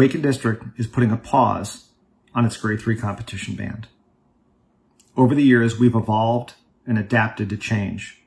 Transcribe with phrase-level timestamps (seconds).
[0.00, 1.90] Wake District is putting a pause
[2.34, 3.86] on its grade three competition band.
[5.14, 6.54] Over the years, we've evolved
[6.86, 8.22] and adapted to change.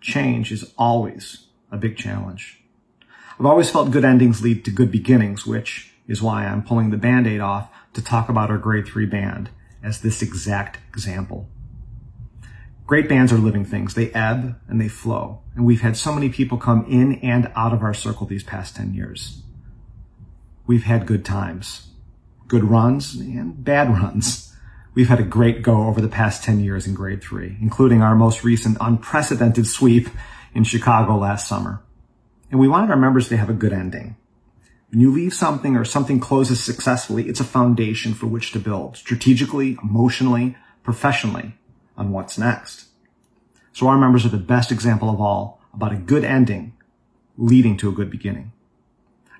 [0.00, 2.62] Change is always a big challenge.
[3.40, 6.96] I've always felt good endings lead to good beginnings, which is why I'm pulling the
[6.96, 9.50] band-aid off to talk about our grade three band
[9.82, 11.48] as this exact example.
[12.86, 13.94] Great bands are living things.
[13.94, 15.42] They ebb and they flow.
[15.56, 18.76] And we've had so many people come in and out of our circle these past
[18.76, 19.42] 10 years.
[20.70, 21.88] We've had good times,
[22.46, 24.54] good runs and bad runs.
[24.94, 28.14] We've had a great go over the past 10 years in grade three, including our
[28.14, 30.08] most recent unprecedented sweep
[30.54, 31.82] in Chicago last summer.
[32.52, 34.14] And we wanted our members to have a good ending.
[34.90, 38.96] When you leave something or something closes successfully, it's a foundation for which to build
[38.96, 41.56] strategically, emotionally, professionally
[41.96, 42.84] on what's next.
[43.72, 46.74] So our members are the best example of all about a good ending
[47.36, 48.52] leading to a good beginning.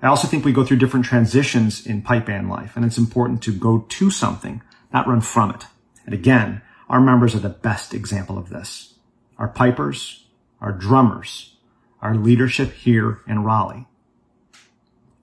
[0.01, 3.43] I also think we go through different transitions in pipe band life, and it's important
[3.43, 5.65] to go to something, not run from it.
[6.05, 8.95] And again, our members are the best example of this.
[9.37, 10.25] Our pipers,
[10.59, 11.55] our drummers,
[12.01, 13.87] our leadership here in Raleigh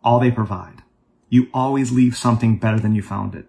[0.08, 0.82] all they provide.
[1.28, 3.46] You always leave something better than you found it.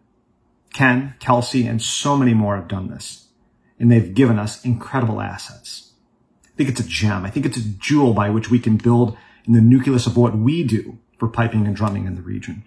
[0.73, 3.29] Ken, Kelsey, and so many more have done this,
[3.79, 5.93] and they've given us incredible assets.
[6.45, 7.25] I think it's a gem.
[7.25, 10.37] I think it's a jewel by which we can build in the nucleus of what
[10.37, 12.63] we do for piping and drumming in the region.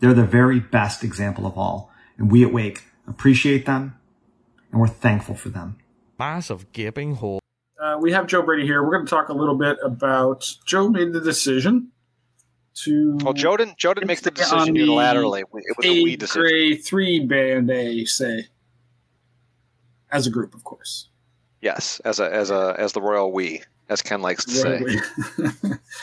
[0.00, 3.96] They're the very best example of all, and we at Wake appreciate them,
[4.72, 5.76] and we're thankful for them.
[6.18, 7.40] Massive gaping hole.
[7.80, 8.82] Uh, we have Joe Brady here.
[8.82, 11.92] We're going to talk a little bit about Joe made the decision
[12.84, 13.16] to.
[13.22, 13.78] Well, Joe didn't.
[13.78, 15.40] Joe didn't make the decision the unilaterally.
[15.40, 16.42] It was a we decision.
[16.42, 18.48] Grade three band A, say,
[20.10, 21.08] as a group, of course.
[21.60, 24.80] Yes, as a as a as the royal we, as Ken likes to say.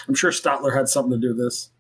[0.08, 1.72] I'm sure Stotler had something to do with this.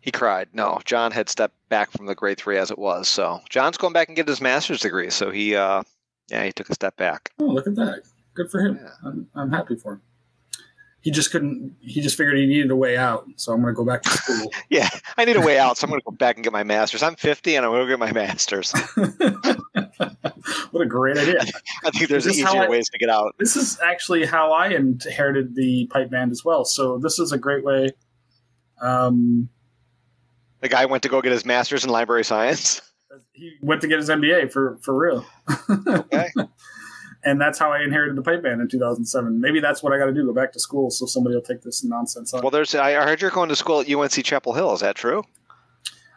[0.00, 0.48] He cried.
[0.52, 3.08] No, John had stepped back from the grade three as it was.
[3.08, 5.10] So John's going back and get his master's degree.
[5.10, 5.82] So he, uh,
[6.28, 7.32] yeah, he took a step back.
[7.40, 8.02] Oh, look at that!
[8.34, 8.78] Good for him.
[8.80, 8.90] Yeah.
[9.04, 10.02] I'm, I'm happy for him
[11.06, 13.76] he just couldn't he just figured he needed a way out so i'm going to
[13.76, 16.10] go back to school yeah i need a way out so i'm going to go
[16.10, 18.74] back and get my master's i'm 50 and i'm going to get my master's
[20.70, 21.40] what a great idea
[21.84, 25.54] i think there's easier I, ways to get out this is actually how i inherited
[25.54, 27.90] the pipe band as well so this is a great way
[28.82, 29.48] um,
[30.60, 32.82] the guy went to go get his master's in library science
[33.32, 35.26] he went to get his mba for for real
[35.88, 36.28] okay
[37.26, 39.40] and that's how I inherited the pipe band in 2007.
[39.40, 41.60] Maybe that's what I got to do: go back to school so somebody will take
[41.60, 42.40] this nonsense on.
[42.40, 44.72] Well, there's I heard you're going to school at UNC Chapel Hill.
[44.72, 45.24] Is that true?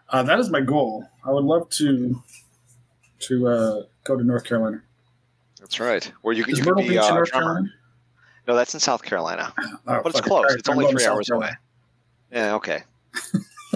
[0.10, 1.06] Uh, that is my goal.
[1.26, 2.22] I would love to
[3.20, 4.82] to uh, go to North Carolina.
[5.60, 6.12] That's right.
[6.22, 7.70] Where you, you Myrtle be Beach uh, North Carolina?
[8.48, 9.54] No, that's in South Carolina.
[9.88, 10.46] Oh, but it's close.
[10.46, 11.58] Right, it's I'm only three hours Carolina.
[12.32, 12.40] away.
[12.40, 12.56] Yeah.
[12.56, 12.84] Okay.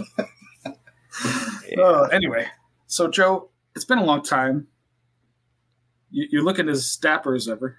[0.07, 0.73] yeah.
[1.75, 2.45] Uh, anyway,
[2.85, 4.67] so Joe, it's been a long time
[6.13, 7.77] you, you're looking as dapper as ever.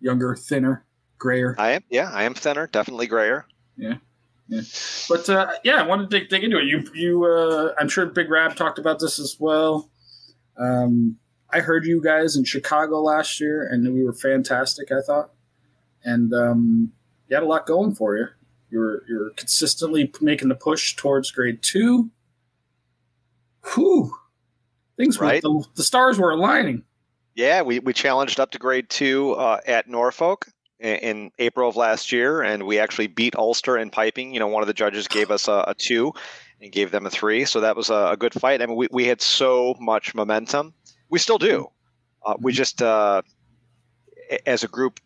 [0.00, 0.84] Younger, thinner,
[1.18, 1.54] grayer.
[1.58, 1.82] I am.
[1.90, 2.68] Yeah, I am thinner.
[2.68, 3.46] Definitely grayer.
[3.76, 3.94] Yeah.
[4.48, 4.62] Yeah.
[5.08, 6.64] But uh, yeah, I wanted to dig, dig into it.
[6.64, 9.90] You, you, uh, I'm sure Big Rab talked about this as well.
[10.56, 11.18] Um,
[11.50, 14.90] I heard you guys in Chicago last year, and we were fantastic.
[14.90, 15.30] I thought,
[16.02, 16.92] and um,
[17.28, 18.26] you had a lot going for you.
[18.70, 22.10] You're you're consistently making the push towards grade two.
[23.74, 24.12] Whew,
[24.96, 25.42] things right.
[25.44, 26.84] were the, the stars were aligning.
[27.34, 30.48] Yeah, we, we challenged up to grade two uh, at Norfolk
[30.80, 34.34] in, in, April of last year, and we actually beat Ulster in piping.
[34.34, 36.12] You know, one of the judges gave us a, a two
[36.62, 38.62] and gave them a three, so that was a, a, good fight.
[38.62, 40.72] I mean, we, we had so much momentum.
[41.10, 41.68] We still do.
[42.24, 43.22] Uh, we just, uh,
[44.46, 45.00] as a group,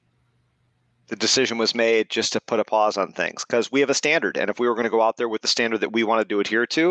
[1.09, 3.95] the decision was made just to put a pause on things because we have a
[3.95, 6.05] standard, and if we were going to go out there with the standard that we
[6.05, 6.91] wanted to adhere to,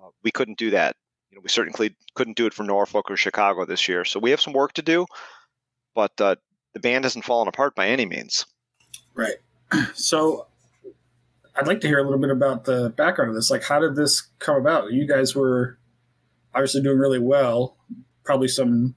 [0.00, 0.96] uh, we couldn't do that
[1.32, 4.04] you know, we certainly couldn't do it for Norfolk or Chicago this year.
[4.04, 5.06] So we have some work to do,
[5.94, 6.36] but uh,
[6.74, 8.46] the band hasn't fallen apart by any means.
[9.14, 9.36] Right.
[9.94, 10.46] So
[11.54, 13.50] I'd like to hear a little bit about the background of this.
[13.50, 14.92] Like, how did this come about?
[14.92, 15.78] You guys were
[16.54, 17.76] obviously doing really well.
[18.24, 18.94] Probably some,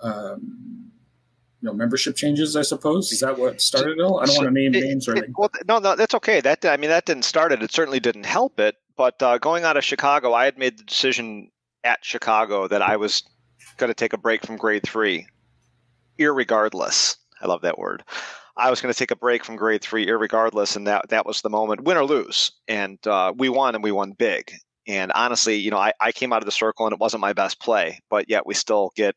[0.00, 0.90] um,
[1.60, 2.56] you know, membership changes.
[2.56, 4.20] I suppose is that what started it all?
[4.20, 5.34] I don't want to name it, names or anything.
[5.36, 6.40] Well, no, no, that's okay.
[6.40, 7.62] That I mean, that didn't start it.
[7.62, 8.76] It certainly didn't help it.
[8.96, 11.50] But uh, going out of Chicago, I had made the decision
[11.84, 13.22] at Chicago that I was
[13.76, 15.26] going to take a break from grade three,
[16.18, 17.16] irregardless.
[17.40, 18.02] I love that word.
[18.58, 21.40] I was going to take a break from grade three, irregardless, and that that was
[21.42, 22.50] the moment, win or lose.
[22.66, 24.52] And uh, we won, and we won big.
[24.88, 27.32] And honestly, you know, I, I came out of the circle, and it wasn't my
[27.32, 29.14] best play, but yet we still get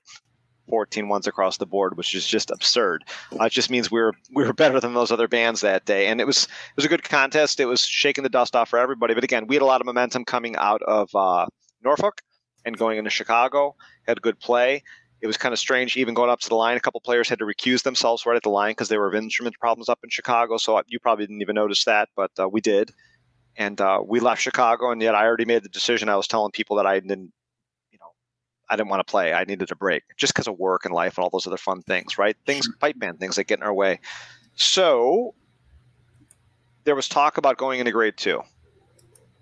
[0.70, 3.04] 14 ones across the board, which is just absurd.
[3.40, 6.08] Uh, it just means we were we were better than those other bands that day,
[6.08, 7.60] and it was it was a good contest.
[7.60, 9.14] It was shaking the dust off for everybody.
[9.16, 11.48] But again, we had a lot of momentum coming out of uh,
[11.84, 12.22] Norfolk
[12.64, 13.76] and going into Chicago.
[14.08, 14.84] Had a good play.
[15.22, 16.78] It was kind of strange, even going up to the line.
[16.78, 19.56] A couple players had to recuse themselves right at the line because they were instrument
[19.60, 20.58] problems up in Chicago.
[20.58, 22.92] So you probably didn't even notice that, but uh, we did.
[23.56, 26.10] And uh, we left Chicago, and yet I already made the decision.
[26.10, 27.32] I was telling people that I didn't
[27.92, 28.14] you know,
[28.70, 29.34] I didn't want to play.
[29.34, 31.82] I needed a break just because of work and life and all those other fun
[31.84, 32.36] things, right?
[32.46, 34.00] Things, pipe band things that get in our way.
[34.56, 35.36] So
[36.84, 38.42] there was talk about going into grade two.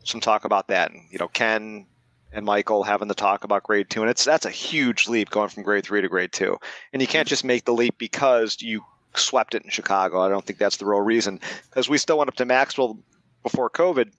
[0.04, 1.86] Some talk about that, and you know, Ken
[2.31, 5.50] and Michael having the talk about grade two, and it's that's a huge leap going
[5.50, 6.58] from grade three to grade two,
[6.94, 8.84] and you can't just make the leap because you
[9.16, 10.22] swept it in Chicago.
[10.22, 11.40] I don't think that's the real reason
[11.70, 13.00] because we still went up to Maxville
[13.44, 14.12] before COVID,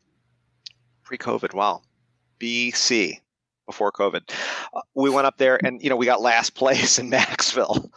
[1.05, 1.55] pre-COVID.
[1.55, 1.83] Wow,
[2.41, 3.19] BC
[3.71, 4.23] before COVID.
[4.75, 7.91] Uh, we went up there and, you know, we got last place in Maxville.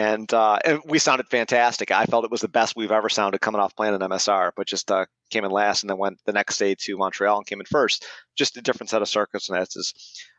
[0.00, 1.90] And, uh, and we sounded fantastic.
[1.90, 4.66] I felt it was the best we've ever sounded coming off playing an MSR, but
[4.66, 7.60] just uh, came in last and then went the next day to Montreal and came
[7.60, 8.06] in first.
[8.34, 9.92] Just a different set of circumstances.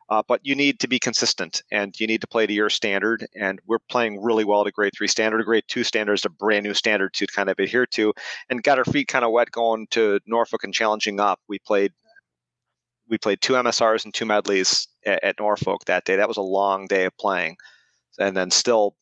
[0.10, 3.28] Uh, but you need to be consistent and you need to play to your standard.
[3.40, 5.46] And we're playing really well to grade three standard.
[5.46, 8.14] Grade two standard is a brand new standard to kind of adhere to
[8.50, 11.40] and got our feet kind of wet going to Norfolk and challenging up.
[11.48, 11.92] We played
[13.08, 16.16] we played two MSRs and two medleys at, at, Norfolk that day.
[16.16, 17.58] That was a long day of playing,
[18.18, 18.96] and then still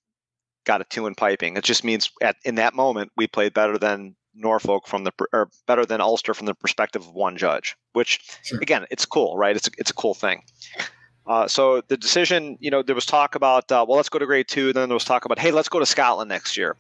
[0.70, 1.58] got a two in piping.
[1.58, 5.50] It just means at in that moment we played better than Norfolk from the or
[5.66, 7.76] better than Ulster from the perspective of one judge.
[7.94, 8.60] Which sure.
[8.62, 9.56] again, it's cool, right?
[9.56, 10.44] It's a, it's a cool thing.
[11.26, 14.28] Uh, so the decision, you know, there was talk about uh, well, let's go to
[14.28, 14.72] grade two.
[14.72, 16.78] Then there was talk about hey, let's go to Scotland next year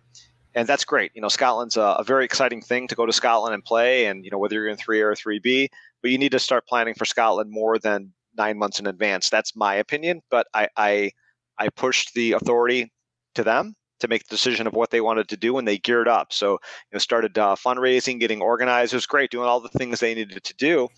[0.55, 1.11] and that's great.
[1.15, 4.25] You know, Scotland's a, a, very exciting thing to go to Scotland and play, and
[4.25, 5.69] you know whether you're in three A or three B,
[6.01, 9.29] but you need to start planning for Scotland more than nine months in advance.
[9.29, 11.11] That's my opinion, but I I,
[11.57, 12.91] I pushed the authority
[13.35, 16.07] to them to make the decision of what they wanted to do, and they geared
[16.07, 16.33] up.
[16.33, 16.57] So you
[16.93, 18.93] know, started uh, fundraising, getting organized.
[18.93, 20.89] It was great, doing all the things they needed to do.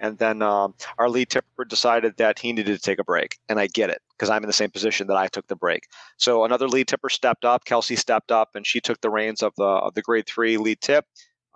[0.00, 3.60] And then um, our lead tipper decided that he needed to take a break, and
[3.60, 5.84] I get it because I'm in the same position that I took the break.
[6.16, 7.66] So another lead tipper stepped up.
[7.66, 10.80] Kelsey stepped up, and she took the reins of the of the grade three lead
[10.80, 11.04] tip.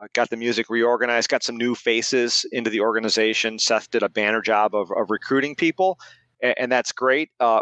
[0.03, 3.59] Uh, got the music reorganized, got some new faces into the organization.
[3.59, 5.99] Seth did a banner job of, of recruiting people,
[6.43, 7.31] and, and that's great.
[7.41, 7.61] Uh,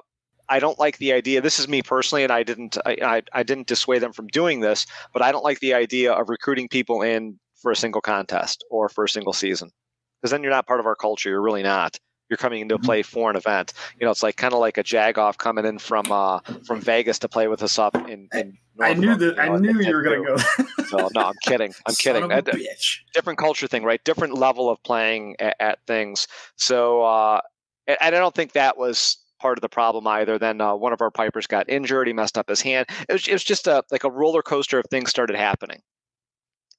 [0.48, 1.40] I don't like the idea.
[1.40, 4.60] This is me personally, and I didn't I, I, I didn't dissuade them from doing
[4.60, 8.64] this, but I don't like the idea of recruiting people in for a single contest
[8.70, 9.70] or for a single season
[10.22, 11.30] because then you're not part of our culture.
[11.30, 11.98] You're really not.
[12.28, 12.84] You're coming in to mm-hmm.
[12.84, 13.74] play for an event.
[14.00, 17.18] You know, it's like kind of like a Jagoff coming in from uh, from Vegas
[17.20, 18.28] to play with us up in.
[18.32, 19.36] in I knew that.
[19.36, 20.84] You know, I knew you were going to go.
[20.86, 21.74] so no, I'm kidding.
[21.86, 22.30] I'm kidding.
[23.12, 24.02] Different culture thing, right?
[24.04, 26.26] Different level of playing at, at things.
[26.56, 27.40] So, uh,
[27.86, 30.38] and I don't think that was part of the problem either.
[30.38, 32.06] Then uh, one of our pipers got injured.
[32.06, 32.86] He messed up his hand.
[33.08, 35.80] It was, it was just a like a roller coaster of things started happening.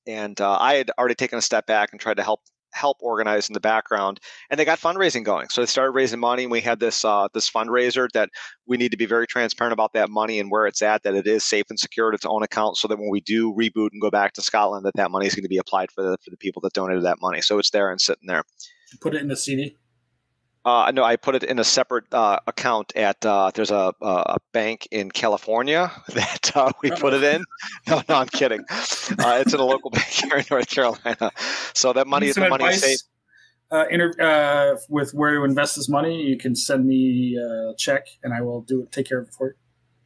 [0.08, 2.40] And uh, I had already taken a step back and tried to help
[2.74, 4.20] help organize in the background
[4.50, 7.28] and they got fundraising going so they started raising money and we had this uh,
[7.32, 8.30] this fundraiser that
[8.66, 11.28] we need to be very transparent about that money and where it's at that it
[11.28, 14.02] is safe and secure at its own account so that when we do reboot and
[14.02, 16.32] go back to scotland that that money is going to be applied for the for
[16.32, 18.44] the people that donated that money so it's there and sitting there
[19.02, 19.78] put it in the cd
[20.66, 24.38] uh, no, I put it in a separate uh, account at uh, there's a, a
[24.54, 27.44] bank in California that uh, we put it in.
[27.88, 28.64] No, no, I'm kidding.
[28.70, 31.32] Uh, it's in a local bank here in North Carolina.
[31.74, 33.00] So that money is the money safe.
[33.72, 38.34] Uh, inter- with where to invest this money, you can send me a check, and
[38.34, 38.92] I will do it.
[38.92, 39.54] Take care of it for you.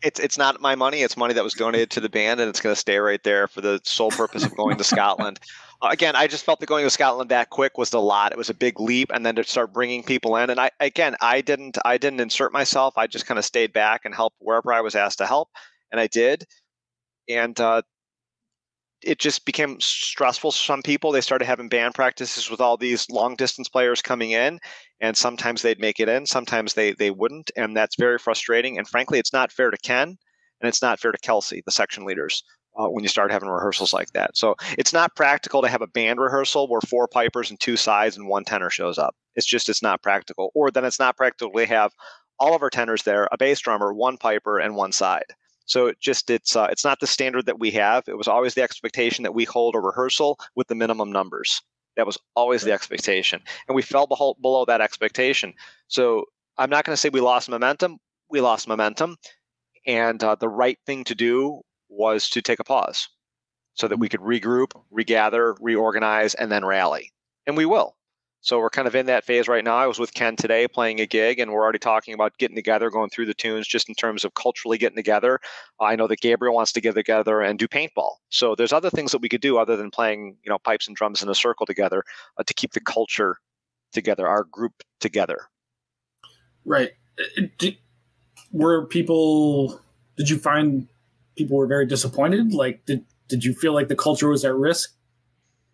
[0.02, 1.02] It's it's not my money.
[1.02, 3.48] It's money that was donated to the band, and it's going to stay right there
[3.48, 5.40] for the sole purpose of going to Scotland.
[5.82, 8.32] Uh, again, I just felt that going to Scotland that quick was a lot.
[8.32, 10.50] It was a big leap, and then to start bringing people in.
[10.50, 12.98] And I again, I didn't I didn't insert myself.
[12.98, 15.50] I just kind of stayed back and helped wherever I was asked to help,
[15.92, 16.46] and I did.
[17.30, 17.84] And uh,
[19.04, 21.12] it just became stressful for some people.
[21.12, 24.60] They started having band practices with all these long distance players coming in,
[25.00, 28.78] and sometimes they'd make it in, sometimes they they wouldn't, and that's very frustrating.
[28.80, 30.18] And frankly, it's not fair to Ken,
[30.62, 32.44] and it's not fair to Kelsey, the section leaders
[32.78, 34.38] uh, when you start having rehearsals like that.
[34.38, 38.18] So it's not practical to have a band rehearsal where four pipers and two sides
[38.18, 39.16] and one tenor shows up.
[39.36, 40.52] It's just it's not practical.
[40.54, 41.92] Or then it's not practical to have
[42.40, 45.26] all of our tenors there, a bass drummer, one piper, and one side.
[45.66, 48.04] So it just it's uh, it's not the standard that we have.
[48.08, 51.62] It was always the expectation that we hold a rehearsal with the minimum numbers.
[51.98, 55.54] That was always the expectation, and we fell below that expectation.
[55.88, 56.26] So
[56.58, 57.98] I'm not going to say we lost momentum.
[58.30, 59.18] We lost momentum,
[59.86, 63.08] and uh, the right thing to do was to take a pause
[63.74, 67.12] so that we could regroup, regather, reorganize, and then rally.
[67.46, 67.96] And we will.
[68.42, 69.76] So we're kind of in that phase right now.
[69.76, 72.90] I was with Ken today playing a gig, and we're already talking about getting together,
[72.90, 75.40] going through the tunes, just in terms of culturally getting together.
[75.82, 78.14] I know that Gabriel wants to get together and do paintball.
[78.30, 80.96] So there's other things that we could do other than playing, you know, pipes and
[80.96, 82.04] drums in a circle together
[82.38, 83.38] uh, to keep the culture
[83.92, 85.50] together, our group together.
[86.64, 86.92] Right.
[87.20, 87.78] Uh, did,
[88.52, 89.82] were people?
[90.16, 90.88] Did you find
[91.38, 92.54] people were very disappointed?
[92.54, 94.92] Like, did did you feel like the culture was at risk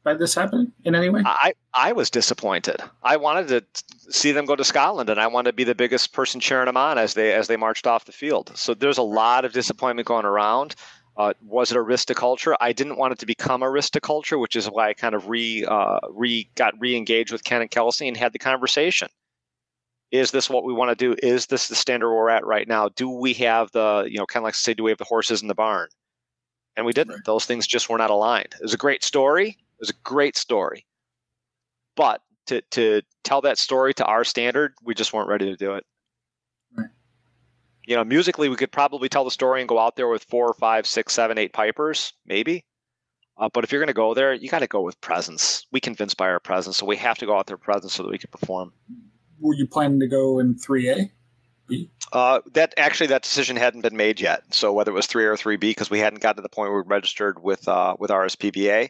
[0.03, 1.21] by this happening in any way?
[1.25, 2.77] I, I was disappointed.
[3.03, 6.13] I wanted to see them go to Scotland, and I wanted to be the biggest
[6.13, 8.51] person cheering them on as they as they marched off the field.
[8.55, 10.75] So there's a lot of disappointment going around.
[11.15, 12.55] Uh, was it a risk to culture?
[12.59, 15.13] I didn't want it to become a risk to culture, which is why I kind
[15.13, 19.09] of re uh, re got re-engaged with Ken and Kelsey and had the conversation.
[20.13, 21.15] Is this what we want to do?
[21.23, 22.87] Is this the standard we're at right now?
[22.89, 25.41] Do we have the you know kind of like say, do we have the horses
[25.41, 25.89] in the barn?
[26.77, 27.15] And we didn't.
[27.15, 27.25] Right.
[27.25, 28.53] Those things just were not aligned.
[28.53, 30.85] It was a great story It was a great story.
[31.95, 35.73] But to, to tell that story to our standard, we just weren't ready to do
[35.73, 35.85] it.
[36.77, 36.89] Right.
[37.85, 40.53] You know, musically, we could probably tell the story and go out there with four,
[40.53, 42.65] five, six, seven, eight pipers, maybe.
[43.37, 45.65] Uh, but if you're going to go there, you got to go with presence.
[45.71, 48.11] We convinced by our presence, so we have to go out there presence so that
[48.11, 48.73] we can perform.
[49.43, 51.11] Were you planning to go in 3A?
[51.67, 51.89] B?
[52.11, 54.43] Uh, that actually, that decision hadn't been made yet.
[54.51, 56.81] So whether it was 3A or 3B, because we hadn't gotten to the point where
[56.81, 58.89] we registered with uh, with RSPBA.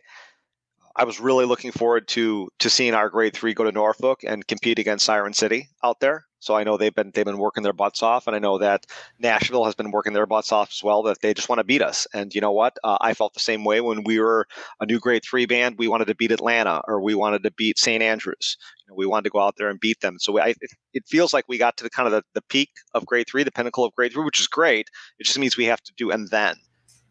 [0.96, 4.46] I was really looking forward to to seeing our grade three go to Norfolk and
[4.48, 6.26] compete against Siren City out there.
[6.44, 8.86] So I know they've been they've been working their butts off, and I know that
[9.18, 11.02] Nashville has been working their butts off as well.
[11.04, 12.06] That they just want to beat us.
[12.14, 12.78] And you know what?
[12.84, 14.46] Uh, I felt the same way when we were
[14.82, 15.78] a new grade three band.
[15.78, 18.04] We wanted to beat Atlanta, or we wanted to beat St.
[18.04, 18.58] Andrews.
[18.80, 20.18] You know, we wanted to go out there and beat them.
[20.20, 22.72] So I, it, it, feels like we got to the kind of the, the peak
[22.94, 24.90] of grade three, the pinnacle of grade three, which is great.
[25.20, 26.56] It just means we have to do and then.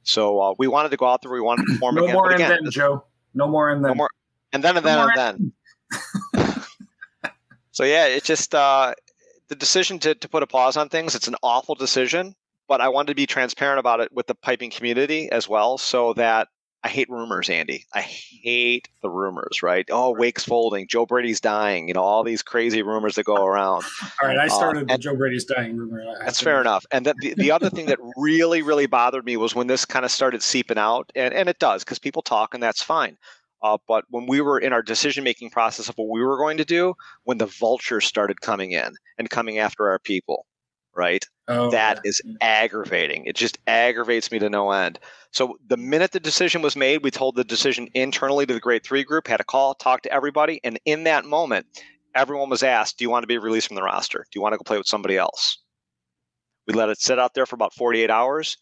[0.02, 1.32] So uh, we wanted to go out there.
[1.32, 2.14] We wanted to perform no again.
[2.14, 3.04] More and then, Joe.
[3.32, 3.92] No more and then.
[3.92, 4.10] No more,
[4.52, 5.52] and then and then and
[6.34, 6.52] then.
[7.70, 8.92] so yeah, it just uh,
[9.52, 11.14] the decision to to put a pause on things.
[11.14, 12.34] It's an awful decision,
[12.68, 16.14] but I wanted to be transparent about it with the piping community as well, so
[16.14, 16.48] that
[16.82, 17.84] I hate rumors, Andy.
[17.92, 19.86] I hate the rumors, right?
[19.90, 23.84] Oh, Wake's folding, Joe Brady's dying, you know, all these crazy rumors that go around.
[24.22, 26.02] all right, I uh, started uh, the Joe Brady's dying rumor.
[26.20, 26.86] That's fair enough.
[26.90, 30.10] And the, the other thing that really, really bothered me was when this kind of
[30.10, 33.18] started seeping out, and, and it does because people talk and that's fine.
[33.62, 36.56] Uh, but when we were in our decision making process of what we were going
[36.56, 40.46] to do, when the vultures started coming in and coming after our people,
[40.94, 41.24] right?
[41.48, 42.08] Oh, that yeah.
[42.08, 43.24] is aggravating.
[43.24, 44.98] It just aggravates me to no end.
[45.30, 48.84] So the minute the decision was made, we told the decision internally to the grade
[48.84, 51.66] three group, had a call, talked to everybody, and in that moment,
[52.14, 54.26] everyone was asked, "Do you want to be released from the roster?
[54.30, 55.58] Do you want to go play with somebody else?"
[56.66, 58.56] We let it sit out there for about 48 hours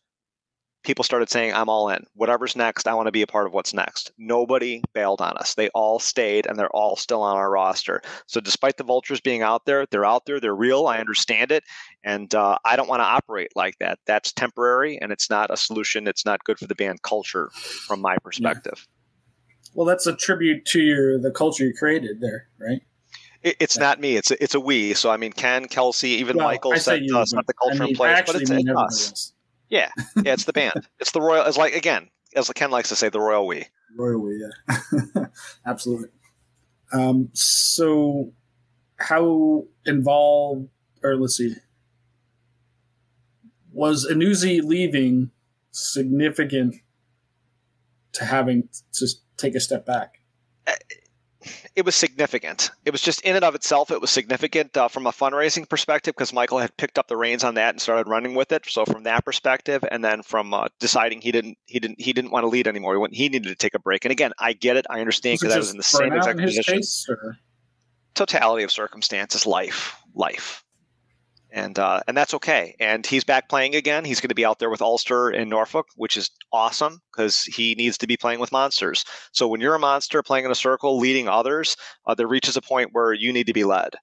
[0.82, 2.06] people started saying, I'm all in.
[2.14, 4.12] Whatever's next, I want to be a part of what's next.
[4.18, 5.54] Nobody bailed on us.
[5.54, 8.02] They all stayed and they're all still on our roster.
[8.26, 10.86] So, despite the vultures being out there, they're out there, they're real.
[10.86, 11.64] I understand it.
[12.04, 13.98] And uh, I don't want to operate like that.
[14.06, 16.06] That's temporary and it's not a solution.
[16.06, 18.74] It's not good for the band culture from my perspective.
[18.76, 18.96] Yeah.
[19.74, 22.82] Well, that's a tribute to your the culture you created there, right?
[23.42, 23.82] It's yeah.
[23.82, 24.16] not me.
[24.16, 24.94] It's a, it's a we.
[24.94, 27.90] So I mean, Ken, Kelsey, even well, Michael said uh, not the culture I mean,
[27.90, 29.32] in place, but it's, it's us.
[29.70, 30.88] Yeah, yeah, it's the band.
[31.00, 31.46] it's the royal.
[31.46, 33.66] It's like again, as Ken likes to say, the royal we.
[33.96, 35.26] Royal we, yeah,
[35.66, 36.08] absolutely.
[36.92, 38.32] Um, so,
[38.96, 40.68] how involved,
[41.02, 41.54] or let's see,
[43.72, 45.30] was Anuzi leaving
[45.70, 46.74] significant
[48.12, 50.20] to having to take a step back?
[51.74, 52.70] It was significant.
[52.84, 56.14] It was just in and of itself, it was significant uh, from a fundraising perspective
[56.14, 58.64] because Michael had picked up the reins on that and started running with it.
[58.68, 62.30] So from that perspective, and then from uh, deciding he didn't he didn't he didn't
[62.30, 64.04] want to lead anymore, he, went, he needed to take a break.
[64.04, 66.76] And again, I get it, I understand because I was in the same exact position.
[66.76, 67.08] Case,
[68.14, 70.64] Totality of circumstances, life, life
[71.52, 72.76] and uh, and that's okay.
[72.80, 74.04] And he's back playing again.
[74.04, 77.74] He's going to be out there with Ulster in Norfolk, which is awesome because he
[77.74, 79.04] needs to be playing with monsters.
[79.32, 81.76] So when you're a monster playing in a circle, leading others,
[82.06, 83.94] uh, there reaches a point where you need to be led,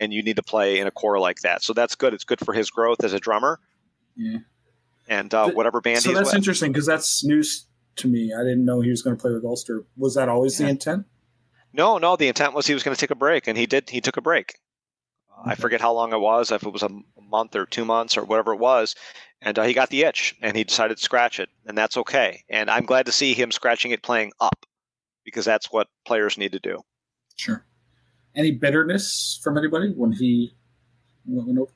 [0.00, 1.62] and you need to play in a core like that.
[1.62, 2.14] So that's good.
[2.14, 3.60] It's good for his growth as a drummer.
[4.16, 4.38] Yeah.
[5.08, 6.02] And uh, whatever band.
[6.02, 6.36] So that's with.
[6.36, 7.66] interesting because that's news
[7.96, 8.32] to me.
[8.34, 9.84] I didn't know he was going to play with Ulster.
[9.96, 10.66] Was that always yeah.
[10.66, 11.06] the intent?
[11.72, 12.16] No, no.
[12.16, 13.90] The intent was he was going to take a break, and he did.
[13.90, 14.56] He took a break.
[15.44, 16.90] I forget how long it was, if it was a
[17.20, 18.94] month or two months or whatever it was.
[19.42, 22.42] And uh, he got the itch and he decided to scratch it, and that's okay.
[22.48, 24.64] And I'm glad to see him scratching it playing up
[25.24, 26.80] because that's what players need to do.
[27.36, 27.66] Sure.
[28.34, 30.54] Any bitterness from anybody when he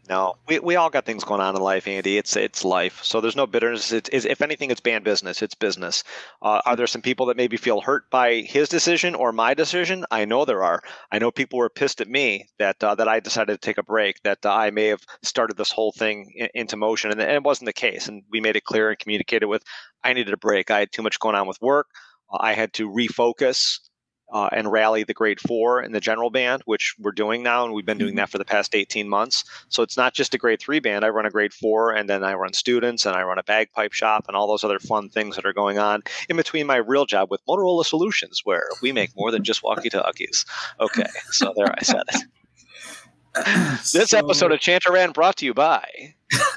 [0.09, 2.17] No, we, we all got things going on in life, Andy.
[2.17, 3.03] It's it's life.
[3.03, 3.91] So there's no bitterness.
[3.93, 5.43] It's, it's if anything, it's band business.
[5.43, 6.05] It's business.
[6.41, 10.05] Uh, are there some people that maybe feel hurt by his decision or my decision?
[10.11, 10.83] I know there are.
[11.11, 13.83] I know people were pissed at me that uh, that I decided to take a
[13.83, 14.23] break.
[14.23, 17.43] That uh, I may have started this whole thing in, into motion, and, and it
[17.43, 18.07] wasn't the case.
[18.09, 19.65] And we made it clear and communicated with.
[20.05, 20.71] I needed a break.
[20.71, 21.89] I had too much going on with work.
[22.33, 23.81] I had to refocus
[24.33, 27.75] uh, and rally the grade four in the general band, which we're doing now, and
[27.75, 28.19] we've been doing mm-hmm.
[28.19, 29.45] that for the past 18 months.
[29.69, 31.05] So it's not just a grade three band.
[31.05, 33.93] I run a grade four, and then I run students, and I run a bagpipe
[33.93, 37.07] shop, and all those other fun things that are going on in between my real
[37.07, 40.45] job with Motorola Solutions, where we make more than just walkie talkies.
[40.81, 42.23] Okay, so there I said it.
[43.93, 46.15] this so, episode of Chanter Rant brought to you by.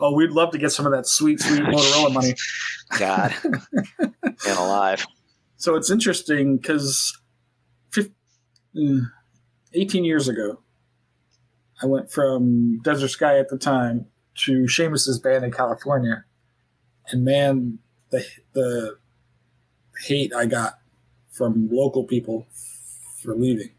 [0.00, 2.34] oh, we'd love to get some of that sweet, sweet Motorola money.
[2.98, 3.34] God,
[3.98, 5.06] and alive.
[5.64, 7.18] So it's interesting because
[8.76, 9.10] mm,
[9.72, 10.58] 18 years ago,
[11.82, 14.04] I went from Desert Sky at the time
[14.44, 16.26] to Seamus's band in California,
[17.08, 17.78] and man,
[18.10, 18.98] the the
[20.04, 20.80] hate I got
[21.30, 22.46] from local people
[23.22, 23.70] for leaving,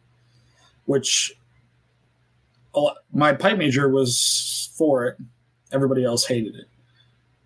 [0.85, 1.37] which
[3.13, 5.17] my pipe major was for it.
[5.71, 6.65] Everybody else hated it,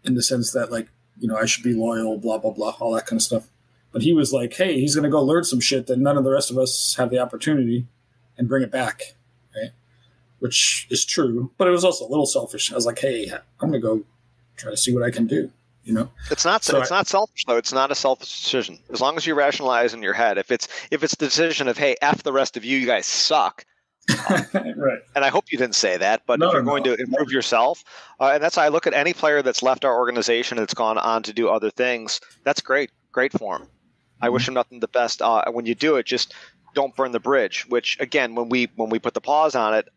[0.05, 2.93] in the sense that like you know I should be loyal, blah blah blah, all
[2.93, 3.50] that kind of stuff.
[3.91, 6.24] But he was like, hey, he's going to go learn some shit that none of
[6.24, 7.88] the rest of us have the opportunity
[8.38, 9.15] and bring it back.
[9.55, 9.72] Right.
[10.39, 11.51] Which is true.
[11.58, 12.72] But it was also a little selfish.
[12.72, 14.03] I was like, hey, I'm going to go
[14.58, 15.51] try to see what I can do.
[15.86, 17.55] You know, it's not so it's I, not selfish though.
[17.55, 18.77] It's not a selfish decision.
[18.91, 21.79] As long as you rationalize in your head, if it's if it's the decision of
[21.79, 23.65] hey, f the rest of you, you guys suck,
[24.75, 25.00] right.
[25.15, 27.29] And I hope you didn't say that, but no, if you're no, going to improve
[27.29, 27.34] no.
[27.34, 27.84] yourself,
[28.19, 30.98] uh, and that's how I look at any player that's left our organization that's gone
[30.98, 32.19] on to do other things.
[32.43, 33.67] That's great, great for him.
[34.22, 35.22] I wish him nothing the best.
[35.22, 36.34] Uh, when you do it, just
[36.74, 37.66] don't burn the bridge.
[37.68, 39.88] Which again, when we when we put the pause on it,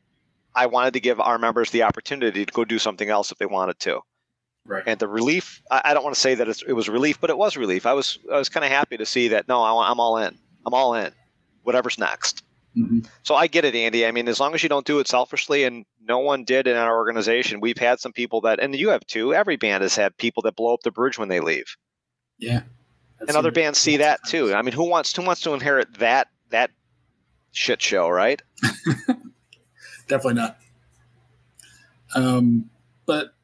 [0.54, 3.46] I wanted to give our members the opportunity to go do something else if they
[3.46, 4.00] wanted to.
[4.64, 4.84] Right.
[4.86, 7.38] And the relief, I, I don't want to say that it was relief, but it
[7.38, 7.84] was relief.
[7.84, 9.48] I was I was kind of happy to see that.
[9.48, 10.38] No, I, am all in.
[10.64, 11.12] I'm all in.
[11.62, 12.44] Whatever's next.
[12.76, 13.00] Mm-hmm.
[13.22, 14.06] So I get it, Andy.
[14.06, 16.76] I mean, as long as you don't do it selfishly, and no one did in
[16.76, 19.34] our organization, we've had some people that, and you have too.
[19.34, 21.76] Every band has had people that blow up the bridge when they leave.
[22.38, 22.62] Yeah
[23.28, 24.54] and other bands see that too.
[24.54, 26.70] I mean, who wants who wants to inherit that that
[27.52, 28.40] shit show, right?
[30.08, 30.58] Definitely not.
[32.14, 32.70] Um,
[33.06, 33.34] but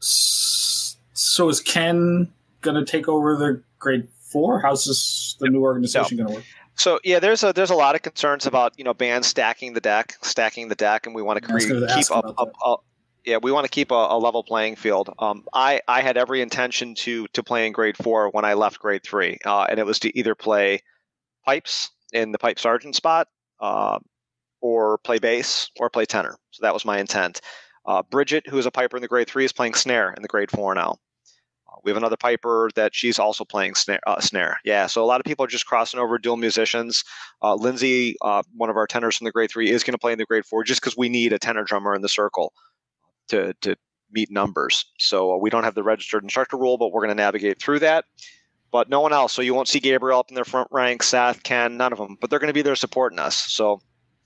[0.00, 4.60] so is Ken going to take over the grade four?
[4.60, 6.24] How's this the new organization no.
[6.24, 6.46] going to work?
[6.76, 9.80] So yeah, there's a there's a lot of concerns about you know bands stacking the
[9.80, 12.84] deck, stacking the deck, and we want to create, keep up, up, up,
[13.24, 15.10] yeah, we want to keep a, a level playing field.
[15.18, 18.78] Um, I I had every intention to to play in grade four when I left
[18.78, 20.82] grade three, uh, and it was to either play
[21.44, 23.28] pipes in the pipe sergeant spot,
[23.60, 23.98] uh,
[24.60, 26.36] or play bass, or play tenor.
[26.50, 27.40] So that was my intent.
[27.86, 30.28] Uh, Bridget, who is a piper in the grade three, is playing snare in the
[30.28, 30.96] grade four now.
[31.68, 34.58] Uh, we have another piper that she's also playing snare, uh, snare.
[34.64, 37.04] Yeah, so a lot of people are just crossing over dual musicians.
[37.42, 40.18] Uh, Lindsay, one of our tenors from the grade three, is going to play in
[40.18, 42.52] the grade four just because we need a tenor drummer in the circle
[43.30, 43.76] to, to
[44.12, 44.84] meet numbers.
[44.98, 47.80] So uh, we don't have the registered instructor rule, but we're going to navigate through
[47.80, 48.04] that.
[48.72, 49.32] But no one else.
[49.32, 52.16] So you won't see Gabriel up in their front rank, Seth, Ken, none of them.
[52.20, 53.34] But they're going to be there supporting us.
[53.34, 53.80] So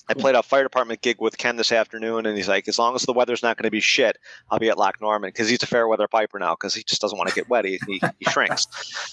[0.08, 2.94] I played a fire department gig with Ken this afternoon, and he's like, as long
[2.94, 4.18] as the weather's not going to be shit,
[4.50, 7.00] I'll be at Loch Norman because he's a fair weather piper now because he just
[7.00, 7.64] doesn't want to get wet.
[7.64, 8.66] He, he, he shrinks.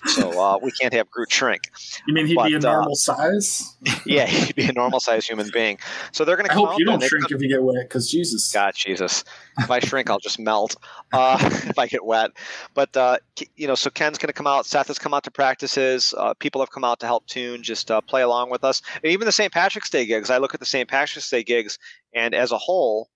[0.08, 1.71] So uh, we can't have Groot shrink.
[2.08, 3.77] You mean he'd but, be a uh, normal uh, size?
[4.06, 5.80] yeah, he'd be a normal size human being.
[6.12, 8.51] So they're going to I hope you don't shrink if you get wet because Jesus.
[8.51, 9.23] God, Jesus.
[9.60, 10.75] If I shrink, I'll just melt
[11.13, 12.32] uh, if I get wet.
[12.73, 13.17] But, uh,
[13.56, 14.65] you know, so Ken's going to come out.
[14.65, 16.13] Seth has come out to practices.
[16.17, 18.82] Uh, people have come out to help tune, just play along with us.
[18.95, 19.54] And even the St.
[19.54, 20.81] Patrick's Day gigs, I look at the St.
[20.88, 21.78] Patrick's Day gigs,
[22.13, 23.10] and as a whole,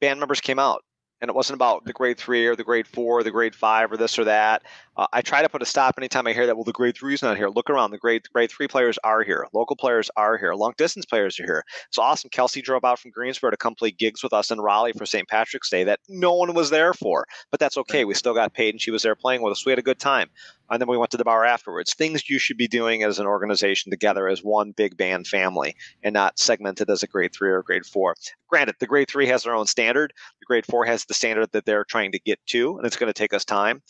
[0.00, 0.82] band members came out
[1.20, 3.92] and it wasn't about the grade three or the grade four or the grade five
[3.92, 4.62] or this or that.
[4.96, 6.56] Uh, I try to put a stop anytime I hear that.
[6.56, 7.48] Well, the grade three is not here.
[7.48, 7.90] Look around.
[7.90, 9.46] The grade grade three players are here.
[9.52, 10.54] Local players are here.
[10.54, 11.64] Long distance players are here.
[11.88, 12.30] It's awesome.
[12.30, 15.28] Kelsey drove out from Greensboro to come play gigs with us in Raleigh for St.
[15.28, 18.04] Patrick's Day that no one was there for, but that's okay.
[18.04, 19.66] We still got paid, and she was there playing with us.
[19.66, 20.30] We had a good time
[20.70, 21.94] and then we went to the bar afterwards.
[21.94, 26.12] Things you should be doing as an organization together as one big band family and
[26.12, 28.14] not segmented as a grade three or grade four.
[28.48, 30.12] Granted, the grade three has their own standard.
[30.40, 33.08] The grade four has the standard that they're trying to get to, and it's going
[33.08, 33.82] to take us time,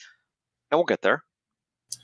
[0.71, 1.23] and we'll get there.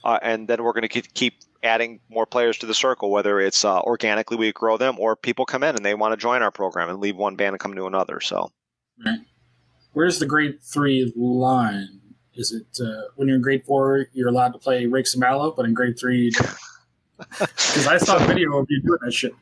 [0.05, 3.65] Uh, and then we're going to keep adding more players to the circle, whether it's
[3.65, 6.51] uh, organically we grow them or people come in and they want to join our
[6.51, 8.21] program and leave one band and come to another.
[8.21, 8.51] So,
[9.05, 9.21] right.
[9.93, 12.01] where's the grade three line?
[12.37, 15.53] Is it uh, when you're in grade four, you're allowed to play Rakes and Mallow,
[15.53, 16.31] but in grade three,
[17.19, 19.35] because I saw a video of you doing that shit.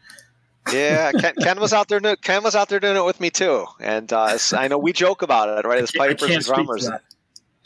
[0.72, 2.00] Yeah, Ken, Ken, was out there.
[2.16, 5.22] Ken was out there doing it with me too, and uh, I know we joke
[5.22, 5.82] about it, right?
[5.82, 6.88] As pipers and drummers.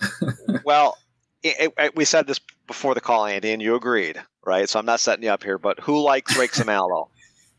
[0.65, 0.97] well,
[1.43, 4.69] it, it, we said this before the call, Andy, and you agreed, right?
[4.69, 7.11] So I'm not setting you up here, but who likes Rakes of Mallow?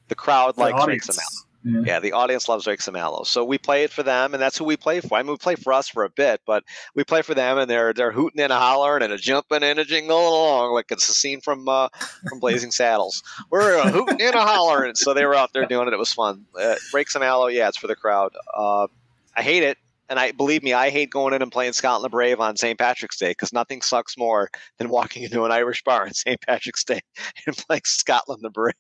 [0.08, 1.49] The crowd the likes Rakes of Mallow.
[1.64, 1.82] Yeah.
[1.86, 2.00] yeah.
[2.00, 3.24] the audience loves Rakes of Mallow.
[3.24, 5.18] So we play it for them, and that's who we play for.
[5.18, 6.64] I mean, we play for us for a bit, but
[6.96, 9.80] we play for them, and they're they're hooting and a hollering and a jumping and
[9.80, 11.90] a jingle along like it's a scene from uh,
[12.28, 13.24] from Blazing Saddles.
[13.50, 14.96] We're a hooting and a hollering.
[14.96, 15.94] So they were out there doing it.
[15.94, 16.46] It was fun.
[16.60, 18.34] Uh, Rakes of Mallow, yeah, it's for the crowd.
[18.56, 18.88] Uh,
[19.36, 19.78] I hate it
[20.10, 22.78] and I believe me, I hate going in and playing Scotland the Brave on St.
[22.78, 26.42] Patrick's Day because nothing sucks more than walking into an Irish bar on St.
[26.42, 27.02] Patrick's Day
[27.46, 28.74] and playing Scotland the Brave.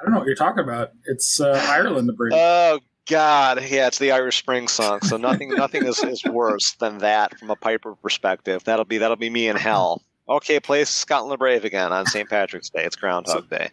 [0.00, 0.92] I don't know what you're talking about.
[1.06, 2.32] It's uh, Ireland the Brave.
[2.34, 5.00] Oh God, yeah, it's the Irish Spring song.
[5.00, 8.64] So nothing, nothing is, is worse than that from a Piper perspective.
[8.64, 10.02] That'll be that'll be me in hell.
[10.28, 12.28] Okay, play Scotland the Brave again on St.
[12.28, 12.84] Patrick's Day.
[12.84, 13.70] It's Groundhog so, Day.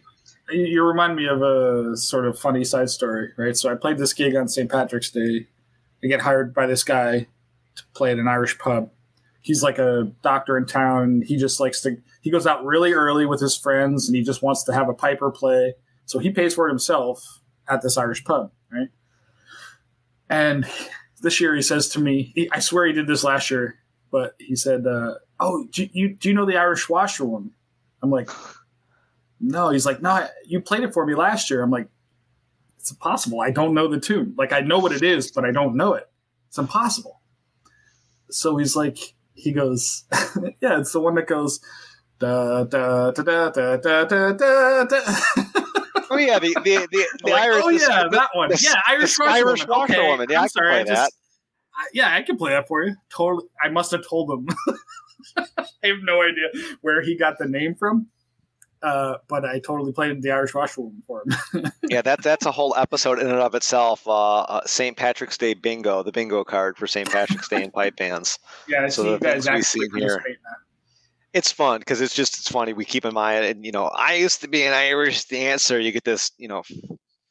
[0.50, 3.58] You remind me of a sort of funny side story, right?
[3.58, 4.72] So I played this gig on St.
[4.72, 5.48] Patrick's Day
[6.06, 7.28] I get hired by this guy
[7.76, 8.92] to play at an Irish pub.
[9.42, 11.24] He's like a doctor in town.
[11.26, 14.44] He just likes to, he goes out really early with his friends and he just
[14.44, 15.74] wants to have a piper play.
[16.06, 18.90] So he pays for himself at this Irish pub, right?
[20.30, 20.66] And
[21.22, 23.80] this year he says to me, he, I swear he did this last year,
[24.12, 27.52] but he said, uh, "Oh, do you do you know the Irish washerwoman?"
[28.02, 28.30] I'm like,
[29.40, 31.90] "No." He's like, "No, you played it for me last year." I'm like,
[32.78, 33.42] "It's impossible.
[33.42, 34.36] I don't know the tune.
[34.38, 36.10] Like I know what it is, but I don't know it.
[36.48, 37.22] It's impossible."
[38.30, 38.98] So he's like,
[39.34, 40.06] he goes,
[40.62, 41.60] "Yeah, it's the one that goes."
[42.18, 45.44] Da, da, da, da, da, da, da, da.
[46.10, 47.64] Oh yeah, the the the, the like, Irish.
[47.64, 48.50] Oh yeah, the, that one.
[48.50, 49.84] The, yeah, Irish the Irish woman.
[49.84, 50.28] Okay, woman.
[50.30, 50.96] Yeah, I'm I can sorry, play I that.
[50.96, 51.14] Just,
[51.76, 52.96] I, yeah, I can play that for you.
[53.10, 53.48] Totally.
[53.64, 54.48] I must have told him.
[55.38, 58.08] I have no idea where he got the name from.
[58.86, 61.72] Uh, but I totally played the Irish Washerwoman for him.
[61.90, 64.08] yeah, that that's a whole episode in and of itself.
[64.08, 64.96] Uh, uh, St.
[64.96, 67.10] Patrick's Day bingo, the bingo card for St.
[67.10, 68.38] Patrick's Day in pipe bands.
[68.68, 70.24] Yeah, so the things we see here.
[71.36, 72.72] It's fun because it's just it's funny.
[72.72, 75.78] We keep in mind, and you know, I used to be an Irish dancer.
[75.78, 76.64] You get this, you know,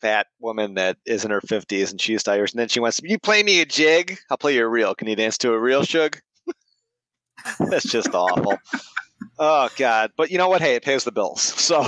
[0.02, 3.18] fat woman that is in her fifties, and she's Irish, and then she wants, "You
[3.18, 4.18] play me a jig?
[4.28, 4.94] I'll play you a reel.
[4.94, 6.20] Can you dance to a reel, Shug?"
[7.70, 8.58] That's just awful.
[9.38, 10.12] Oh God!
[10.18, 10.60] But you know what?
[10.60, 11.40] Hey, it pays the bills.
[11.40, 11.82] So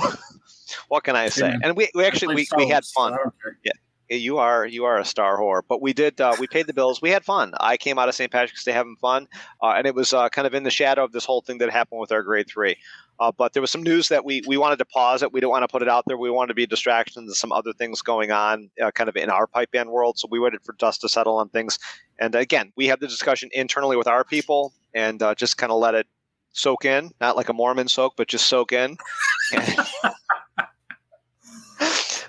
[0.89, 1.55] what can I say?
[1.63, 3.15] And we, we actually we, we had fun.
[3.63, 3.73] Yeah.
[4.09, 7.03] You are you are a star whore, but we did uh, we paid the bills.
[7.03, 7.53] We had fun.
[7.59, 8.31] I came out of St.
[8.31, 9.27] Patrick's Day having fun,
[9.63, 11.71] uh, and it was uh, kind of in the shadow of this whole thing that
[11.71, 12.77] happened with our grade three.
[13.19, 15.33] Uh, but there was some news that we we wanted to pause it.
[15.33, 16.17] We don't want to put it out there.
[16.17, 19.17] We wanted to be a distraction to some other things going on, uh, kind of
[19.17, 20.19] in our pipe band world.
[20.19, 21.79] So we waited for dust to settle on things.
[22.19, 25.79] And again, we had the discussion internally with our people, and uh, just kind of
[25.79, 26.07] let it
[26.53, 28.97] soak in, not like a Mormon soak, but just soak in.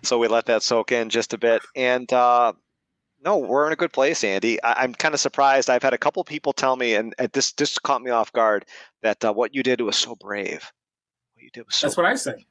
[0.08, 1.62] so we let that soak in just a bit.
[1.76, 2.54] And uh,
[3.24, 4.62] no, we're in a good place, Andy.
[4.64, 5.70] I- am kind of surprised.
[5.70, 8.66] I've had a couple people tell me, and, and this this caught me off guard,
[9.02, 10.72] that uh, what you did was so brave.
[11.34, 12.04] What you did was so That's brave.
[12.06, 12.46] what I say.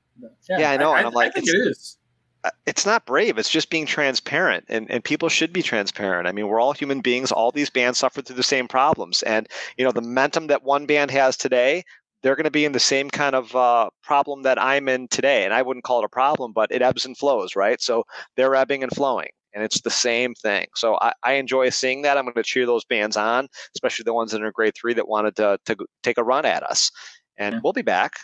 [0.49, 0.93] Yeah, yeah I know.
[0.93, 1.99] I, and I'm like, I think it is.
[2.45, 3.39] Uh, it's not brave.
[3.39, 6.29] It's just being transparent, and, and people should be transparent.
[6.29, 7.33] I mean, we're all human beings.
[7.33, 10.87] All these bands suffer through the same problems, and you know the momentum that one
[10.87, 11.85] band has today,
[12.23, 15.45] they're going to be in the same kind of uh, problem that I'm in today.
[15.45, 17.81] And I wouldn't call it a problem, but it ebbs and flows, right?
[17.81, 18.05] So
[18.37, 20.67] they're ebbing and flowing, and it's the same thing.
[20.75, 22.19] So I, I enjoy seeing that.
[22.19, 25.09] I'm going to cheer those bands on, especially the ones in our grade three that
[25.09, 26.91] wanted to to take a run at us,
[27.37, 27.61] and yeah.
[27.63, 28.15] we'll be back.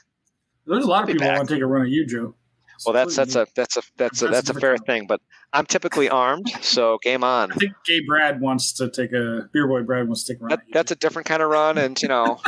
[0.66, 2.34] There's a lot we'll of people want to take a run at you, Joe.
[2.84, 5.20] Well, that's that's a that's a that's a that's a fair thing, but
[5.52, 7.52] I'm typically armed, so game on.
[7.52, 9.82] I think Gay Brad wants to take a beer boy.
[9.82, 10.50] Brad wants to take a run.
[10.50, 12.40] That, that's a different kind of run, and you know.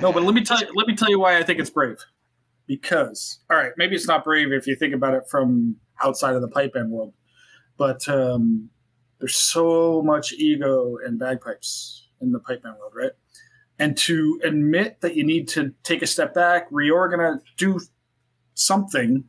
[0.00, 0.68] No, but let me tell you.
[0.74, 1.98] Let me tell you why I think it's brave.
[2.66, 6.40] Because all right, maybe it's not brave if you think about it from outside of
[6.40, 7.12] the pipe band world,
[7.76, 8.70] but um,
[9.18, 13.12] there's so much ego and bagpipes in the pipe band world, right?
[13.78, 17.80] And to admit that you need to take a step back, reorganize, do
[18.54, 19.24] something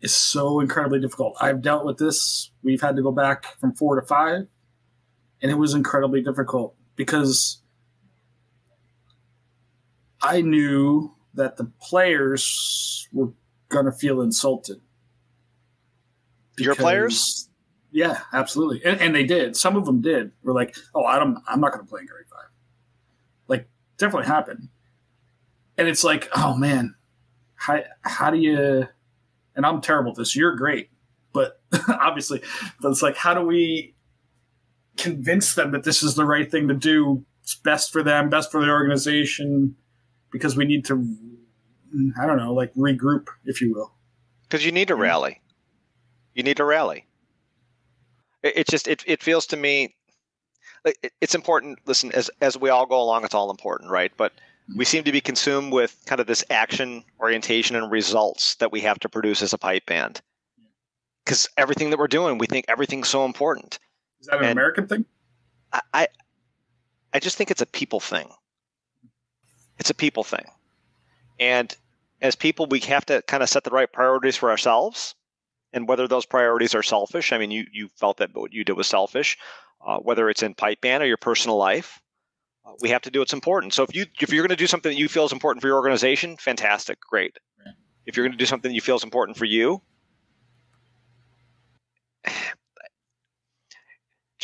[0.00, 1.36] is so incredibly difficult.
[1.40, 2.50] I've dealt with this.
[2.62, 4.46] We've had to go back from four to five,
[5.42, 7.62] and it was incredibly difficult because
[10.24, 13.30] I knew that the players were
[13.68, 14.80] going to feel insulted.
[16.56, 17.48] Because, Your players?
[17.90, 19.56] Yeah, absolutely, and, and, they did.
[19.56, 20.32] Some of them did.
[20.42, 21.38] Were like, "Oh, I don't.
[21.46, 22.50] I'm not going to play in grade five.
[23.46, 24.68] Like, definitely happened.
[25.76, 26.94] And it's like, oh man,
[27.54, 28.86] how how do you?
[29.56, 30.34] And I'm terrible at this.
[30.34, 30.90] You're great,
[31.32, 32.42] but obviously,
[32.80, 33.94] but it's like, how do we
[34.96, 37.24] convince them that this is the right thing to do?
[37.42, 39.76] It's best for them, best for the organization,
[40.34, 40.94] because we need to,
[42.20, 43.94] I don't know, like regroup, if you will.
[44.42, 45.40] because you need to rally.
[46.34, 47.06] You need to rally.
[48.42, 49.94] It, it just it, it feels to me
[50.84, 51.78] like it, it's important.
[51.86, 54.12] Listen, as as we all go along, it's all important, right?
[54.16, 54.78] But mm-hmm.
[54.78, 58.80] we seem to be consumed with kind of this action orientation and results that we
[58.80, 60.20] have to produce as a pipe band.
[61.24, 63.78] Because everything that we're doing, we think everything's so important.
[64.20, 65.04] Is that an And- American thing?
[65.72, 66.08] I, I
[67.12, 68.28] I just think it's a people thing.
[69.78, 70.46] It's a people thing.
[71.38, 71.74] And
[72.20, 75.14] as people, we have to kind of set the right priorities for ourselves.
[75.72, 78.74] And whether those priorities are selfish, I mean, you, you felt that what you did
[78.74, 79.36] was selfish,
[79.84, 82.00] uh, whether it's in pipe band or your personal life,
[82.64, 83.74] uh, we have to do what's important.
[83.74, 85.68] So if you if you're going to do something that you feel is important for
[85.68, 87.36] your organization, fantastic, great.
[88.06, 89.82] If you're going to do something that you feel is important for you,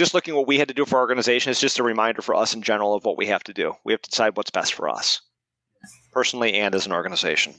[0.00, 2.34] just looking what we had to do for our organization is just a reminder for
[2.34, 3.74] us in general of what we have to do.
[3.84, 5.20] We have to decide what's best for us,
[6.10, 7.54] personally and as an organization.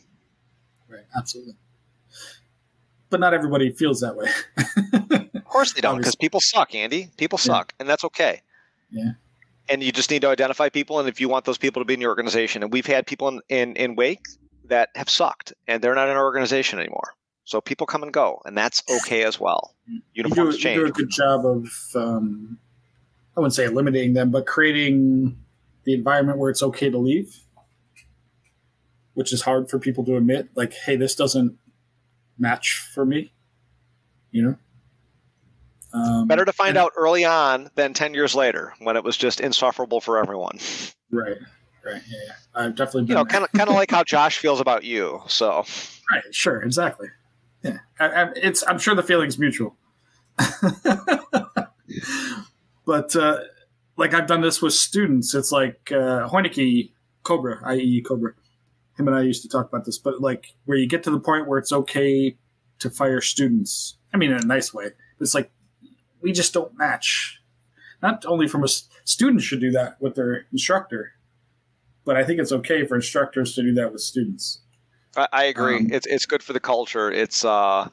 [0.90, 1.54] Right, absolutely.
[3.12, 4.28] But not everybody feels that way.
[5.36, 7.10] Of course they don't, because people suck, Andy.
[7.18, 7.54] People Yeah.
[7.54, 8.42] suck, and that's okay.
[8.90, 9.12] Yeah.
[9.70, 11.94] And you just need to identify people, and if you want those people to be
[11.94, 14.26] in your organization, and we've had people in, in, in Wake
[14.66, 17.14] that have sucked, and they're not in our organization anymore.
[17.52, 19.76] So people come and go, and that's okay as well.
[19.86, 22.58] you do, Uniforms you do a good job of, um,
[23.36, 25.38] I wouldn't say eliminating them, but creating
[25.84, 27.38] the environment where it's okay to leave,
[29.16, 30.48] which is hard for people to admit.
[30.56, 31.58] Like, hey, this doesn't
[32.40, 33.34] match for me.
[34.32, 34.56] You know,
[35.94, 39.42] um, Better to find out early on than 10 years later when it was just
[39.42, 40.58] insufferable for everyone.
[41.12, 41.36] Right,
[41.84, 42.34] right, yeah, yeah.
[42.56, 45.22] I've definitely been You know, kind of kind of like how Josh feels about you.
[45.28, 45.66] So,
[46.10, 47.10] Right, sure, exactly.
[47.64, 48.64] Yeah, I, I, it's.
[48.68, 49.76] I'm sure the feeling's mutual.
[52.86, 53.40] but uh,
[53.98, 55.36] like I've done this with students.
[55.36, 56.92] It's like uh, Hoineke
[57.24, 58.02] Cobra, i.e.
[58.02, 58.34] Cobra.
[58.98, 61.20] Him and I used to talk about this, but like where you get to the
[61.20, 62.36] point where it's okay
[62.80, 63.98] to fire students.
[64.14, 64.88] I mean, in a nice way.
[65.20, 65.52] It's like
[66.22, 67.40] we just don't match.
[68.02, 68.68] Not only from a
[69.06, 71.14] student should do that with their instructor,
[72.04, 74.62] but I think it's okay for instructors to do that with students.
[75.16, 75.78] I, I agree.
[75.78, 77.12] Um, it's it's good for the culture.
[77.12, 77.90] It's uh,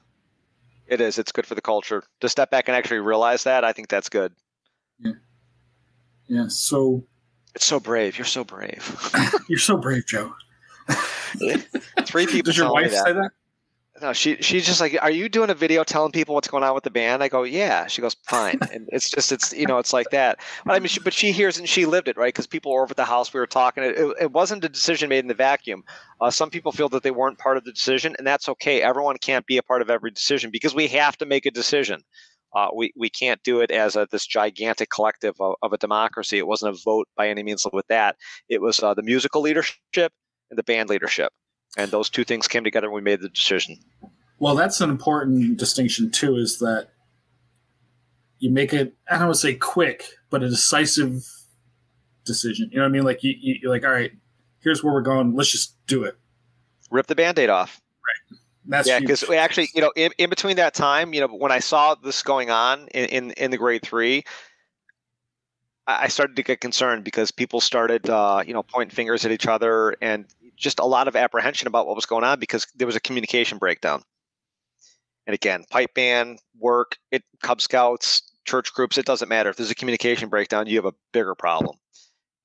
[0.86, 1.18] it is.
[1.18, 3.64] It's good for the culture to step back and actually realize that.
[3.64, 4.32] I think that's good.
[5.00, 5.12] Yeah.
[6.26, 6.44] Yeah.
[6.48, 7.04] So
[7.54, 8.18] It's so brave.
[8.18, 9.10] You're so brave.
[9.48, 10.32] you're so brave, Joe.
[12.04, 13.04] Three people Does your wife that.
[13.04, 13.30] say that?
[14.00, 16.74] No, she she's just like, "Are you doing a video telling people what's going on
[16.74, 19.78] with the band?" I go, "Yeah." She goes, "Fine." And it's just it's you know
[19.78, 20.38] it's like that.
[20.64, 22.28] But I mean, she, but she hears and she lived it, right?
[22.28, 23.32] Because people were over at the house.
[23.32, 23.84] We were talking.
[23.84, 25.84] It, it, it wasn't a decision made in the vacuum.
[26.20, 28.82] Uh, some people feel that they weren't part of the decision, and that's okay.
[28.82, 32.02] Everyone can't be a part of every decision because we have to make a decision.
[32.54, 36.38] Uh, we we can't do it as a, this gigantic collective of, of a democracy.
[36.38, 38.16] It wasn't a vote by any means with that.
[38.48, 40.12] It was uh, the musical leadership
[40.50, 41.32] and the band leadership,
[41.76, 42.86] and those two things came together.
[42.86, 43.78] and We made the decision.
[44.38, 46.36] Well, that's an important distinction too.
[46.36, 46.88] Is that
[48.38, 48.94] you make it?
[49.10, 51.26] I don't want to say quick, but a decisive
[52.24, 52.68] decision.
[52.70, 53.02] You know what I mean?
[53.02, 54.12] Like you, you, you're like, all right,
[54.60, 55.34] here's where we're going.
[55.34, 56.16] Let's just do it.
[56.90, 57.80] Rip the band-aid off.
[58.06, 58.38] Right.
[58.66, 61.58] That's yeah, because actually, you know, in, in between that time, you know, when I
[61.58, 64.24] saw this going on in, in, in the grade three,
[65.86, 69.32] I I started to get concerned because people started, uh, you know, pointing fingers at
[69.32, 70.26] each other and
[70.58, 73.58] just a lot of apprehension about what was going on because there was a communication
[73.58, 74.02] breakdown.
[75.26, 79.50] And again, pipe band, work, it, Cub Scouts, church groups, it doesn't matter.
[79.50, 81.76] If there's a communication breakdown, you have a bigger problem.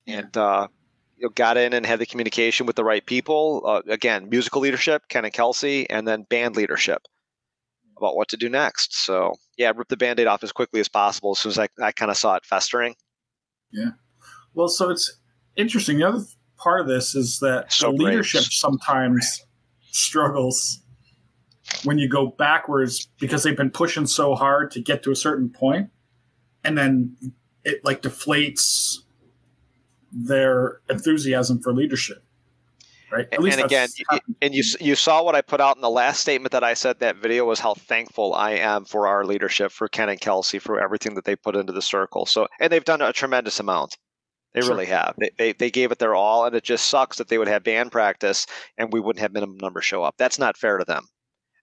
[0.06, 0.68] And uh,
[1.16, 3.62] you know, got in and had the communication with the right people.
[3.64, 7.02] Uh, again, musical leadership, Ken and Kelsey, and then band leadership
[7.96, 8.94] about what to do next.
[9.04, 11.92] So yeah, rip the band-aid off as quickly as possible as soon as I, I
[11.92, 12.94] kind of saw it festering.
[13.72, 13.90] Yeah.
[14.52, 15.20] Well, so it's
[15.56, 15.98] interesting.
[15.98, 16.24] The other
[16.56, 18.08] part of this is that So the brave.
[18.10, 19.44] leadership sometimes
[19.90, 20.80] struggles
[21.84, 25.48] when you go backwards because they've been pushing so hard to get to a certain
[25.50, 25.90] point,
[26.62, 27.16] and then
[27.64, 28.98] it like deflates
[30.12, 32.22] their enthusiasm for leadership.
[33.10, 33.26] Right.
[33.32, 34.36] At And, and again, happened.
[34.42, 36.98] and you you saw what I put out in the last statement that I said
[36.98, 40.80] that video was how thankful I am for our leadership, for Ken and Kelsey, for
[40.80, 42.26] everything that they put into the circle.
[42.26, 43.96] So and they've done a tremendous amount.
[44.54, 44.70] They Sure.
[44.70, 45.14] really have.
[45.18, 47.64] They, they they gave it their all, and it just sucks that they would have
[47.64, 48.46] band practice
[48.78, 50.14] and we wouldn't have minimum numbers show up.
[50.16, 51.06] That's not fair to them.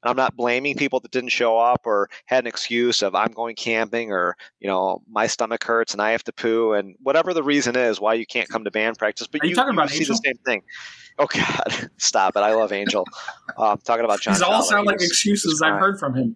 [0.03, 3.31] And I'm not blaming people that didn't show up or had an excuse of I'm
[3.33, 7.33] going camping or you know my stomach hurts and I have to poo and whatever
[7.33, 9.27] the reason is why you can't come to band practice.
[9.27, 10.15] But Are you talking about see Angel?
[10.15, 10.61] the same thing.
[11.19, 12.39] Oh God, stop it!
[12.39, 13.05] I love Angel.
[13.57, 14.33] Uh, I'm talking about John.
[14.33, 16.35] These all sound like excuses I've heard from him.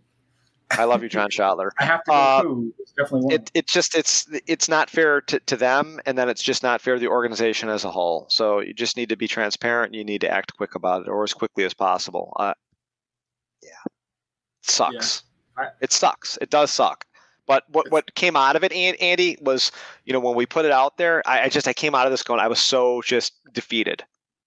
[0.71, 1.69] I love you, John Schottler.
[1.79, 2.43] I have to Uh.
[2.79, 3.33] It's definitely one.
[3.33, 6.81] It it just it's it's not fair to, to them, and then it's just not
[6.81, 8.25] fair to the organization as a whole.
[8.29, 9.87] So you just need to be transparent.
[9.89, 12.33] and You need to act quick about it, or as quickly as possible.
[12.39, 12.53] Uh,
[14.61, 15.23] sucks.
[15.57, 15.63] Yeah.
[15.65, 16.37] I- it sucks.
[16.41, 17.05] It does suck.
[17.47, 19.71] But what what came out of it, Andy, was
[20.03, 22.11] you know when we put it out there, I, I just I came out of
[22.11, 24.03] this going, I was so just defeated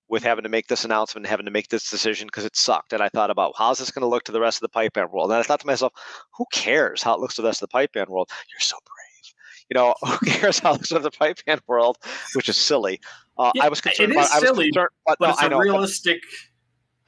[0.08, 2.92] with having to make this announcement, and having to make this decision because it sucked.
[2.92, 4.94] And I thought about how's this going to look to the rest of the pipe
[4.94, 5.30] band world.
[5.30, 5.92] And I thought to myself,
[6.36, 8.30] who cares how it looks to the rest of the pipe band world?
[8.52, 9.34] You're so brave.
[9.70, 11.98] You know, who cares how it looks to the pipe band world?
[12.34, 13.00] Which is silly.
[13.36, 14.24] Uh, Yeah, I was concerned it about.
[14.24, 15.56] is I was concerned, but, But no, it's a know.
[15.58, 16.22] but- realistic.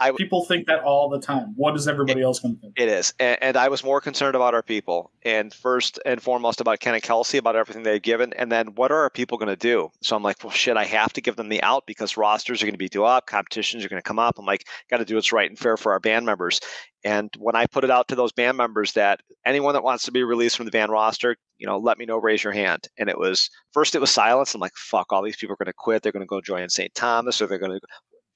[0.00, 1.52] I- people think that all the time.
[1.56, 2.74] What is everybody else going to think?
[2.76, 6.60] It is, and, and I was more concerned about our people, and first and foremost
[6.60, 9.48] about Ken and Kelsey, about everything they've given, and then what are our people going
[9.48, 9.90] to do?
[10.02, 12.66] So I'm like, well, shit, I have to give them the out because rosters are
[12.66, 14.38] going to be due up, competitions are going to come up.
[14.38, 16.60] I'm like, got to do what's right and fair for our band members.
[17.04, 20.12] And when I put it out to those band members that anyone that wants to
[20.12, 22.88] be released from the band roster, you know, let me know, raise your hand.
[22.98, 24.54] And it was first, it was silence.
[24.54, 26.02] I'm like, fuck, all these people are going to quit.
[26.02, 26.94] They're going to go join St.
[26.94, 27.86] Thomas, or they're going to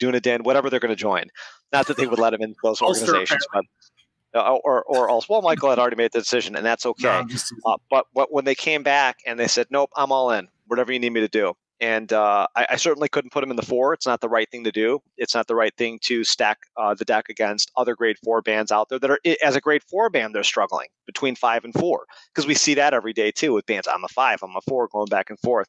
[0.05, 1.25] Dunedin, whatever they're going to join.
[1.73, 3.65] Not that they would let them in those organizations, but
[4.35, 7.23] uh, or or also, well, Michael had already made the decision, and that's okay.
[7.23, 7.27] No,
[7.65, 10.93] Uh, but, but when they came back and they said, nope, I'm all in, whatever
[10.93, 11.55] you need me to do.
[11.81, 13.93] And uh, I, I certainly couldn't put them in the four.
[13.93, 15.01] It's not the right thing to do.
[15.17, 18.71] It's not the right thing to stack uh, the deck against other grade four bands
[18.73, 22.07] out there that are, as a grade four band, they're struggling between five and four.
[22.33, 23.89] Because we see that every day too with bands.
[23.89, 25.69] I'm a five, I'm a four, going back and forth.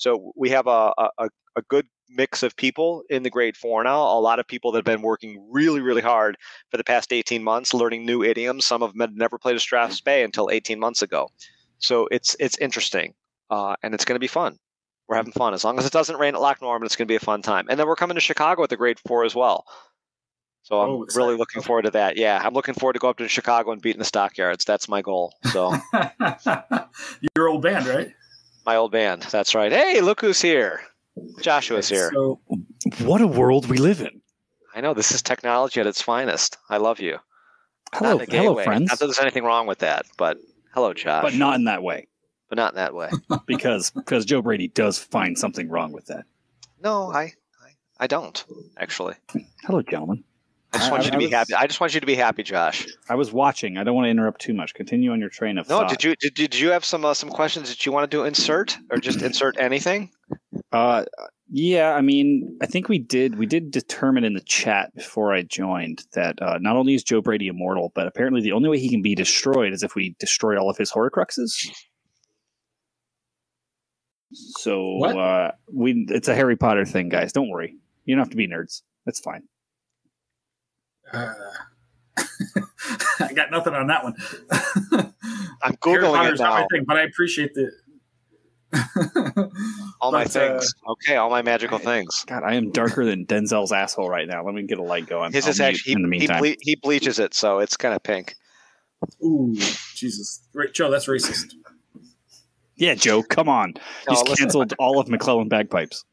[0.00, 4.00] So we have a, a, a good mix of people in the grade four now.
[4.00, 6.38] A lot of people that have been working really, really hard
[6.70, 8.64] for the past 18 months, learning new idioms.
[8.64, 11.28] Some of them had never played a Strathspey Bay until 18 months ago.
[11.78, 13.12] So it's it's interesting,
[13.50, 14.58] uh, and it's going to be fun.
[15.06, 16.86] We're having fun as long as it doesn't rain at Loch Norman.
[16.86, 18.76] It's going to be a fun time, and then we're coming to Chicago at the
[18.78, 19.66] grade four as well.
[20.62, 22.16] So I'm Oh, really looking forward to that.
[22.16, 24.64] Yeah, I'm looking forward to go up to Chicago and beating the stockyards.
[24.64, 25.34] That's my goal.
[25.52, 25.74] So
[27.36, 28.12] Your old band, right?
[28.66, 29.22] My old band.
[29.30, 29.72] That's right.
[29.72, 30.80] Hey, look who's here.
[31.40, 32.10] Joshua's here.
[32.12, 32.40] So,
[33.00, 34.20] What a world we live in.
[34.74, 36.56] I know this is technology at its finest.
[36.68, 37.18] I love you.
[37.92, 38.64] Hello, in a gay hello, way.
[38.64, 38.88] friends.
[38.88, 40.38] Not that there's anything wrong with that, but
[40.74, 41.22] hello, Josh.
[41.22, 42.06] But not in that way,
[42.48, 43.10] but not in that way.
[43.46, 46.24] because because Joe Brady does find something wrong with that.
[46.82, 47.22] No, I,
[47.62, 48.42] I, I don't
[48.78, 49.14] actually.
[49.64, 50.22] Hello, gentlemen.
[50.72, 51.54] I just want I- you to I be was- happy.
[51.54, 52.86] I just want you to be happy, Josh.
[53.08, 53.76] I was watching.
[53.76, 54.72] I don't want to interrupt too much.
[54.74, 55.82] Continue on your train of No, thought.
[55.82, 58.24] No, did you did, did you have some uh, some questions that you wanted to
[58.24, 60.10] insert or just insert anything?
[60.72, 61.04] Uh,
[61.52, 63.36] yeah, I mean, I think we did.
[63.36, 67.20] We did determine in the chat before I joined that uh, not only is Joe
[67.20, 70.56] Brady immortal, but apparently the only way he can be destroyed is if we destroy
[70.56, 71.68] all of his Horcruxes.
[74.32, 77.32] So uh, we it's a Harry Potter thing, guys.
[77.32, 77.74] Don't worry.
[78.04, 78.82] You don't have to be nerds.
[79.04, 79.42] That's fine.
[81.12, 81.34] Uh,
[83.20, 84.14] I got nothing on that one.
[85.62, 86.66] I'm googling Potter's it not my now.
[86.70, 87.70] thing, but I appreciate the.
[90.00, 90.74] All my But, uh, things.
[90.88, 92.24] okay, all my magical things.
[92.26, 94.42] God, I am darker than Denzel's asshole right now.
[94.44, 95.32] Let me get a light going.
[95.32, 97.76] His I'll is mute actually in the he, he, ble- he bleaches it, so it's
[97.76, 98.34] kind of pink.
[99.22, 99.54] Ooh,
[99.94, 101.52] Jesus, Right, Joe, that's racist.
[102.76, 103.74] yeah, Joe, come on.
[104.08, 106.04] No, He's listen, canceled all of McClellan bagpipes.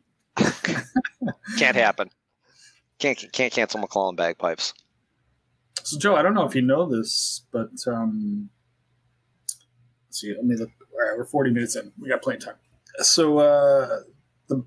[1.57, 2.09] can't happen.
[2.99, 4.73] Can't can't cancel McClellan bagpipes.
[5.83, 8.49] So, Joe, I don't know if you know this, but um,
[10.07, 10.33] let's see.
[10.33, 10.69] Let me look.
[10.93, 11.91] All right, we're 40 minutes in.
[11.99, 12.55] We got plenty of time.
[12.99, 13.99] So, uh,
[14.47, 14.65] the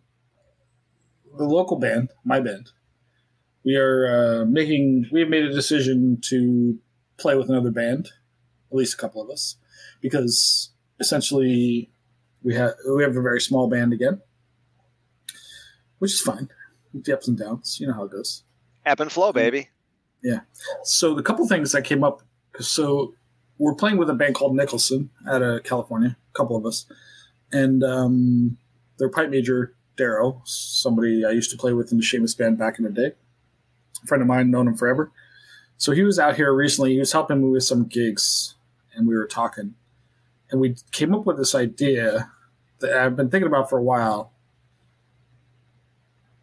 [1.37, 2.71] the local band, my band,
[3.65, 4.07] we are
[4.43, 5.07] uh, making.
[5.13, 6.79] We have made a decision to
[7.19, 8.09] play with another band,
[8.71, 9.57] at least a couple of us,
[10.01, 10.71] because
[11.01, 11.91] essentially
[12.43, 14.21] we have we have a very small band again,
[15.99, 16.49] which is fine.
[16.93, 18.43] With the ups and downs, you know how it goes.
[18.85, 19.69] Ebb and flow, baby.
[20.85, 22.23] So the couple things that came up.
[22.59, 23.15] So
[23.59, 26.87] we're playing with a band called Nicholson out of California, a couple of us,
[27.53, 28.59] and um,
[28.99, 32.79] their pipe major Darrow, somebody I used to play with in the Seamus band back
[32.79, 33.13] in the day,
[34.03, 35.13] a friend of mine, known him forever.
[35.77, 36.95] So he was out here recently.
[36.95, 38.55] He was helping me with some gigs,
[38.95, 39.75] and we were talking,
[40.51, 42.31] and we came up with this idea
[42.81, 44.33] that I've been thinking about for a while.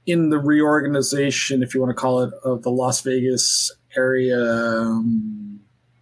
[0.08, 5.60] In the reorganization, if you want to call it, of the Las Vegas area um,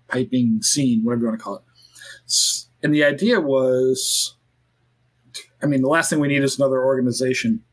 [0.07, 1.63] piping scene, whatever you want to call it.
[2.83, 4.35] And the idea was,
[5.61, 7.63] I mean, the last thing we need is another organization,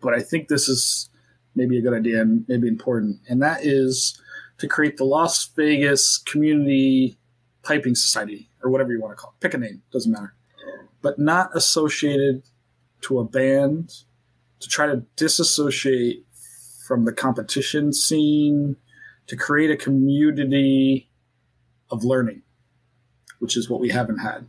[0.00, 1.10] but I think this is
[1.56, 4.16] maybe a good idea and maybe important, and that is
[4.58, 7.18] to create the Las Vegas Community
[7.64, 9.42] Piping Society, or whatever you want to call it.
[9.42, 10.34] Pick a name, doesn't matter,
[11.02, 12.44] but not associated
[13.00, 13.92] to a band
[14.64, 16.24] to try to disassociate
[16.86, 18.76] from the competition scene
[19.26, 21.08] to create a community
[21.90, 22.42] of learning,
[23.38, 24.46] which is what we haven't had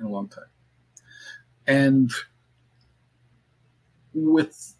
[0.00, 0.44] in a long time.
[1.66, 2.10] And
[4.12, 4.74] with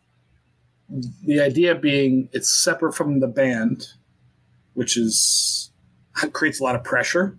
[1.25, 3.87] the idea being it's separate from the band,
[4.75, 5.71] which is
[6.33, 7.39] creates a lot of pressure.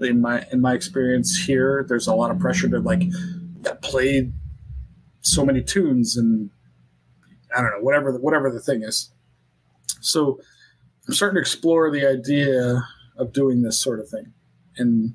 [0.00, 3.04] In my in my experience here, there's a lot of pressure to like
[3.80, 4.32] play
[5.20, 6.50] so many tunes and
[7.56, 9.10] I don't know whatever the, whatever the thing is.
[10.00, 10.40] So
[11.06, 12.82] I'm starting to explore the idea
[13.16, 14.32] of doing this sort of thing
[14.76, 15.14] and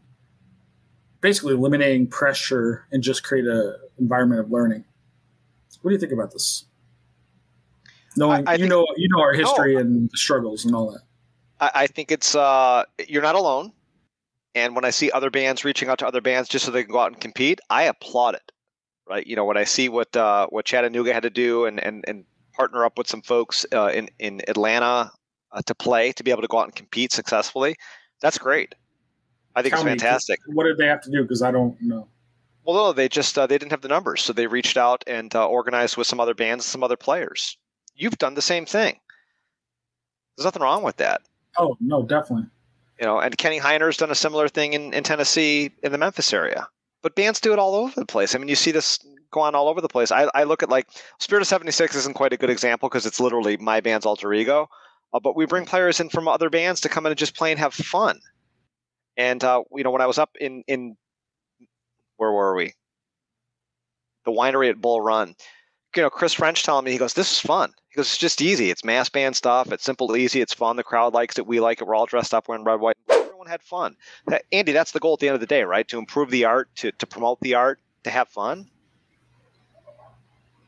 [1.22, 4.86] basically eliminating pressure and just create a environment of learning.
[5.82, 6.66] What do you think about this?
[8.18, 9.82] Knowing I- I you think- know you know our history No.
[9.82, 11.02] and the struggles and all that.
[11.60, 13.72] I, I think it's uh, you're not alone.
[14.56, 16.92] And when I see other bands reaching out to other bands just so they can
[16.92, 18.52] go out and compete, I applaud it.
[19.10, 19.26] Right?
[19.26, 22.26] You know, when I see what uh, what Chattanooga had to do and and, and
[22.56, 25.12] partner up with some folks uh, in in Atlanta
[25.52, 27.76] uh, to play to be able to go out and compete successfully,
[28.22, 28.76] that's great.
[29.56, 30.40] I think Tell it's me, fantastic.
[30.46, 31.24] What did they have to do?
[31.24, 32.08] Because I don't know.
[32.64, 35.34] Well, no, they just uh, they didn't have the numbers, so they reached out and
[35.34, 37.58] uh, organized with some other bands, and some other players.
[37.96, 39.00] You've done the same thing.
[40.38, 41.22] There's nothing wrong with that.
[41.58, 42.46] Oh no, definitely.
[43.00, 46.32] you know, and Kenny Heiner's done a similar thing in, in Tennessee in the Memphis
[46.32, 46.68] area.
[47.02, 48.36] But bands do it all over the place.
[48.36, 49.00] I mean, you see this
[49.32, 50.12] go on all over the place.
[50.12, 50.88] I, I look at like
[51.20, 54.70] Spirit of 76 isn't quite a good example because it's literally my band's alter ego.
[55.14, 57.52] Uh, but we bring players in from other bands to come in and just play
[57.52, 58.20] and have fun.
[59.18, 60.96] And, uh, you know, when I was up in, in
[62.18, 62.74] where were we?
[64.26, 65.36] The winery at Bull Run.
[65.96, 67.74] You know, Chris French telling me, he goes, this is fun.
[67.90, 68.70] He goes, it's just easy.
[68.70, 69.72] It's mass band stuff.
[69.72, 70.42] It's simple, easy.
[70.42, 70.76] It's fun.
[70.76, 71.48] The crowd likes it.
[71.48, 71.88] We like it.
[71.88, 72.96] We're all dressed up We're in red, white.
[73.50, 73.78] And blue.
[73.78, 73.96] Everyone had fun.
[74.28, 75.88] That- Andy, that's the goal at the end of the day, right?
[75.90, 78.70] To improve the art, to, to promote the art, to have fun.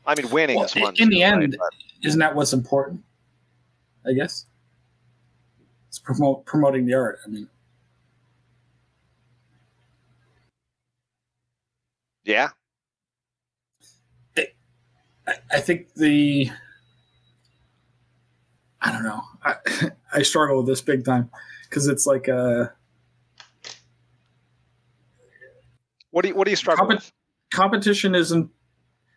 [0.06, 0.94] I mean, winning Well, is fun.
[0.98, 1.56] in the too, end,
[2.02, 3.02] Isn't that what's important?
[4.06, 4.46] I guess
[5.88, 7.20] it's promote promoting the art.
[7.24, 7.48] I mean,
[12.24, 12.48] yeah,
[14.36, 14.48] I,
[15.52, 16.50] I think the
[18.80, 19.22] I don't know.
[19.44, 19.54] I,
[20.14, 21.30] I struggle with this big time
[21.72, 22.70] because it's like a
[26.10, 27.12] what do you what do you struggle Compet- with?
[27.54, 28.50] competition isn't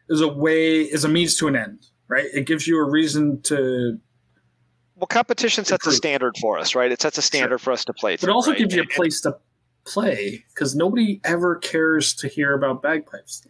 [0.09, 2.25] is a way is a means to an end, right?
[2.33, 3.99] It gives you a reason to,
[4.95, 6.91] Well, competition sets a standard for us, right?
[6.91, 8.15] It sets a standard for us to play.
[8.15, 8.59] but it also right?
[8.59, 9.35] gives you a place to
[9.85, 13.41] play because nobody ever cares to hear about bagpipes.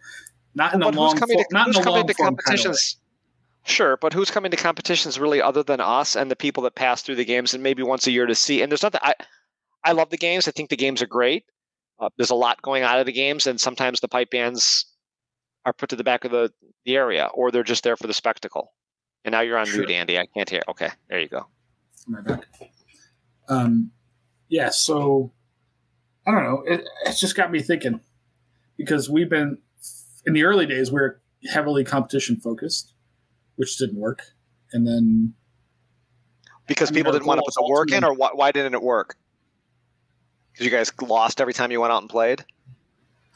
[0.55, 2.97] Not in a long, coming to, not in a long form kind of competitions?
[3.67, 7.01] Sure, but who's coming to competitions really other than us and the people that pass
[7.01, 8.61] through the games and maybe once a year to see?
[8.61, 9.01] And there's nothing.
[9.03, 9.15] I
[9.83, 10.47] I love the games.
[10.47, 11.45] I think the games are great.
[11.99, 14.85] Uh, there's a lot going on at the games, and sometimes the pipe bands
[15.65, 16.51] are put to the back of the,
[16.85, 18.73] the area, or they're just there for the spectacle.
[19.23, 19.79] And now you're on Sure.
[19.79, 20.19] mute, Andy.
[20.19, 20.61] I can't hear.
[20.67, 21.47] Okay, there you go.
[22.07, 22.45] my back.
[23.47, 23.91] Um,
[24.49, 25.31] yeah, so
[26.27, 26.63] I don't know.
[26.67, 27.99] It, it's just got me thinking
[28.77, 29.57] because we've been
[30.25, 32.93] in the early days we are heavily competition focused,
[33.55, 34.21] which didn't work,
[34.71, 35.33] and then
[36.67, 38.51] Because I mean, people didn't want to put is the work in, or why, why
[38.51, 39.15] didn't it work?
[40.51, 42.45] Because you guys lost every time you went out and played.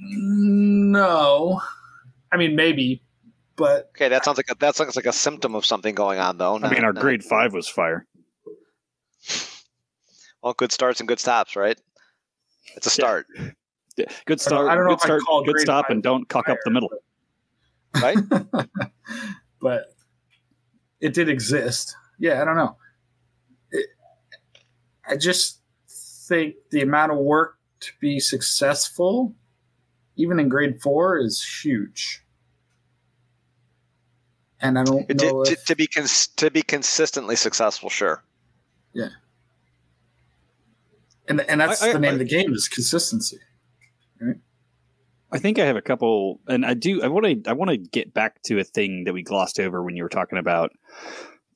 [0.00, 1.60] no,
[2.32, 3.02] I mean maybe,
[3.56, 6.38] but Okay, that sounds like a, that sounds like a symptom of something going on,
[6.38, 6.58] though.
[6.58, 8.06] I mean, our not- grade five was fire.
[10.42, 11.76] Well, good starts and good stops, right?
[12.76, 13.26] It's a start,
[13.96, 14.68] Yeah, Good start.
[14.68, 15.22] I don't know good if I'd start.
[15.22, 16.88] call Good stop, and don't cock up the middle.
[17.94, 18.18] Right?
[19.60, 19.94] but
[21.00, 21.94] it did exist.
[22.18, 22.76] Yeah, I don't know.
[23.70, 23.86] It,
[25.08, 29.34] I just think the amount of work to be successful,
[30.16, 32.22] even in grade four, is huge.
[34.60, 38.24] And I don't to, know to, if, to be cons- to be consistently successful, sure.
[38.94, 39.08] Yeah.
[41.28, 43.38] And and that's I- I- the name I- of the game is consistency.
[45.32, 47.02] I think I have a couple, and I do.
[47.02, 47.50] I want to.
[47.50, 50.08] I want to get back to a thing that we glossed over when you were
[50.08, 50.70] talking about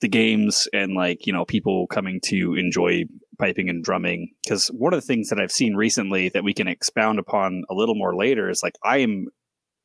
[0.00, 3.04] the games and like you know people coming to enjoy
[3.38, 4.32] piping and drumming.
[4.42, 7.74] Because one of the things that I've seen recently that we can expound upon a
[7.74, 9.26] little more later is like I am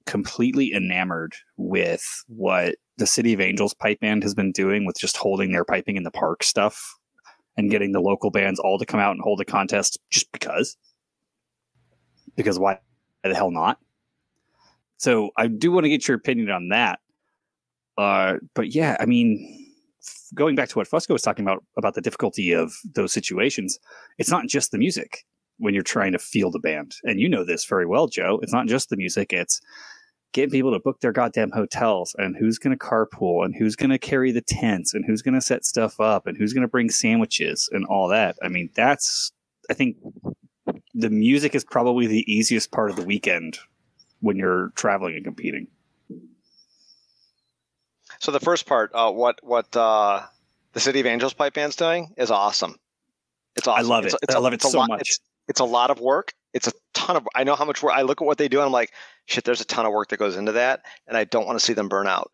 [0.06, 5.18] completely enamored with what the City of Angels pipe band has been doing with just
[5.18, 6.96] holding their piping in the park stuff
[7.58, 10.76] and getting the local bands all to come out and hold a contest just because.
[12.36, 12.80] Because why
[13.28, 13.80] the hell not?
[14.98, 17.00] So I do want to get your opinion on that.
[17.98, 19.74] Uh, but yeah, I mean,
[20.34, 23.80] going back to what Fusco was talking about about the difficulty of those situations,
[24.18, 25.26] it's not just the music
[25.58, 28.40] when you're trying to field a band, and you know this very well, Joe.
[28.42, 29.62] It's not just the music; it's
[30.34, 33.92] getting people to book their goddamn hotels, and who's going to carpool, and who's going
[33.92, 36.68] to carry the tents, and who's going to set stuff up, and who's going to
[36.68, 38.36] bring sandwiches, and all that.
[38.44, 39.32] I mean, that's
[39.70, 39.98] I think
[40.94, 43.58] the music is probably the easiest part of the weekend
[44.22, 45.68] when you're traveling and competing.
[48.20, 50.22] So the first part, uh, what what uh,
[50.74, 52.76] the City of Angels pipe band's doing is awesome.
[53.56, 53.86] It's awesome.
[53.86, 54.14] I love it.
[54.14, 55.02] It's, it's I a- love it so lot- much.
[55.02, 56.34] It's, it's a lot of work.
[56.54, 57.28] It's a ton of.
[57.36, 57.94] I know how much work.
[57.94, 58.94] I look at what they do, and I'm like,
[59.26, 59.44] shit.
[59.44, 61.74] There's a ton of work that goes into that, and I don't want to see
[61.74, 62.34] them burn out.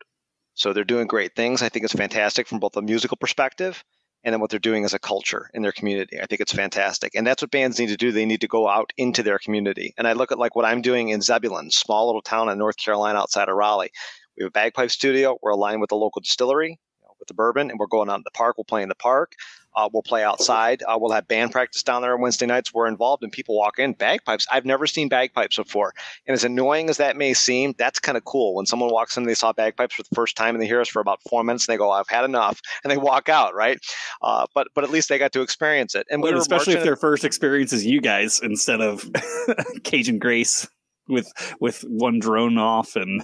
[0.54, 1.62] So they're doing great things.
[1.62, 3.82] I think it's fantastic from both a musical perspective
[4.24, 6.20] and then what they're doing as a culture in their community.
[6.20, 7.14] I think it's fantastic.
[7.14, 8.12] And that's what bands need to do.
[8.12, 9.94] They need to go out into their community.
[9.98, 12.76] And I look at like what I'm doing in Zebulon, small little town in North
[12.76, 13.90] Carolina outside of Raleigh.
[14.36, 15.38] We have a bagpipe studio.
[15.42, 18.16] We're aligned with the local distillery you know, with the bourbon, and we're going out
[18.16, 18.56] in the park.
[18.56, 19.32] We'll play in the park.
[19.74, 20.82] Uh, we'll play outside.
[20.82, 22.72] Uh, we'll have band practice down there on Wednesday nights.
[22.72, 24.46] We're involved, and people walk in bagpipes.
[24.52, 25.92] I've never seen bagpipes before,
[26.26, 28.54] and as annoying as that may seem, that's kind of cool.
[28.54, 30.80] When someone walks in, and they saw bagpipes for the first time, and they hear
[30.80, 33.54] us for about four minutes, and they go, "I've had enough," and they walk out,
[33.54, 33.78] right?
[34.22, 36.06] Uh, but but at least they got to experience it.
[36.10, 39.08] And we But especially if their first experience is you guys instead of
[39.84, 40.68] Cajun Grace
[41.08, 43.22] with with one drone off and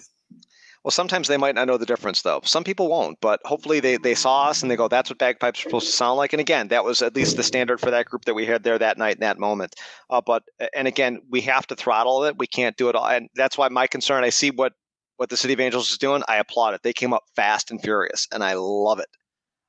[0.88, 2.40] Well, sometimes they might not know the difference, though.
[2.44, 5.60] Some people won't, but hopefully they, they saw us and they go, that's what bagpipes
[5.60, 6.32] are supposed to sound like.
[6.32, 8.78] And again, that was at least the standard for that group that we had there
[8.78, 9.74] that night in that moment.
[10.08, 12.38] Uh, but, and again, we have to throttle it.
[12.38, 13.06] We can't do it all.
[13.06, 14.72] And that's why my concern, I see what,
[15.18, 16.22] what the City of Angels is doing.
[16.26, 16.82] I applaud it.
[16.82, 19.08] They came up fast and furious, and I love it.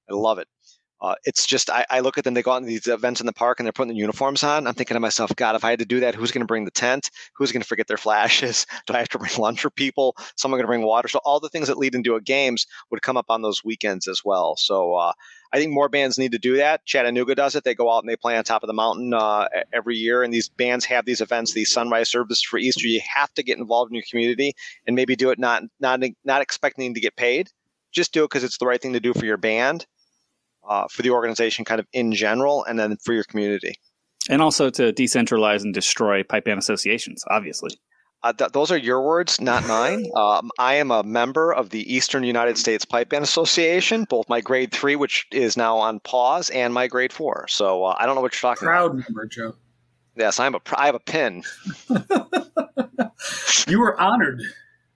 [0.10, 0.48] I love it.
[1.02, 2.34] Uh, it's just I, I look at them.
[2.34, 4.68] They go out to these events in the park and they're putting the uniforms on.
[4.68, 6.66] I'm thinking to myself, God, if I had to do that, who's going to bring
[6.66, 7.10] the tent?
[7.36, 8.66] Who's going to forget their flashes?
[8.86, 10.18] Do I have to bring lunch for people?
[10.36, 11.08] Someone going to bring water?
[11.08, 14.08] So all the things that lead into a games would come up on those weekends
[14.10, 14.58] as well.
[14.58, 15.14] So uh,
[15.54, 16.86] I think more bands need to do that.
[16.86, 17.64] Chattanooga does it.
[17.64, 20.34] They go out and they play on top of the mountain uh, every year, and
[20.34, 22.88] these bands have these events, these sunrise services for Easter.
[22.88, 24.54] You have to get involved in your community
[24.86, 27.50] and maybe do it not not not expecting to get paid.
[27.92, 29.88] Just do it because it's the right thing to do for your band
[30.70, 33.74] uh, for the organization kind of in general and then for your community.
[34.30, 37.72] and also to decentralize and destroy pipe band associations, obviously.
[38.22, 40.06] Uh, th- those are your words, not mine.
[40.16, 44.42] Um, I am a member of the Eastern United States Pipe Band Association, both my
[44.42, 47.46] grade three, which is now on pause, and my grade four.
[47.48, 49.04] So uh, I don't know what you're talking Proud about.
[49.10, 49.56] member, Joe.
[50.18, 50.60] Yes, I'm a.
[50.60, 51.44] pr- I have a pin.
[53.68, 54.42] You were honored.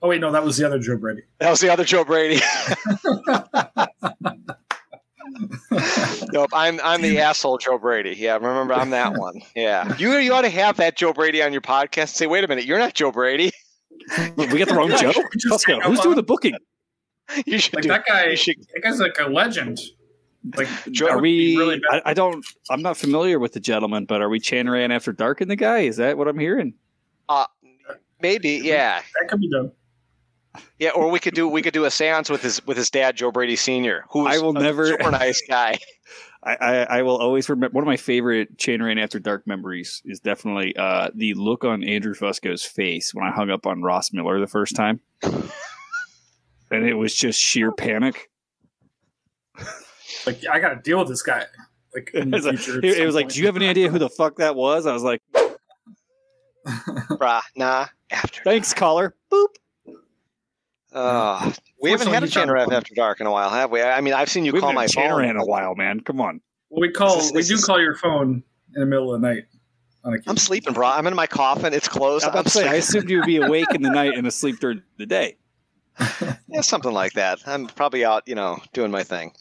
[0.01, 1.21] Oh wait, no, that was the other Joe Brady.
[1.39, 2.41] That was the other Joe Brady.
[6.31, 8.15] Nope, I'm I'm the asshole Joe Brady.
[8.17, 9.41] Yeah, remember I'm that one.
[9.55, 12.09] Yeah, you you ought to have that Joe Brady on your podcast.
[12.09, 13.51] Say, wait a minute, you're not Joe Brady.
[14.37, 15.11] We got the wrong Joe.
[15.33, 15.79] Just Let's go.
[15.81, 16.55] Who's doing the booking?
[17.45, 17.89] You should Like do.
[17.89, 18.25] that guy.
[18.27, 19.79] You should, That guy's like a legend.
[20.57, 21.55] Like Joe- Are we?
[21.57, 21.81] really.
[21.89, 22.45] I, I don't.
[22.69, 25.55] I'm not familiar with the gentleman, but are we Chanter Rant after dark in the
[25.55, 25.79] guy?
[25.79, 26.73] Is that what I'm hearing?
[27.29, 27.45] uh,
[28.21, 29.01] maybe, yeah.
[29.21, 29.71] that could be done.
[30.79, 33.15] Yeah, or we could do we could do a séance with his with his dad,
[33.17, 35.77] Joe Brady Senior, who's I will a never- super nice guy.
[36.45, 40.01] I, I, I will always remember one of my favorite Chanter Rant After Dark memories
[40.03, 44.11] is definitely uh, the look on Andrew Fusco's face when I hung up on Ross
[44.11, 44.99] Miller the first time.
[45.23, 48.29] and it was just sheer panic.
[50.25, 51.45] Like I got to deal with this guy.
[51.95, 52.79] Like in It was, like, future.
[52.79, 54.85] at it some was like, do you have any idea who the fuck that was?
[54.85, 55.21] I was like,
[56.67, 57.87] Bruh, nah.
[58.11, 59.15] After thanks, caller.
[59.31, 59.47] Boop.
[60.93, 62.75] Uh, we haven't had a you found Chain Rev one.
[62.75, 63.81] after dark in a while, have we?
[63.81, 65.99] I mean, I've seen you We've call my Chain phone in a while, man.
[66.01, 66.41] Come on.
[66.69, 68.43] Well, we call This is- we do is- call your phone
[68.75, 69.43] in the middle of the night.
[70.05, 70.29] On occasion.
[70.31, 70.87] I'm sleeping, bro.
[70.87, 71.73] I'm in my coffin.
[71.73, 72.25] It's closed.
[72.25, 74.17] I, was about I'm to say, I assumed you would be awake in the night
[74.17, 75.37] and asleep during the day.
[76.47, 77.39] yeah, something like that.
[77.45, 79.31] I'm probably out, you know, doing my thing.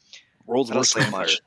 [0.46, 1.40] World's I worst sleep much.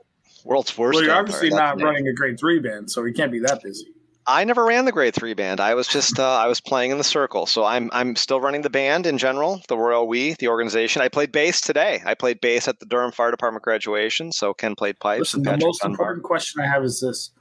[0.43, 0.95] World's worst.
[0.95, 3.87] Well, you're obviously not running a grade three band, so you can't be that busy.
[4.27, 5.59] I never ran the grade three band.
[5.59, 7.45] I was just uh, I was playing in the circle.
[7.45, 11.01] So I'm I'm still running the band in general, the Royal We, the organization.
[11.01, 12.01] I played bass today.
[12.05, 14.31] I played bass at the Durham Fire Department graduation.
[14.31, 15.35] So Ken played pipes.
[15.35, 15.91] Listen, the most Dunbar.
[15.91, 17.31] important question I have is this: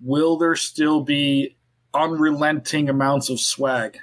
[0.00, 1.56] Will there still be
[1.92, 3.98] unrelenting amounts of swag?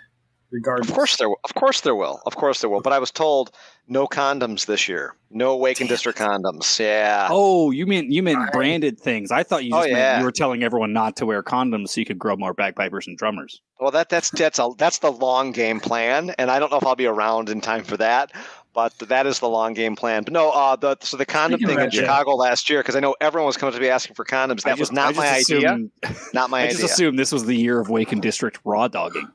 [0.55, 1.39] Regardless, Of course there, will.
[1.43, 2.79] of course there will, of course there will.
[2.81, 3.51] But I was told
[3.89, 5.15] no condoms this year.
[5.29, 6.79] No Wake and District condoms.
[6.79, 7.27] Yeah.
[7.29, 9.31] Oh, you mean you meant I- branded things?
[9.31, 10.19] I thought you Oh, just meant yeah.
[10.19, 13.17] you were telling everyone not to wear condoms so you could grow more bagpipers and
[13.17, 13.61] drummers.
[13.81, 16.85] Well, that that's that's a that's the long game plan, and I don't know if
[16.85, 18.31] I'll be around in time for that.
[18.73, 20.23] But that is the long game plan.
[20.23, 22.01] But no, uh, the so the condom Speaking thing in that, Jay.
[22.01, 24.63] Chicago last year, because I know everyone was coming to be asking for condoms.
[24.63, 25.77] That I was not I just my idea.
[26.33, 26.85] Not my I just idea.
[26.93, 29.29] assumed this was the year of Wake and District raw dogging.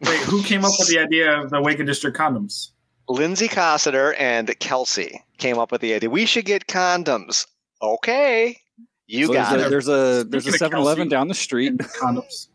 [0.00, 2.70] Wait, who came up with the idea of the Wake and District condoms?
[3.08, 6.10] Lindsay Cossiter and Kelsey came up with the idea.
[6.10, 7.46] We should get condoms.
[7.82, 8.58] Okay,
[9.06, 9.66] you So got there's it.
[9.66, 11.78] a, there's a there's a Speaking of 7-Eleven down the street.
[11.78, 12.48] Condoms.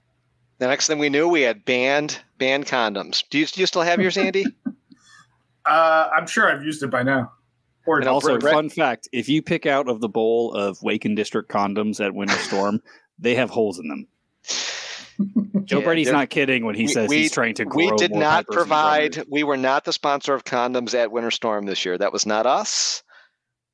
[0.60, 3.24] The next thing we knew, we had banned banned condoms.
[3.30, 4.46] Do you, do you still have yours, Andy?
[5.66, 7.32] Uh, I'm sure I've used it by now.
[7.86, 10.82] Or And And also, Brett- fun fact: if you pick out of the bowl of
[10.84, 12.82] Wake and District condoms at Winter Storm,
[13.18, 14.06] they have holes in them.
[15.66, 17.98] Joe Yeah, Brady's not kidding when he we- says we- he's trying to grow we
[17.98, 19.24] did more not provide.
[19.30, 21.98] We were not the sponsor of condoms at Winter Storm this year.
[21.98, 23.04] That was not us.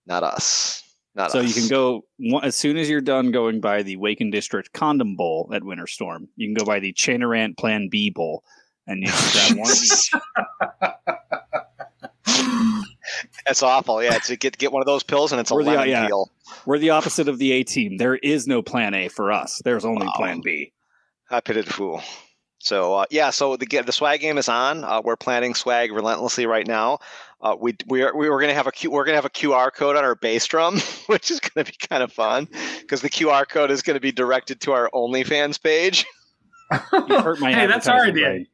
[0.05, 0.83] Not us.
[1.15, 2.05] Not So you can go
[2.43, 5.87] as soon as you're done going by the Wake and District Condom Bowl at Winter
[5.87, 6.29] Storm.
[6.35, 8.43] You can go by the Chanter Rant Plan B Bowl,
[8.87, 10.11] and you just grab one of each.
[13.47, 14.03] That's awful.
[14.03, 16.07] Yeah, to get get one of those pills and it's a We're the- lemon yeah.
[16.07, 16.29] peel.
[16.65, 17.97] We're the opposite of the A team.
[17.97, 19.61] There is no Plan A for us.
[19.63, 20.13] There's only Wow.
[20.15, 20.71] Plan B.
[21.31, 22.01] I pitied the fool.
[22.59, 24.83] So uh, yeah, so the the swag game is on.
[24.83, 26.99] Uh, we're planning swag relentlessly right now.
[27.41, 29.73] Uh, we we are we were gonna have a Q, we're gonna have a QR
[29.73, 30.77] code on our bass drum,
[31.07, 32.47] which is gonna be kind of fun
[32.81, 36.05] because the QR code is gonna be directed to our OnlyFans page.
[36.71, 38.25] You hurt my hey, that's our idea.
[38.25, 38.47] brain.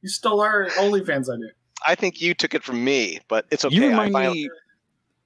[0.00, 1.50] You stole our OnlyFans idea.
[1.86, 3.74] I think you took it from me, but it's okay.
[3.74, 4.50] You remind finally- me.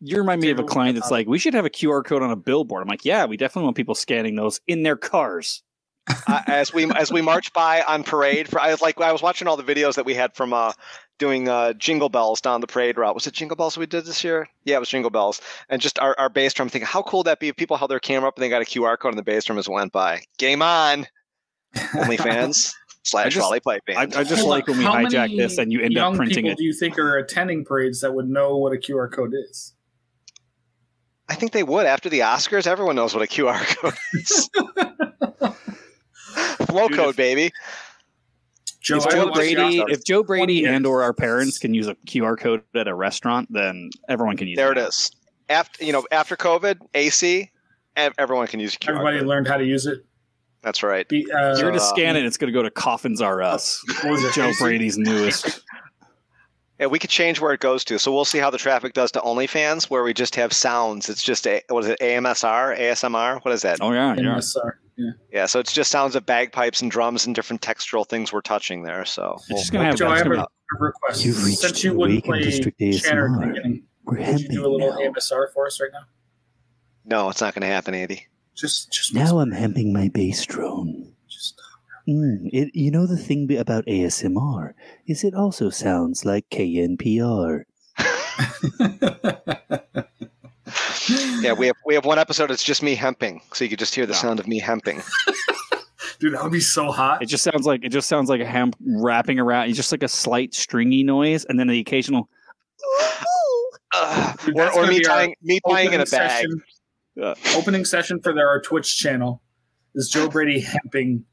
[0.00, 2.32] You remind me of a client that's like, we should have a QR code on
[2.32, 2.82] a billboard.
[2.82, 5.62] I'm like, yeah, we definitely want people scanning those in their cars.
[6.06, 9.22] Uh, as we as we march by on parade for I was like I was
[9.22, 10.72] watching all the videos that we had from uh
[11.18, 13.14] doing uh jingle bells down the parade route.
[13.14, 14.48] Was it jingle bells we did this year?
[14.64, 15.40] Yeah, it was jingle bells.
[15.68, 17.90] And just our, our bass drum thinking how cool would that be if people held
[17.90, 19.72] their camera up and they got a QR code on the bass drum as it
[19.72, 20.22] went by.
[20.38, 21.06] Game on.
[21.74, 24.14] OnlyFans slash just- volley pipe I, band.
[24.14, 26.36] I just like when we How hijack many this and you end up young printing
[26.36, 26.58] people it.
[26.58, 29.72] Do you think are attending parades that would know what a QR code is?
[31.28, 32.66] I think they would after the Oscars.
[32.66, 34.50] Everyone knows what a QR code is.
[36.66, 37.52] Flow Dude, code, if- baby.
[38.80, 42.38] Joe, if Joe Brady, if Joe Brady and or our parents can use a QR
[42.38, 44.76] code at a restaurant, then everyone can use There it.
[44.78, 45.10] it is.
[45.48, 47.50] After you know, after COVID, AC,
[47.96, 49.26] everyone can use a QR everybody code.
[49.26, 50.04] learned how to use it.
[50.60, 51.08] That's right.
[51.08, 52.26] Be, uh, You're going to Uh, scan it.
[52.26, 53.82] It's going to go to Coffins R Us.
[54.02, 54.34] what was it?
[54.34, 55.62] Joe Brady's newest.
[56.80, 58.00] Yeah, we could change where it goes to.
[58.00, 61.08] So we'll see how the traffic does to OnlyFans, where we just have sounds.
[61.08, 62.00] It's just a what is it?
[62.00, 63.44] AMSR, ASMR.
[63.44, 63.78] What is that?
[63.80, 64.22] Oh yeah, yeah.
[64.22, 64.72] MSR.
[64.96, 65.10] Yeah.
[65.32, 68.82] Yeah, so it's just sounds of bagpipes and drums and different textural things we're touching
[68.84, 69.04] there.
[69.04, 69.96] So It's we'll- just going to have.
[69.96, 71.24] Joe, I it's have gonna a, a request.
[71.24, 73.54] You've reached Since you the wouldn't play District Shanner at the ASMR.
[73.54, 75.10] beginning, We're would you do a little now.
[75.12, 76.04] MSR for us right now?
[77.06, 78.26] no, it's not going to happen, Andy.
[78.54, 81.12] Just, just Now I'm hemping my bass drone.
[81.28, 81.60] Just,
[82.08, 84.74] Mm, it, you know the thing about ASMR
[85.06, 87.62] is it also sounds like KNPR.
[91.08, 92.50] Yeah, we have we have one episode.
[92.50, 94.18] It's just me hemping, so you could just hear the No.
[94.18, 95.02] sound of me hemping.
[96.20, 97.22] dude, that would be so hot.
[97.22, 99.68] It just sounds like it just sounds like a ham wrapping around.
[99.68, 102.28] It's just like a slight stringy noise, and then the occasional.
[103.94, 104.38] Ugh.
[104.44, 106.30] Dude, or or me be tying me tying in a bag.
[106.30, 106.62] session-
[107.16, 107.34] Yeah.
[107.56, 109.40] Opening session for their our Twitch channel
[109.94, 111.24] is Joe Brady hemping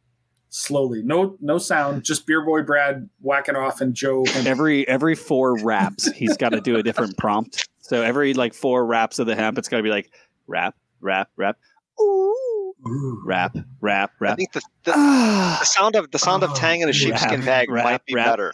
[0.49, 1.01] slowly.
[1.03, 2.03] No, no sound.
[2.03, 4.23] Just Beer Boy Brad whacking off and Joe.
[4.27, 4.47] hemping.
[4.47, 7.67] Every every four raps, he's got to do a different prompt.
[7.91, 10.09] So every like four raps of the hemp, it's got to be like
[10.47, 11.57] rap, rap, rap,
[11.99, 13.21] ooh, Ooh.
[13.25, 15.57] rap, rap, I think the, the, Ah.
[15.59, 18.15] the sound of the sound of tang in a sheepskin rap, bag rap, might be
[18.15, 18.27] rap.
[18.27, 18.53] better.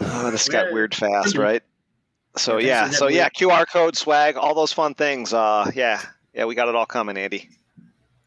[0.00, 0.72] Oh, this got Yeah.
[0.72, 1.62] weird fast, right?
[2.38, 5.34] So Yeah, yeah, things are so yeah, QR code, swag, all those fun things.
[5.34, 6.00] Uh, yeah,
[6.32, 7.50] yeah, we got it all coming, Andy.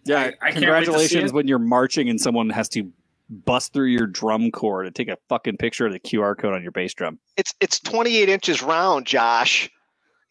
[0.05, 2.91] Yeah, I- I can't wait to see congratulations when you're marching and someone has to
[3.33, 6.61] bust through your drum corps to take a fucking picture of the QR code on
[6.63, 7.19] your bass drum.
[7.37, 9.69] It's it's 28 inches round, Josh.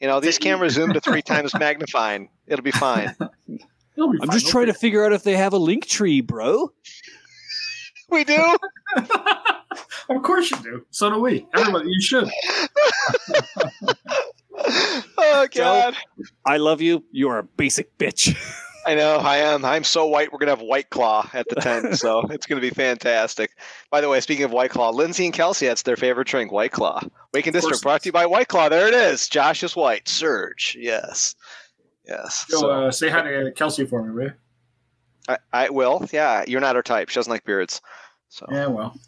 [0.00, 2.30] You know these cameras zoom to three times magnifying.
[2.46, 3.14] It'll be fine.
[3.96, 4.38] It'll be I'm fine.
[4.38, 6.72] just trying to figure out if they have a link tree, bro.
[8.08, 8.56] We do.
[8.96, 10.86] of course you do.
[10.90, 11.46] So do we.
[11.54, 12.30] Everybody, you should.
[15.18, 15.94] oh God.
[16.46, 17.04] I love you.
[17.10, 18.36] You are a basic bitch.
[18.84, 19.64] I know I am.
[19.64, 20.32] I'm so white.
[20.32, 23.50] We're gonna have White Claw at the tent, so it's gonna be fantastic.
[23.90, 26.72] By the way, speaking of White Claw, Lindsay and Kelsey, that's their favorite drink, White
[26.72, 27.00] Claw.
[27.32, 28.68] Waken Of District brought to you by White Claw.
[28.68, 29.28] There it is.
[29.28, 30.08] Josh is white.
[30.08, 30.76] Surge.
[30.78, 31.34] Yes.
[32.06, 32.44] Yes.
[32.50, 34.32] Go So, uh, say hi to Kelsey for me, you?
[35.28, 36.04] I, I will.
[36.12, 36.44] Yeah.
[36.48, 37.08] You're not her type.
[37.08, 37.80] She doesn't like beards.
[38.28, 38.98] So Yeah, well,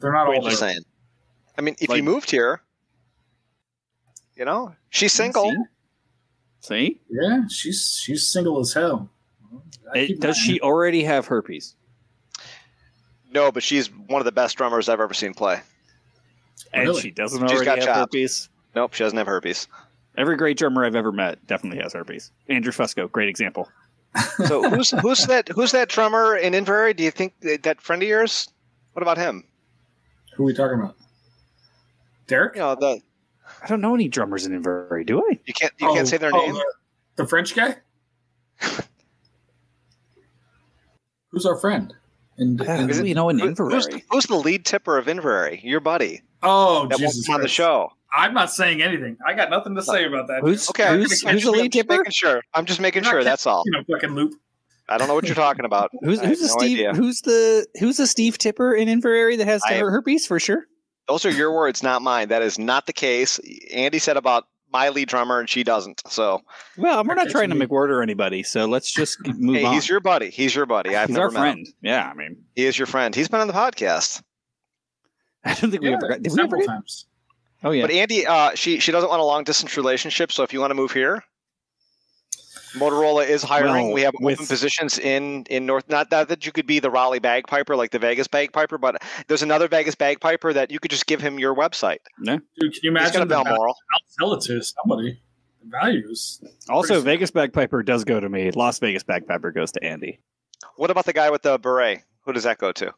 [0.00, 0.80] they're not Wait, all like, saying.
[1.56, 2.60] I mean, if like- you moved here,
[4.36, 5.50] you know, she's single.
[6.60, 7.00] See?
[7.10, 9.08] Yeah, she's she's single as hell.
[9.94, 11.74] It- does my- she already have herpes?
[13.32, 15.60] No, but she's one of the best drummers I've ever seen play.
[16.72, 17.00] And Really?
[17.00, 17.98] she doesn't She's already got have chops.
[18.00, 18.48] herpes?
[18.74, 19.66] Nope, she doesn't have herpes.
[20.18, 22.30] Every great drummer I've ever met definitely has herpes.
[22.48, 23.68] Andrew Fusco, great example.
[24.48, 26.96] So who's who's that who's that drummer in Inveraray?
[26.96, 28.48] Do you think that, that friend of yours?
[28.92, 29.44] What about him?
[30.34, 30.96] Who are we talking about?
[32.26, 32.56] Derek?
[32.56, 33.00] You know the
[33.62, 35.38] I don't know any drummers in Inveraray, do I?
[35.44, 36.54] you can't you Oh, can't say their oh, name.
[36.54, 36.64] The,
[37.16, 37.76] the French guy?
[41.30, 41.94] Who's our friend?
[42.38, 44.02] In, Yeah, in- who do you know in Who- who's, Inveraray?
[44.10, 45.62] who's the lead tipper of Inveraray?
[45.62, 47.90] Your buddy oh, that Jesus on the show.
[48.12, 49.16] I'm not saying anything.
[49.24, 50.40] I got nothing to say about that.
[50.40, 51.98] Who's Okay, I'm who's, who's the I'm lead just tipper?
[51.98, 52.42] making sure.
[52.54, 53.24] I'm just making You're sure.
[53.24, 53.62] That's all.
[53.66, 54.34] you know, fucking loop.
[54.88, 55.90] I don't know what you're talking about.
[56.00, 56.78] Who's who's the no Steve?
[56.78, 56.92] idea.
[56.94, 60.66] Who's the who's the Steve Tipper in Inveraray that has I herpes for sure?
[61.10, 62.28] Those are your words, not mine.
[62.28, 63.40] That is not the case.
[63.74, 66.00] Andy said about my lead drummer, and she doesn't.
[66.08, 66.42] So
[66.76, 69.74] Well, we're not trying so to we- McWhorter anybody, so let's just move hey, on.
[69.74, 70.30] he's your buddy.
[70.30, 70.94] He's your buddy.
[70.94, 71.66] I've He's never our met friend.
[71.66, 71.74] him.
[71.82, 73.12] Yeah, I mean, He is your friend.
[73.14, 74.22] He's been on the podcast.
[75.44, 76.22] I don't think we Yeah, ever got.
[76.22, 76.72] Did we several ever?
[76.72, 77.06] times.
[77.64, 77.82] Oh yeah.
[77.82, 80.30] But Andy, uh, she she doesn't want a long distance relationship.
[80.32, 81.24] So if you want to move here,
[82.74, 83.86] Motorola is hiring.
[83.86, 85.88] Well, we have with- open positions in in North.
[85.88, 89.42] Not that that you could be the Raleigh bagpiper like the Vegas bagpiper, but there's
[89.42, 91.98] another Vegas bagpiper that you could just give him your website.
[92.24, 93.44] Dude, can you He's got imagine a the value?
[93.50, 93.74] Balmoral.
[93.94, 95.20] I'll sell it to somebody.
[95.62, 96.42] The values.
[96.68, 98.50] also, pretty- Vegas Bagpiper does go to me.
[98.52, 100.20] Las Vegas Bagpiper goes to Andy.
[100.76, 102.02] What about the guy with the beret?
[102.24, 102.92] Who does that go to?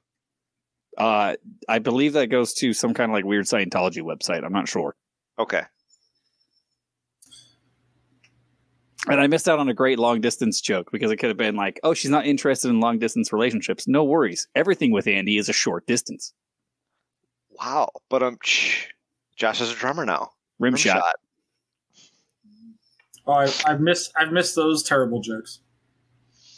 [0.99, 1.37] Uh,
[1.69, 4.45] I believe that goes to some kind of like weird Scientology website.
[4.45, 4.95] I'm not sure.
[5.39, 5.63] Okay.
[9.09, 11.57] And I missed out on a great long distance joke because it could have been
[11.57, 13.89] like, oh, she's not interested in long distance relationships.
[13.89, 14.47] No worries.
[14.55, 16.33] Everything with Andy is a short distance.
[17.51, 17.91] Wow.
[18.09, 18.87] But um, shh.
[19.37, 20.31] Josh is a drummer now.
[20.61, 21.03] Rim, shot.
[23.27, 24.13] Oh, I, I've missed.
[24.17, 25.61] I've missed those terrible jokes.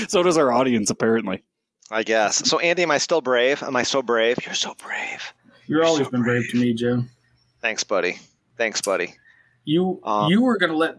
[0.09, 1.43] so does our audience, apparently.
[1.91, 2.49] I guess.
[2.49, 3.63] So Andy, am I still brave?
[3.63, 4.39] Am I so brave?
[4.45, 5.33] You're so brave.
[5.67, 7.05] You're You're always so been brave to me, Joe.
[7.61, 8.19] Thanks, buddy.
[8.57, 9.15] Thanks, buddy.
[9.65, 10.97] You Uh, you were going to let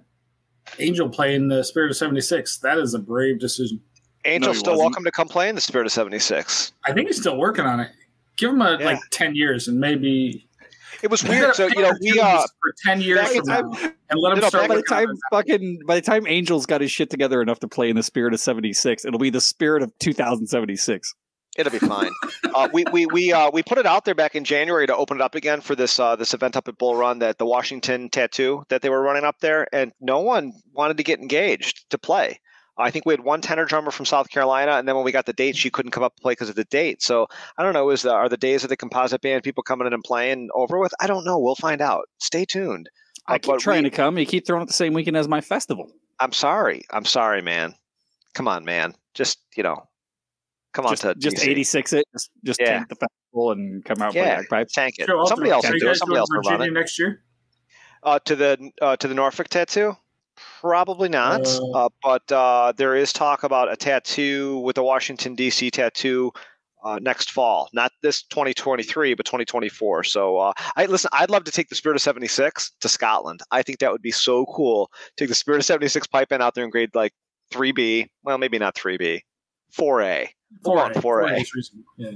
[0.80, 2.57] Angel play in the Spirit of '76.
[2.59, 3.80] That is a brave decision.
[4.26, 4.86] Angel No, still wasn't.
[4.86, 6.74] welcome to come play in the Spirit of '76.
[6.86, 7.91] I think he's still working on it.
[8.38, 8.86] Give him a, Yeah.
[8.86, 10.49] like ten years, and maybe
[11.03, 11.53] It was weird.
[11.55, 14.38] So you know, we uh, for ten years back in from now, and let him
[14.38, 17.41] you know, start by the time fucking by the time Angel's got his shit together
[17.41, 20.13] enough to play in the spirit of seventy six, it'll be the spirit of two
[20.13, 21.13] thousand seventy six.
[21.56, 22.12] It'll be fine.
[22.53, 25.18] uh, we we we uh, we put it out there back in January to open
[25.18, 28.10] it up again for this uh, this event up at Bull Run that the Washington
[28.10, 31.97] tattoo that they were running up there, and no one wanted to get engaged to
[31.97, 32.39] play.
[32.78, 35.26] I think we had one tenor drummer from South Carolina, and then when we got
[35.26, 37.01] the date, she couldn't come up and play because of the date.
[37.01, 37.26] So
[37.58, 37.89] I don't know.
[37.89, 40.78] Is the, are the days of the composite band people coming in and playing over
[40.78, 40.93] with?
[40.99, 41.39] I don't know.
[41.39, 42.10] We'll find out.
[42.20, 42.89] Stay tuned.
[43.28, 44.18] I Uh, keep trying we- to come.
[44.18, 45.89] You keep throwing it the same weekend as my festival.
[46.20, 46.84] I'm sorry.
[46.91, 47.76] I'm sorry, man.
[48.34, 48.93] Come on, man.
[49.14, 49.88] Just you know,
[50.76, 51.47] come on just to just DC.
[51.49, 52.05] eighty six it.
[52.13, 52.78] Just just Yeah.
[52.78, 54.36] tank the festival and come out and Yeah.
[54.36, 54.73] play bagpipes.
[54.73, 55.07] Tank it.
[55.07, 55.89] Joe, I'll Somebody else Are will do it.
[55.89, 56.80] guys Somebody else to will run Virginia it.
[56.82, 57.23] next year?
[58.03, 59.97] Uh, to the uh, to the Norfolk tattoo,
[60.61, 61.47] probably not.
[61.47, 65.71] Uh, Uh, but uh, there is talk about a tattoo with the Washington D.C.
[65.71, 66.32] tattoo
[66.84, 67.67] uh, next fall.
[67.73, 70.03] Not this 2023, but 2024.
[70.03, 71.09] So uh, I listen.
[71.13, 73.41] I'd love to take the Spirit of '76 to Scotland.
[73.49, 74.91] I think that would be so cool.
[75.17, 77.13] Take the Spirit of '76 pipe band out there in grade like
[77.51, 78.07] 3B.
[78.23, 79.21] Well, maybe not 3B,
[79.76, 80.28] 4A.
[80.64, 81.46] Come on, 4A.
[81.98, 82.12] Yeah.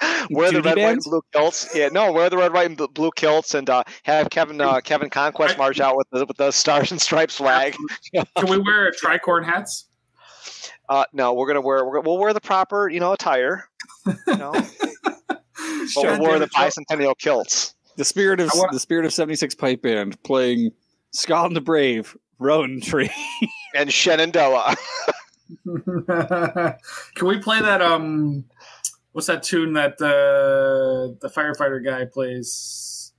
[0.30, 1.76] Wear the Duty red, white, and blue kilts.
[1.76, 5.10] Yeah, no, wear the red, white, and blue kilts, and uh, have Kevin uh, Kevin
[5.10, 7.76] Conquest march out with the with the stars and stripes flag.
[8.12, 9.88] Can we wear tricorn hats?
[10.88, 13.68] Uh, no, we're gonna wear we're, we'll wear the proper you know attire.
[14.26, 14.52] You know,
[15.28, 15.44] but
[15.96, 17.74] we'll wear the bicentennial kilts.
[17.96, 20.72] The spirit of want- the spirit of seventy six pipe band playing
[21.12, 23.10] Scotland the Brave, Rowan Tree.
[23.74, 24.74] and Shenandoah.
[27.14, 27.80] Can we play that?
[27.82, 28.44] Um,
[29.12, 33.12] what's that tune that the the firefighter guy plays?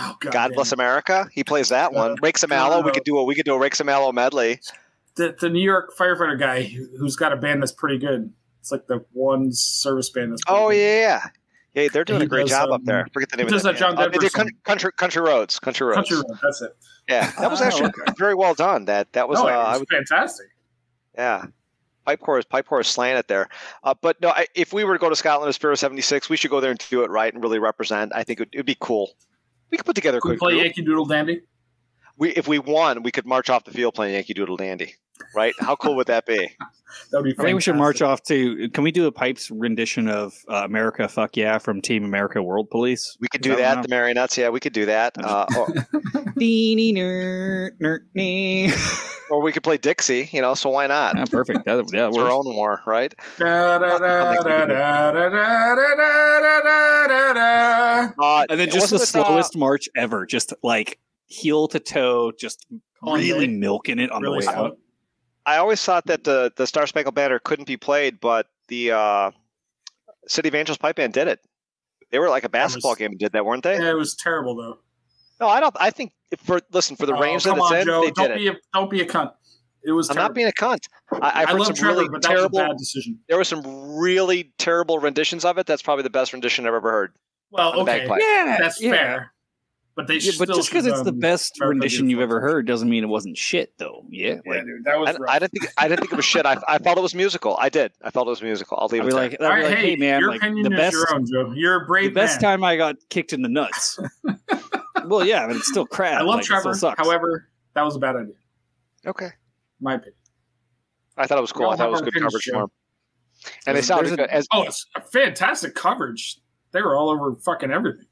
[0.00, 0.32] Oh God!
[0.32, 0.72] God bless.
[0.72, 1.28] America.
[1.32, 2.12] He plays that one.
[2.12, 2.82] Uh, Rakes of Mallow.
[2.82, 4.60] We could do a we could do a Rakes of Mallow medley.
[5.16, 8.32] The, the New York firefighter guy who- who's got a band that's pretty good.
[8.58, 10.44] It's like the one service band that's.
[10.44, 10.76] pretty Oh good.
[10.78, 11.26] yeah,
[11.74, 11.88] yeah.
[11.92, 13.06] They're doing He a great does, job up um, there.
[13.12, 13.72] Forget the name he of does that.
[13.72, 13.98] that John.
[13.98, 15.58] Uh, they did country, country Country Roads.
[15.58, 15.96] Country Roads.
[15.96, 16.38] Country Road.
[16.42, 16.76] That's it.
[17.08, 18.12] Yeah, that was Oh, actually okay.
[18.18, 18.84] very well done.
[18.86, 20.46] That that was no, uh, it was fantastic.
[21.16, 21.46] Yeah.
[22.06, 23.48] Pipe core is pipe core is slaying it there.
[23.82, 26.36] Uh, but no, I, if we were to go to Scotland as Spirit 76, we
[26.36, 28.12] should go there and do it right and really represent.
[28.14, 29.12] I think it would be cool.
[29.70, 30.64] We could put together a we quick play group.
[30.64, 31.40] Yankee Doodle Dandy?
[32.16, 34.94] we if we won, we could march off the field playing Yankee Doodle Dandy,
[35.34, 35.54] right?
[35.60, 36.36] How cool would that be?
[36.36, 36.48] that
[37.12, 37.30] would be.
[37.30, 37.40] Fantastic.
[37.40, 38.68] I think we should march off to.
[38.70, 42.70] Can we do a pipes rendition of uh, "America Fuck Yeah" from Team America World
[42.70, 43.16] Police?
[43.20, 43.76] We could do that.
[43.76, 45.16] that the Marionettes, yeah, we could do that.
[45.18, 45.66] Uh, or,
[49.30, 50.54] or we could play Dixie, you know.
[50.54, 51.16] So why not?
[51.16, 51.64] Yeah, perfect.
[51.64, 53.12] That, yeah, it's our own war, right?
[58.20, 62.66] Uh, and then just the slowest march ever, just like heel to toe, just
[63.02, 63.52] really day.
[63.52, 64.64] milking it on Really the way slow.
[64.66, 64.78] out.
[65.46, 69.30] I always thought that the the Star Spangled Banner couldn't be played, but the uh,
[70.26, 71.40] City of Angels Pipe Band did it.
[72.10, 73.74] They were like a basketball was- game and did that, weren't they?
[73.78, 74.78] Yeah, it was terrible though.
[75.40, 75.74] No, I don't.
[75.80, 78.00] I think for listen for the Oh, range that come it's on, in, Joe.
[78.02, 78.54] they Don't did be it.
[78.54, 79.32] a don't be a cunt.
[79.86, 80.08] It was.
[80.08, 80.28] I'm terrible.
[80.30, 80.86] not being a cunt.
[81.12, 82.58] I, I've I heard love some Trevor, really but that terrible.
[82.58, 83.18] was a bad decision.
[83.28, 85.66] There were some really terrible renditions of it.
[85.66, 87.12] That's probably the best rendition I've ever heard.
[87.50, 88.06] Well, okay.
[88.08, 88.90] Yeah, that's yeah.
[88.92, 89.33] fair.
[89.96, 92.40] But they Yeah, still but just because should, it's the best America rendition you've ever
[92.40, 94.04] heard doesn't mean it wasn't shit, though.
[94.10, 95.36] Yeah, Yeah, like, dude, that was I.
[95.36, 96.46] I didn't think I didn't think it was shit.
[96.46, 97.56] I, I felt it was musical.
[97.60, 97.92] I did.
[98.02, 98.78] I thought it was musical.
[98.80, 100.64] I'll leave I'd it be like, I'd be like, hey, hey man, your like opinion
[100.64, 101.52] the is best, your own, Joe.
[101.54, 102.50] You're a the brave best man.
[102.52, 103.98] time I got kicked in the nuts.
[105.06, 106.20] well, yeah, but it's still crap.
[106.20, 106.74] I love like, it Trevor.
[106.74, 106.98] sucks.
[106.98, 108.34] However, that was a bad idea.
[109.06, 109.30] okay.
[109.80, 110.14] My opinion.
[111.16, 111.68] I thought it was cool.
[111.68, 112.68] I thought it was good coverage for him.
[113.66, 114.30] And they sounded there's good.
[114.30, 116.38] As, Oh, it's a fantastic coverage.
[116.72, 118.06] They were all over fucking everything.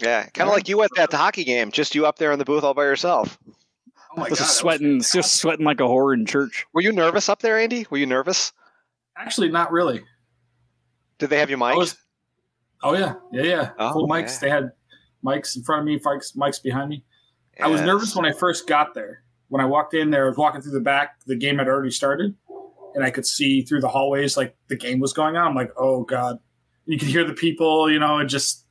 [0.00, 2.44] Yeah, kind of like you at that hockey game, just you up there in the
[2.44, 3.38] booth all by yourself.
[4.14, 5.18] Oh my god, just that was sweating, fantastic.
[5.22, 6.66] just sweating like a whore in church.
[6.72, 7.86] Were you nervous up there, Andy?
[7.90, 8.52] Were you nervous?
[9.16, 10.02] Actually, not really.
[11.18, 11.78] Did they have your I mic?
[11.78, 11.96] was-
[12.84, 13.70] Oh yeah, yeah, yeah.
[13.78, 14.32] Oh, Full mics.
[14.34, 14.38] yeah.
[14.40, 14.70] They had
[15.24, 17.04] mics in front of me, mics, mics behind me.
[17.62, 19.22] I was nervous when I first got there.
[19.48, 21.20] When I walked in there, I was walking through the back.
[21.26, 22.34] The game had already started,
[22.96, 25.46] and I could see through the hallways like the game was going on.
[25.46, 26.38] I'm like, oh god.
[26.86, 28.66] You could hear the people, you know, and just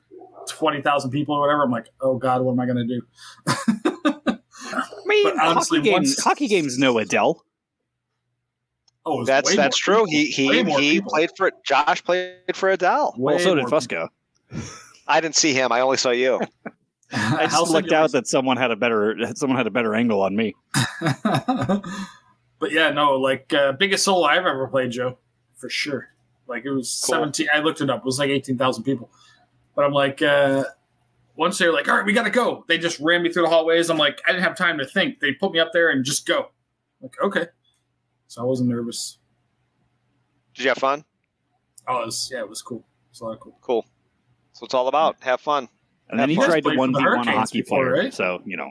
[0.48, 1.64] twenty thousand people or whatever.
[1.64, 3.02] I'm like, oh god, what am I going to do?
[4.74, 7.44] I mean, But honestly, hockey games, once- hockey games know Adele.
[9.06, 10.06] Oh, That's that's true.
[10.06, 10.08] people.
[10.08, 11.12] He he he people.
[11.12, 13.16] played for Josh played for Adele.
[13.18, 14.08] Way well, so did Fusco.
[15.08, 15.72] I didn't see him.
[15.72, 16.40] I only saw you.
[17.14, 20.22] I How just looked out that someone had a better someone had a better angle
[20.22, 20.56] on me.
[21.02, 25.18] but yeah, no, like uh, biggest solo I've ever played, Joe,
[25.58, 26.08] for sure.
[26.48, 27.16] Like it was Cool.
[27.16, 27.48] seventeen.
[27.54, 28.00] I looked it up.
[28.00, 29.10] It was like eighteen thousand people.
[29.76, 30.64] But I'm like, uh,
[31.36, 32.66] once they're like, all right, we got to go.
[32.68, 33.90] They just ran me through the hallways.
[33.90, 35.20] I'm like, I didn't have time to think.
[35.20, 36.50] They put me up there and just go.
[37.02, 37.48] like okay.
[38.28, 39.18] So I wasn't nervous.
[40.54, 41.04] Did you have fun?
[41.88, 42.80] Oh, it was, yeah, it was cool.
[42.80, 43.58] It was a lot of cool.
[43.62, 43.86] Cool.
[44.52, 45.18] That's what it's all about.
[45.22, 45.68] Have fun.
[46.10, 46.46] And then he fun.
[46.46, 48.04] tried to one the v one a Hurricanes hockey before, player.
[48.04, 48.14] right?
[48.14, 48.70] So you know,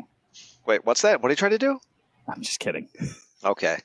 [0.66, 1.20] Wait, what's that?
[1.22, 1.80] What did he try to do?
[2.28, 2.88] I'm just kidding.
[3.44, 3.78] Okay.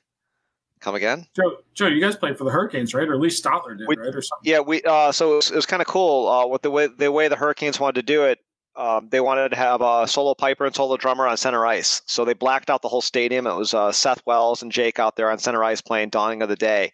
[0.85, 1.25] Come again?
[1.35, 3.07] Joe, Joe, you guys played for the Hurricanes, right?
[3.07, 4.13] Or at least Stotler did, We- right?
[4.13, 4.43] Or something.
[4.43, 4.83] Yeah, we.
[4.83, 6.27] Uh, so it was, it was kind of cool.
[6.29, 8.37] Uh, with the way the way the Hurricanes wanted to do it,
[8.75, 12.03] um, they wanted to have a solo piper and solo drummer on center ice.
[12.05, 13.47] So they blacked out the whole stadium.
[13.47, 16.49] It was uh, Seth Wells and Jake out there on center ice playing "Dawning of
[16.49, 16.91] the Day,"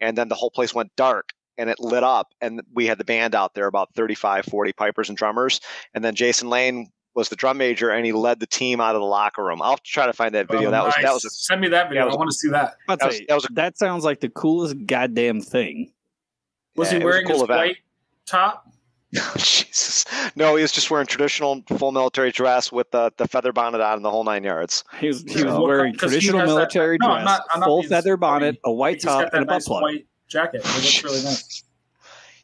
[0.00, 2.34] and then the whole place went dark and it lit up.
[2.40, 5.60] And we had the band out there, about 35, 40 pipers and drummers.
[5.94, 6.88] And then Jason Lane
[7.18, 9.60] was the drum major, and he led the team out of the locker room.
[9.60, 10.68] I'll try to find that video.
[10.68, 12.02] Oh, that was that was a Send me that video.
[12.02, 12.76] that was- I want to see that.
[12.86, 15.92] That was- say that was a- that sounds like the coolest goddamn thing.
[16.76, 17.58] Was yeah, he it was a wearing cool his event.
[17.58, 17.76] white
[18.26, 18.64] top?
[19.16, 20.04] Oh, Jesus.
[20.36, 23.94] No, he was just wearing traditional full military dress with the, the feather bonnet on
[23.94, 24.84] and the whole nine yards.
[25.00, 27.22] He was, he Yeah, was well, wearing 'cause he traditional has that- military no, I'm
[27.24, 28.72] dress, not- I'm not full feather bonnet, funny.
[28.72, 29.82] a white He's top, and a butt plug.
[29.82, 30.60] white jacket.
[30.62, 31.64] It looks really nice.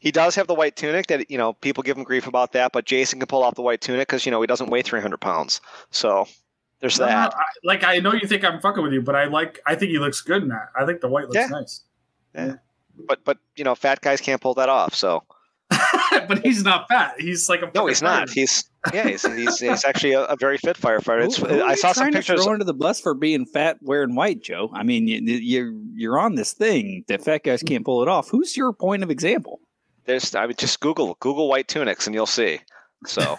[0.05, 2.71] He does have the white tunic that, you know, people give him grief about that,
[2.73, 5.17] but Jason can pull off the white tunic because, you know, he doesn't weigh 300
[5.19, 5.61] pounds.
[5.91, 6.29] So
[6.81, 7.35] there's No, no, that.
[7.35, 9.61] I, like I know you think I'm fucking with you, but I like.
[9.67, 10.69] I think he looks good in that.
[10.79, 11.47] I think the white looks Yeah.
[11.47, 11.81] nice.
[12.97, 14.95] But, but you know, fat guys can't pull that off.
[14.95, 15.25] So
[16.29, 17.15] but he's not fat.
[17.19, 18.29] He's like a no, he's not.
[18.29, 18.35] fireman.
[18.35, 21.25] He's, yeah, he's, he's, he's actually a, a very fit firefighter.
[21.25, 22.45] It's, Who- who I saw some pictures.
[22.45, 24.71] throw under the bus for being fat wearing white, Joe.
[24.75, 28.29] I mean, you, you're you're on this thing that fat guys can't pull it off.
[28.29, 29.61] Who's your point of example?
[30.05, 32.61] There's, I mean, just Google, Google white tunics and you'll see.
[33.07, 33.37] So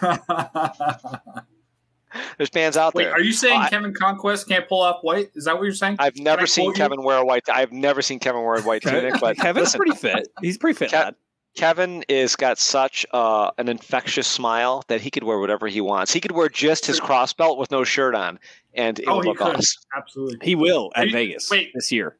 [2.38, 3.12] there's bands out Wait, there.
[3.12, 5.30] are you saying I- Kevin Conquest can't pull off white?
[5.34, 5.96] Is that what you're saying?
[5.98, 6.82] I've never seen quote you?
[6.82, 7.48] Kevin wear a white.
[7.48, 9.14] I've never seen Kevin wear a white tunic.
[9.20, 10.28] But Kevin's listen, pretty fit.
[10.40, 11.14] He's pretty fit, Kev-
[11.56, 16.12] Kevin is got such uh, an infectious smile that he could wear whatever he wants.
[16.12, 17.06] He could wear just his True.
[17.06, 18.38] cross belt with no shirt on,
[18.74, 19.82] and it oh, would he look could awesome.
[19.96, 20.38] absolutely.
[20.46, 21.70] He will at you- Vegas wait.
[21.74, 22.18] this year.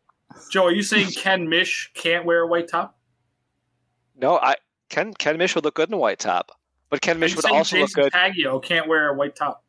[0.51, 2.96] Joe, are you saying Ken Mish can't wear a white top?
[4.21, 4.57] No, I
[4.89, 6.53] Ken Ken Mish would look good in a white top,
[6.91, 8.13] but Ken Are Mish you would saying also Jason look good.
[8.13, 9.63] Jason Paggio can't wear a white top.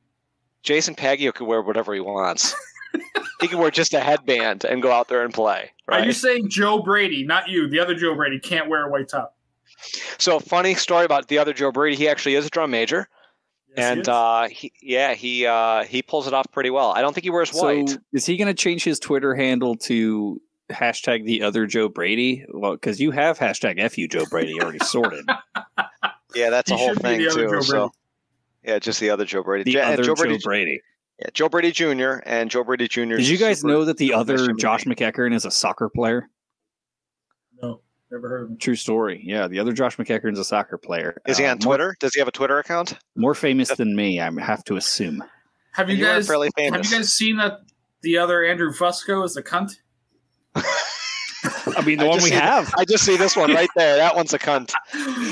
[0.63, 2.53] Jason Paggio could wear whatever he wants.
[3.41, 5.71] he could wear just a headband and go out there and play.
[5.87, 6.15] Are you Right.
[6.15, 9.35] saying Joe Brady, not you, the other Joe Brady, can't wear a white top?
[10.17, 11.95] So funny story about the other Joe Brady.
[11.95, 13.07] He actually is a drum major,
[13.69, 14.07] Yes, and is.
[14.07, 16.91] uh, he yeah he uh, he pulls it off pretty well.
[16.91, 17.89] I don't think he wears white.
[17.89, 20.41] So is he going to change his Twitter handle to
[20.71, 22.45] hashtag the other Joe Brady?
[22.49, 25.25] Well, because you have hashtag fu Joe Brady already sorted.
[26.35, 27.61] Yeah, that's He a whole thing too.
[27.63, 27.89] So
[28.63, 29.63] yeah, just the other Joe Brady.
[29.63, 30.81] The Ja- other Joe Joe Brady, Brady.
[31.19, 32.19] yeah, Joe Brady Jr.
[32.25, 33.15] and Joe Brady Jr.
[33.15, 34.95] Did you guys know that the other Josh man.
[34.95, 36.29] McEachern is a soccer player?
[37.63, 38.57] no, never heard of him.
[38.57, 39.21] True story.
[39.23, 41.19] Yeah, the other Josh McEachern is a soccer player.
[41.27, 41.95] Is he Uh, on more- Twitter?
[42.01, 42.93] Does he have a Twitter account?
[43.15, 45.23] More, famous than me, I have to assume.
[45.73, 47.61] Have you You guys fairly have you guys seen that
[48.01, 49.77] the other Andrew Fusco is a cunt?
[51.75, 52.73] I mean, the I one we see- have.
[52.77, 53.97] I just see this one right there.
[53.97, 54.71] That one's a cunt.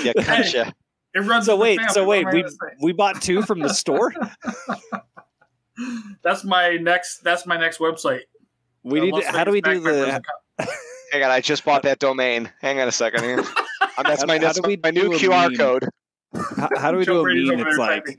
[0.04, 0.72] Yeah, cunt Hey, ya.
[1.14, 1.46] It runs.
[1.46, 2.44] So wait, so wait, we
[2.82, 4.14] we bought two from the store.
[6.24, 7.20] That's my next.
[7.24, 8.22] That's my next website.
[8.84, 9.14] We need.
[9.16, 10.08] To, how do we do Backpackers the?
[10.08, 10.26] account.
[11.12, 12.50] Hang on, I just bought that domain.
[12.62, 13.40] Hang on a second here.
[13.40, 13.46] Um,
[14.04, 15.58] that's How- my how that's do we my new QR meme?
[15.58, 15.90] code.
[16.58, 17.68] How, how do we Joe do a Brady's meme?
[17.68, 18.18] It's like,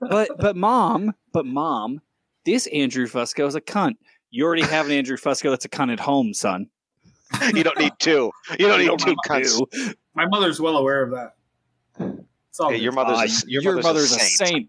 [0.00, 2.00] but but mom, but mom,
[2.44, 3.94] this Andrew Fusco is a cunt.
[4.30, 6.68] You already have an Andrew Fusco that's a cunt at home, son.
[7.54, 8.30] You don't need two.
[8.58, 9.58] You don't need two have cunts.
[9.72, 9.94] to.
[10.14, 11.34] My mother's well aware of that.
[12.50, 14.68] It's all Hey, your mother's Uh, a, your, your mother's, mother's a saint.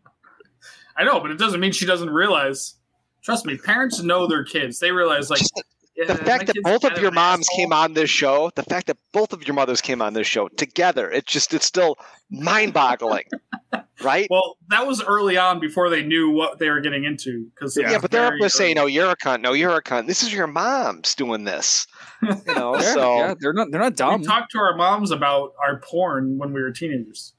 [0.97, 2.75] I know, but it doesn't mean she doesn't realize.
[3.21, 4.79] Trust me, parents know their kids.
[4.79, 5.63] They realize, like, Just
[5.99, 7.57] yeah, the fact that both of your moms asshole.
[7.57, 10.47] came on this show, the fact that both of your mothers came on this show
[10.47, 11.97] together, it's just it's still
[12.29, 13.25] mind-boggling,
[14.03, 14.27] right?
[14.29, 17.49] Well, that was early on before they knew what they were getting into.
[17.53, 19.41] Because yeah, but they're up there saying, "No, you're a cunt.
[19.41, 21.85] No, you're a cunt." This is your mom's doing this,
[22.21, 22.75] you know.
[22.79, 24.21] Yeah, so yeah, they're not they're not dumb.
[24.21, 27.33] we talked to our moms about our porn when we were teenagers.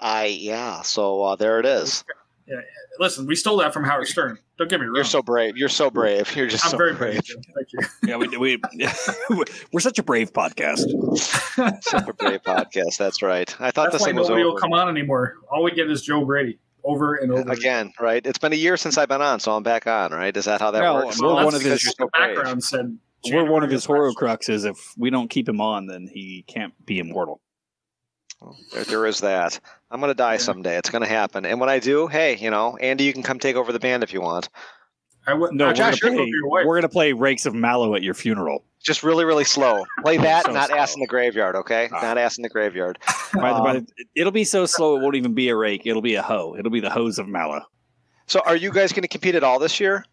[0.00, 0.82] I yeah.
[0.82, 2.04] So uh, there it is.
[2.46, 2.56] Yeah,
[2.98, 4.38] listen, we stole that from Howard Stern.
[4.58, 4.96] Don't get me wrong.
[4.96, 5.56] You're so brave.
[5.56, 6.34] You're so brave.
[6.36, 7.22] You're just I'm so very brave.
[7.24, 7.44] brave.
[7.56, 7.78] Thank you.
[8.08, 8.60] yeah, we, we
[9.72, 10.80] we're such a brave podcast.
[11.82, 12.98] Super brave podcast.
[12.98, 13.48] That's right.
[13.60, 14.60] I thought That's this why thing was nobody will over.
[14.60, 15.36] come on anymore.
[15.50, 18.24] All we get is Joe Brady over and over Again, right?
[18.26, 20.36] It's been a year since I've been on, so I'm back on, right?
[20.36, 21.20] Is that how that No, works?
[21.20, 22.98] we're Well, one of his- because You're so background said.
[23.32, 24.66] We're one of his January Horcruxes.
[24.70, 27.40] If we don't keep him on, then he can't be immortal.
[28.72, 29.58] There, there is that.
[29.90, 30.76] I'm going to die someday.
[30.76, 31.44] It's going to happen.
[31.44, 34.02] And when I do, hey, you know, Andy, you can come take over the band
[34.02, 34.48] if you want.
[35.26, 37.94] I would, No, no, we're Josh, gonna, play, for we're gonna play Rakes of Mallow
[37.94, 38.62] at your funeral.
[38.82, 39.84] Just really, really slow.
[40.02, 40.76] Play that, So not slow.
[40.76, 41.88] ass in the graveyard, okay?
[41.90, 42.02] Ah.
[42.02, 42.98] Not ass in the graveyard.
[43.32, 45.86] By the, by the, it'll be so slow it won't even be a rake.
[45.86, 46.54] It'll be a hoe.
[46.58, 47.62] It'll be the hose of Mallow.
[48.26, 50.04] So, are you guys going to compete at all this year?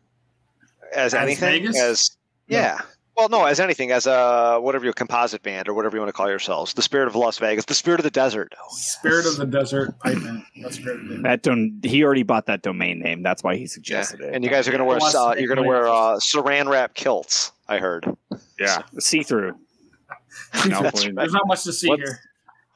[0.93, 1.61] As, As anything?
[1.63, 1.79] Vegas?
[1.79, 2.17] As
[2.47, 2.79] yeah.
[3.21, 6.13] Well, no, as anything, as a whatever your composite band or whatever you want to
[6.13, 8.55] call yourselves, the Spirit of Las Vegas, the Spirit of the Desert.
[8.59, 10.43] Oh, Spirit of the Desert Pipe Man.
[10.63, 10.97] That's great.
[11.21, 13.21] That don- he already bought that domain name.
[13.21, 13.67] That's why he Yeah.
[13.67, 14.33] suggested it.
[14.33, 16.95] And you guys are going to wear uh, you're going to wear uh, Saran wrap
[16.95, 17.51] kilts.
[17.67, 18.05] I heard.
[18.59, 19.55] yeah, see through.
[20.67, 21.13] No, That's right.
[21.15, 22.19] There's not much to see Let's- here.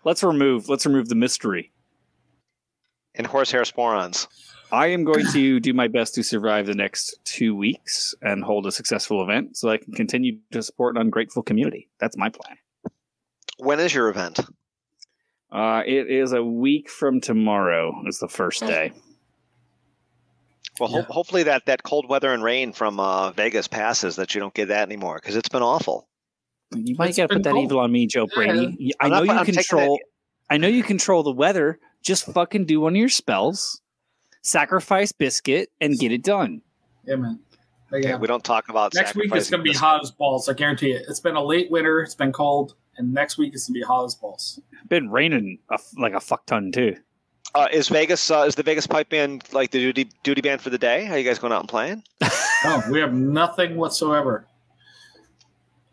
[0.04, 0.70] Let's remove.
[0.70, 1.72] Let's remove the mystery.
[3.16, 4.28] And horsehair sporrans.
[4.72, 8.66] I am going to do my best to survive the next two weeks and hold
[8.68, 11.90] a successful event so I can continue to support an ungrateful community.
[12.00, 12.58] That's my plan.
[13.58, 14.40] When is your event?
[15.52, 17.94] Uh, it is a week from tomorrow.
[18.08, 18.92] Is the first day.
[20.80, 21.04] Well, ho- Yeah.
[21.10, 24.68] hopefully that, that cold weather and rain from uh, Vegas passes, that you don't get
[24.70, 26.10] that anymore because it's been awful.
[26.76, 27.66] You might It's gotta put that cold.
[27.66, 28.76] evil on me, Joe Brady.
[28.78, 30.00] Y- I I'm know not- you I'm control.
[30.50, 31.80] I know you control the weather.
[32.04, 33.82] Just fucking do one of your spells,
[34.46, 36.62] sacrifice biscuit, and get it done.
[37.06, 37.40] Yeah, man.
[37.90, 38.18] But Okay, yeah.
[38.18, 40.50] we don't talk about Next week it's going to be this- hot as balls.
[40.50, 41.04] I guarantee it.
[41.08, 42.02] It's been a late winter.
[42.02, 44.60] It's been cold, and next week it's going to be hot as balls.
[44.90, 46.96] Been raining a f like a fuck ton too.
[47.54, 50.70] Uh, is Vegas uh, is the Vegas pipe band like the duty duty band for
[50.72, 51.08] the day?
[51.08, 52.04] Are you guys going out and playing?
[52.64, 54.48] No, we have nothing whatsoever.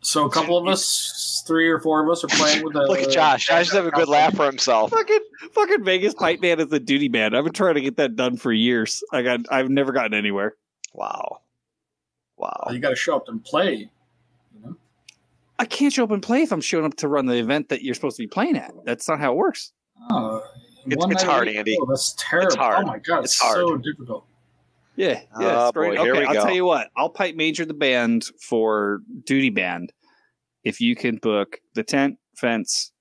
[0.03, 2.81] So a couple of us, three or four of us, are playing with the.
[2.81, 3.47] Look at Josh.
[3.47, 4.91] Josh is having a good laugh for himself.
[4.91, 5.19] Fucking
[5.53, 7.33] fucking Vegas pipe Man is the duty man.
[7.33, 9.01] I've been trying to get that done for years.
[9.13, 10.55] I got I've never gotten anywhere.
[10.93, 11.39] Wow,
[12.37, 12.67] wow.
[12.69, 13.89] You got to show up and play.
[14.53, 14.75] You know?
[15.57, 17.81] I can't show up and play if I'm showing up to run the event that
[17.81, 18.73] you're supposed to be playing at.
[18.85, 19.71] That's not how it works.
[20.11, 20.43] Oh,
[20.85, 21.47] It's- one it's night hard.
[21.47, 21.77] Andy.
[21.81, 22.57] Oh, that's terrible.
[22.57, 22.83] hard.
[22.83, 23.55] Oh my god, it's, It's hard.
[23.55, 24.25] so difficult.
[24.95, 25.65] Yeah, yeah.
[25.65, 26.43] Oh, straight- boy, okay, I'll go.
[26.45, 26.89] tell you what.
[26.95, 29.91] I'll pipe major the band for duty band
[30.63, 32.91] if you can book the tent, fence,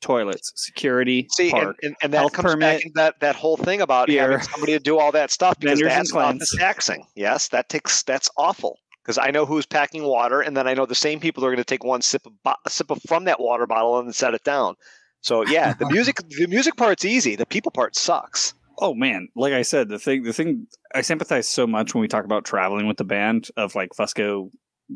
[0.00, 1.76] toilets, security, See, and, park.
[1.82, 4.72] and, and that health comes back into that, that whole thing about beer, having somebody
[4.72, 6.42] to do all that stuff because vendors that and stuff cleanse.
[6.42, 7.06] is taxing.
[7.14, 10.86] Yes, that takes that's awful because I know who's packing water, and then I know
[10.86, 13.40] the same people are going to take one sip of bo- sip of, from that
[13.40, 14.74] water bottle and then set it down.
[15.20, 17.36] So yeah, the music the music part's easy.
[17.36, 18.54] The people part sucks.
[18.78, 22.08] Oh man, like I said, the thing, the thing, I sympathize so much when we
[22.08, 24.50] talk about traveling with the band of like Fusco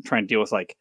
[0.05, 0.75] trying to deal with like,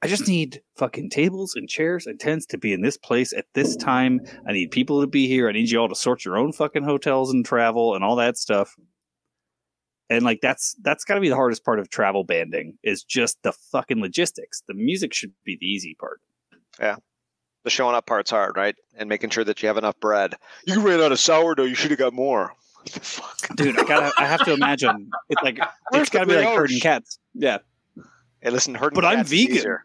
[0.00, 3.46] I just need fucking tables and chairs and tents to be in this place at
[3.54, 4.20] this time.
[4.48, 5.48] I need people to be here.
[5.48, 8.36] I need you all to sort your own fucking hotels and travel and all that
[8.36, 8.76] stuff.
[10.08, 13.42] And like that's that's got to be the hardest part of travel banding is just
[13.42, 14.62] the fucking logistics.
[14.68, 16.20] The music should be the easy part.
[17.68, 18.74] The showing up part's hard, right?
[18.96, 20.36] And making sure that you have enough bread.
[20.66, 21.64] You ran out of sourdough.
[21.64, 22.54] You should have got more.
[22.88, 23.54] Fuck?
[23.56, 25.58] Dude, I gotta, I have to imagine it's like
[25.90, 26.56] Where's it's got to be like brioche?
[26.58, 27.18] herding cats.
[27.34, 27.58] Yeah.
[28.40, 29.56] Hey, listen, herding But I'm cats is vegan.
[29.56, 29.84] easier.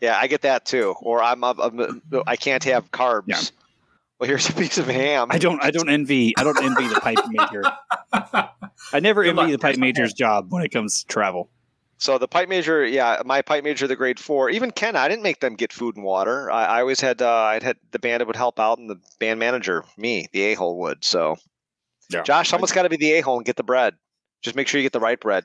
[0.00, 0.94] Yeah, I get that too.
[1.02, 3.24] Or I'm, I'm, I'm I can't have carbs.
[3.26, 3.40] Yeah.
[4.18, 5.28] Well, here's a piece of ham.
[5.30, 7.62] I don't I don't envy I don't envy the pipe major.
[8.92, 9.50] I never Good envy luck.
[9.50, 11.50] the pipe major's job when it comes to travel.
[11.98, 14.50] So the pipe major, yeah, my pipe major, the grade four.
[14.50, 16.50] Even Ken, I didn't make them get food and water.
[16.50, 19.00] I, I always had, uh, I'd had the band that would help out, and the
[19.18, 21.04] band manager, me, the a hole would.
[21.04, 21.36] So,
[22.10, 22.22] Yeah.
[22.22, 23.94] Josh, someone's got to be the a hole and get the bread.
[24.42, 25.44] Just make sure you get the right bread.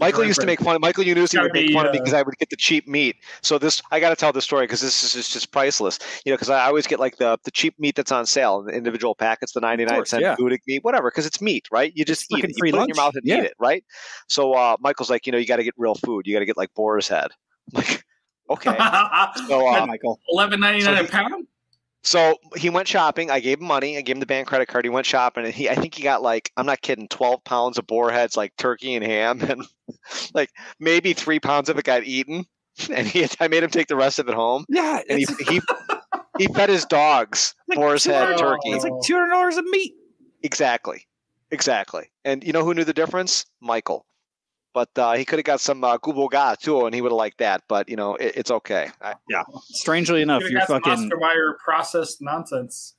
[0.00, 0.74] Michael used to make fun.
[0.74, 2.50] Of Michael Unusi Gotta would make be, fun of me uh, because I would get
[2.50, 3.16] the cheap meat.
[3.42, 5.98] So this, I got to tell the story because this is just, just priceless.
[6.24, 8.72] You know, because I always get like the the cheap meat that's on sale, the
[8.72, 10.36] individual packets, the ninety nine cent cent yeah.
[10.36, 11.92] Buddig meat, whatever, because it's meat, right?
[11.94, 12.50] You just eat it.
[12.50, 13.38] You free put it in your mouth and Yeah.
[13.38, 13.84] eat it, right?
[14.28, 16.26] So uh, Michael's like, you know, you got to get real food.
[16.26, 17.28] You got to get like boar's head.
[17.74, 18.04] I'm like,
[18.50, 18.76] okay.
[19.48, 20.20] So, uh, Michael.
[20.28, 21.46] Eleven ninety nine So a pound.
[22.02, 23.30] So he went shopping.
[23.30, 23.98] I gave him money.
[23.98, 24.84] I gave him the bank credit card.
[24.84, 27.78] He went shopping, and he I think he got like I'm not kidding, 12 pounds
[27.78, 29.66] of boar heads, like turkey and ham, and
[30.34, 32.46] like maybe three pounds of it got eaten.
[32.90, 35.60] And he I made him take the rest of it home, Yeah, and he he
[36.38, 38.70] he fed his dogs like boar's head $200 turkey.
[38.70, 39.94] It's like two hundred dollars of meat.
[40.42, 41.06] Exactly,
[41.50, 42.10] exactly.
[42.24, 43.44] And you know who knew the difference?
[43.60, 44.06] Michael.
[44.72, 47.38] But uh, he could have got some uh, guboga too, and he would have liked
[47.38, 47.64] that.
[47.68, 48.88] But you know, it, it's okay.
[49.02, 49.14] I,
[49.64, 52.94] Strangely enough, Could've you're fucking Oscar Mayer processed nonsense.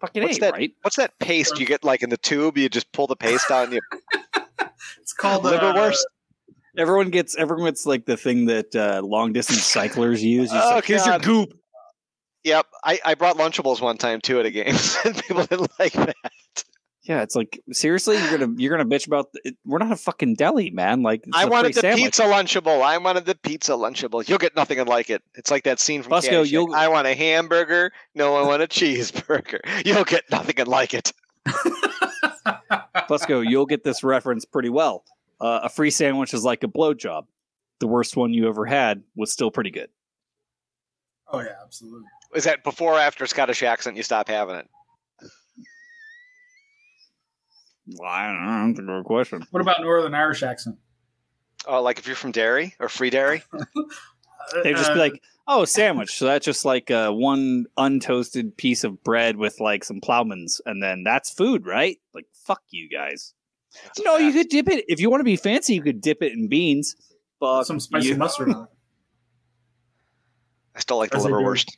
[0.00, 0.52] fucking What's A, that?
[0.54, 0.72] right?
[0.82, 2.56] what's that paste you get like in the tube?
[2.56, 3.80] You just pull the paste out and you
[5.00, 6.02] It's called uh, liverwurst.
[6.76, 10.52] Everyone gets everyone gets like the thing that uh, long distance cyclers use.
[10.52, 11.52] It's Oh, like, Here's your goop.
[12.44, 14.74] Yep, I, I brought Lunchables one time too at a game,
[15.04, 16.14] and people didn't like that.
[17.02, 19.32] Yeah, it's like seriously, you're gonna you're gonna bitch about.
[19.32, 21.02] The, it, we're not a fucking deli, man.
[21.02, 22.04] Like I I a wanted the free sandwich.
[22.04, 22.82] pizza Lunchable.
[22.82, 24.28] I wanted the pizza Lunchable.
[24.28, 25.22] You'll get nothing like it.
[25.34, 26.50] It's like that scene from Fusco, Caddyshack.
[26.50, 27.92] you'll- I want a hamburger.
[28.16, 29.60] No, I want a cheeseburger.
[29.86, 31.12] You'll get nothing like it.
[33.08, 35.04] Fusco, you'll get this reference pretty well.
[35.40, 37.26] Uh, a free sandwich is like a blowjob.
[37.80, 39.90] The worst one you ever had was still pretty good.
[41.30, 42.06] Oh yeah, absolutely.
[42.34, 43.96] Is that before or after Scottish accent?
[43.96, 44.68] You stop having it.
[47.98, 48.66] Well, I don't know.
[48.68, 49.46] That's a good question.
[49.50, 50.76] What about Northern Irish accent?
[51.66, 53.42] Oh, like if you're from Derry or Free Derry.
[54.62, 58.84] They'd just be Uh, like, "Oh, sandwich." So that's just like uh, one untoasted piece
[58.84, 61.98] of bread with like some ploughman's, and then that's food, right?
[62.14, 63.34] Like, fuck you guys.
[63.84, 65.74] That's No, you could dip it if you want to be fancy.
[65.74, 66.94] You could dip it in beans.
[67.40, 68.16] Fuck some spicy you.
[68.16, 68.50] mustard.
[70.74, 71.76] I still like the As they liverwurst.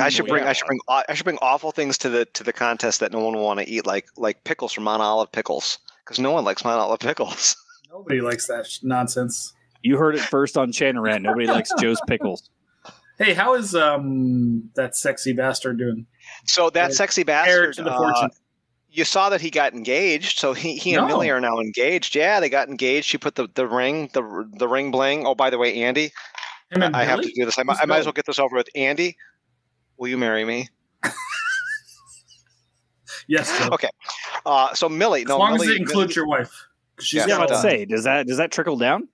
[0.00, 0.44] I should bring.
[0.44, 0.50] yeah.
[0.50, 0.78] I should bring.
[0.88, 3.58] I should bring awful things to the to the contest that no one will want
[3.60, 7.00] to eat, like like pickles from Mount Olive pickles, because no one likes Mount Olive
[7.00, 7.56] pickles.
[7.90, 9.52] Nobody likes that sh- nonsense.
[9.82, 11.22] You heard it first on Chanter Rant.
[11.24, 12.50] Nobody likes Joe's pickles.
[13.16, 16.04] Hey, how is um that sexy bastard doing?
[16.46, 16.92] So that Right.
[16.92, 17.76] sexy bastard.
[17.76, 18.30] to the uh, fortune.
[18.94, 20.38] You saw that he got engaged.
[20.38, 21.08] So he, he and No.
[21.08, 22.14] Millie are now engaged.
[22.14, 23.06] Yeah, they got engaged.
[23.06, 25.26] She put the, the ring, the the ring bling.
[25.26, 26.12] Oh, by the way, Andy,
[26.70, 27.58] Him and I have to do this.
[27.58, 28.68] I, mi- I might as well get this over with.
[28.74, 29.16] Andy,
[29.98, 30.68] will you marry me?
[33.26, 33.70] Yes, Joe.
[33.72, 33.88] Okay.
[34.44, 36.52] Uh, so Millie, as no, long Millie, as it includes your wife.
[36.96, 39.08] 'Cause She's Yeah, Yeah, got I'm about to say, does that does that trickle down?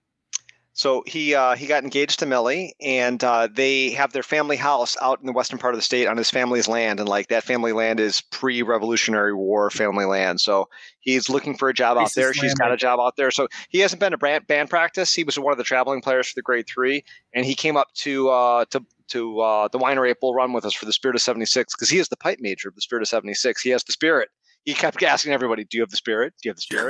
[0.73, 4.97] So he uh, he got engaged to Millie, and uh, they have their family house
[5.03, 7.43] out in the western part of the state on his family's land, and like that
[7.43, 10.41] family land is pre-Revolutionary War family land.
[10.41, 10.69] So
[11.01, 12.33] he's looking for a job out there.
[12.33, 13.31] She's got a job out there.
[13.33, 15.13] So he hasn't been to band, band practice.
[15.13, 17.05] He was one of the traveling players for the grade three,
[17.35, 20.65] and he came up to uh, to to uh, the winery at Bull Run with
[20.65, 23.03] us for the Spirit of '76 because he is the pipe major of the Spirit
[23.03, 23.61] of '76.
[23.61, 24.29] He has the spirit.
[24.65, 26.35] He kept asking everybody, "Do you have the spirit?
[26.41, 26.83] Do you have the spirit?"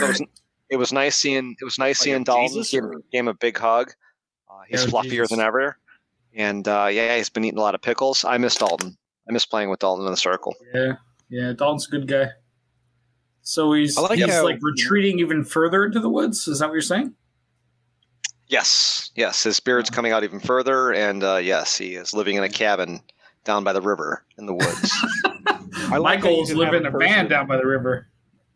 [0.00, 0.22] So it was,
[0.70, 2.48] it was nice seeing it was nice Like seeing a Dalton.
[2.48, 3.92] Jesus Gave, or- gave him a big hug.
[4.48, 5.30] Uh, he's Yeah, fluffier Jesus.
[5.30, 5.76] than ever,
[6.34, 8.24] and uh, yeah, he's been eating a lot of pickles.
[8.24, 8.96] I miss Dalton.
[9.28, 10.54] I miss playing with Dalton in the circle.
[10.74, 10.92] Yeah,
[11.28, 11.52] yeah.
[11.52, 12.28] Dalton's a good guy.
[13.42, 16.46] So he's I like he's how- like retreating even further into the woods.
[16.48, 17.14] Is that what you're saying?
[18.48, 22.42] Yes, yes, his spirit's coming out even further, and uh, yes, he is living in
[22.42, 23.00] a cabin
[23.44, 24.90] down by the river in the woods.
[25.92, 28.08] I like how you Michael's living in a a van down by the river,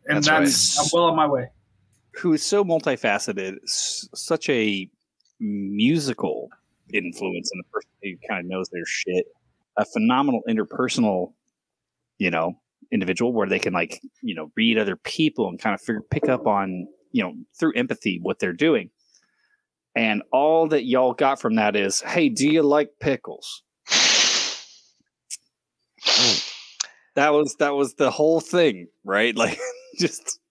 [0.07, 0.83] and That's that's, right.
[0.83, 1.47] I'm well on my way.
[2.17, 4.89] Who is so multifaceted, s- such a
[5.39, 6.49] musical
[6.93, 9.25] influence and a person who kind of knows their shit,
[9.77, 11.33] a phenomenal interpersonal,
[12.17, 12.59] you know,
[12.91, 16.29] individual where they can like, you know, read other people and kind of figure, pick
[16.29, 18.89] up on, you know, through empathy what they're doing.
[19.95, 23.63] And all that y'all got from that is, hey, do you like pickles?
[27.15, 29.33] That was that was the whole thing, right?
[29.37, 29.57] Like
[29.97, 30.41] just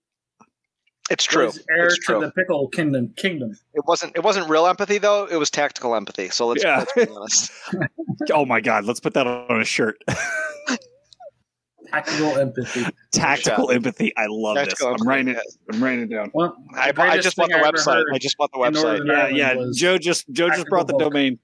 [1.11, 1.47] it's true.
[1.47, 2.21] He's heir It's to true.
[2.21, 3.13] the pickle kingdom.
[3.17, 3.53] Kingdom.
[3.75, 4.17] It wasn't.
[4.17, 5.27] It wasn't real empathy though.
[5.27, 6.29] It was tactical empathy.
[6.31, 6.79] So let's, Yeah.
[6.79, 7.51] let's be honest.
[8.33, 9.97] oh my god, let's put that on a shirt.
[11.89, 12.87] Tactical empathy.
[13.13, 14.13] Tactical empathy.
[14.17, 15.03] I love Tactical this.
[15.03, 15.39] I'm writing it.
[15.73, 16.31] I'm writing it down.
[16.35, 18.03] Well, I, the bought- I just bought the I website.
[18.13, 19.07] I just bought the website.
[19.07, 19.65] Yeah, yeah.
[19.75, 21.13] Joe just Joe just brought the tactical boke.
[21.13, 21.39] domain.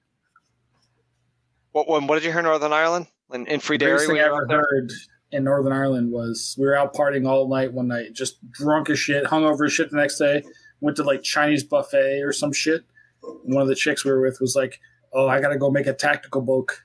[1.72, 3.06] What, what, what did you hear in Northern Ireland?
[3.32, 3.98] In, in Free The Derry?
[3.98, 4.88] greatest when thing I ever out there?
[5.32, 8.90] Heard in Northern Ireland was we were out partying all night one night, just drunk
[8.90, 10.42] as shit, hungover as shit the next day.
[10.80, 12.84] Went to like Chinese buffet or some shit.
[13.22, 14.80] And one of the chicks we were with was like,
[15.12, 16.84] "Oh, I gotta go make a tactical boke."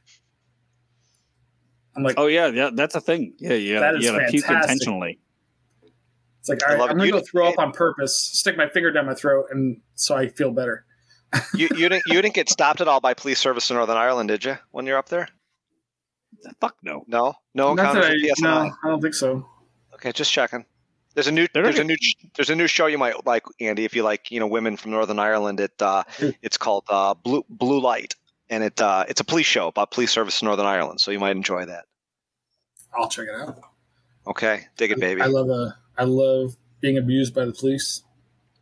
[1.96, 3.34] I'm like, Oh yeah, yeah, that's a thing.
[3.40, 3.80] Yeah, yeah.
[3.80, 5.20] That is you gotta puke intentionally.
[6.40, 7.00] It's like I all right, love I'm it.
[7.00, 10.16] gonna You go throw up on purpose, stick my finger down my throat, and so
[10.16, 10.86] I feel better.
[11.54, 14.30] You you didn't you didn't get stopped at all by police service in Northern Ireland,
[14.30, 14.58] did you?
[14.72, 15.28] When you're up there?
[16.60, 17.04] Fuck no.
[17.08, 19.48] No, no Not encounters I, with no, I don't think so.
[19.94, 20.66] Okay, just checking.
[21.14, 21.96] There's a new They're there's a new
[22.36, 24.92] there's a new show you might like, Andy, if you like, you know, women from
[24.92, 25.62] Northern Ireland.
[25.62, 26.04] It uh,
[26.42, 28.16] it's called uh, Blue Blue Light,
[28.50, 31.00] and it uh, it's a police show about police service in Northern Ireland.
[31.00, 31.86] So you might enjoy that.
[32.94, 33.60] I'll check it out.
[34.28, 35.22] Okay, dig it, baby.
[35.22, 38.04] I love uh, I love being abused by the police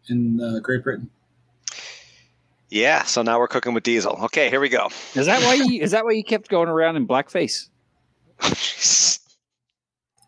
[0.07, 1.09] in uh, Great Britain.
[2.73, 3.03] Yeah.
[3.03, 4.17] So now we're cooking with Diesel.
[4.25, 4.87] Okay, here we go.
[5.15, 7.69] Is that why you is that why you kept going around in blackface?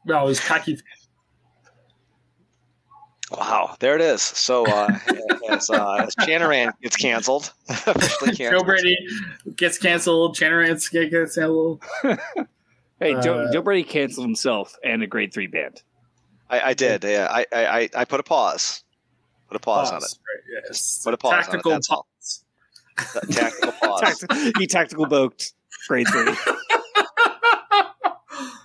[0.07, 0.77] No, it was cocky.
[3.31, 4.22] wow, there it is.
[4.22, 4.99] So uh,
[5.49, 8.65] as uh, as Chanter Rant gets canceled, officially Joe canceled.
[8.67, 8.97] Brady
[9.55, 10.35] gets canceled.
[10.35, 11.84] Chanarance gets canceled.
[12.99, 15.81] Hey, Joe, Uh, Joe Brady canceled himself and a grade three band.
[16.51, 17.03] I, I did.
[17.03, 18.84] Yeah, I, I I- I put a pause.
[19.47, 20.03] Put a pause, on it.
[20.03, 21.01] Right, yes.
[21.03, 22.03] Put a pause on it, Tactical that's all.
[22.03, 22.05] pause.
[22.05, 22.14] A
[23.31, 24.19] tactical pause.
[24.19, 25.53] Tact- he tactical boked
[25.88, 26.23] grade three.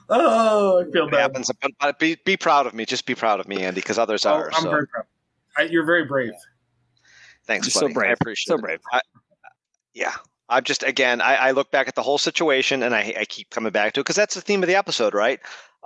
[0.09, 1.20] oh, I feel It bad.
[1.20, 1.51] happens.
[1.61, 2.85] But, but be be proud of me.
[2.85, 4.52] Just be proud of me, Andy, because others Oh, are.
[4.52, 5.05] I'm so very proud.
[5.57, 6.32] I, you're very brave.
[7.47, 7.93] thanks, You're so buddy.
[7.93, 8.16] I brave.
[8.20, 8.61] appreciate So it.
[8.61, 8.81] brave.
[9.94, 10.12] Yeah.
[10.48, 11.20] I'm just again.
[11.20, 14.01] I, I look back at the whole situation, and I, I keep coming back to
[14.01, 15.39] it because that's the theme of the episode, right?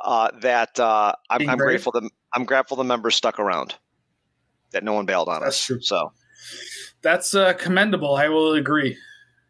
[0.02, 3.74] Uh, that uh, I'm, I'm grateful that I'm grateful the members stuck around,
[4.72, 5.66] that no one bailed on That's us.
[5.66, 5.80] true.
[5.82, 6.12] So
[7.02, 8.16] That's uh, commendable.
[8.16, 8.96] I will agree.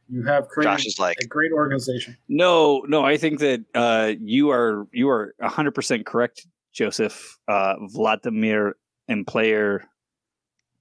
[0.09, 2.17] You have created Josh is like, a great organization.
[2.29, 7.39] No, no, I think that uh, you are you are hundred percent correct, Joseph.
[7.49, 8.77] Uh, Vladimir
[9.09, 9.89] and player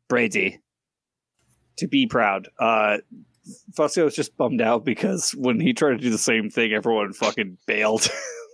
[0.10, 0.60] Brady
[1.77, 2.49] to be proud.
[2.60, 2.98] Uh,
[3.73, 7.14] Fusco was just bummed out because when he tried to do the same thing, everyone
[7.14, 8.07] fucking bailed.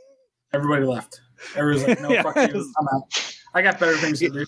[0.53, 1.21] Everybody left.
[1.55, 2.23] Everyone's like, no, Yeah.
[2.23, 2.73] fuck you.
[2.79, 3.35] I'm out.
[3.53, 4.45] I got better things to do.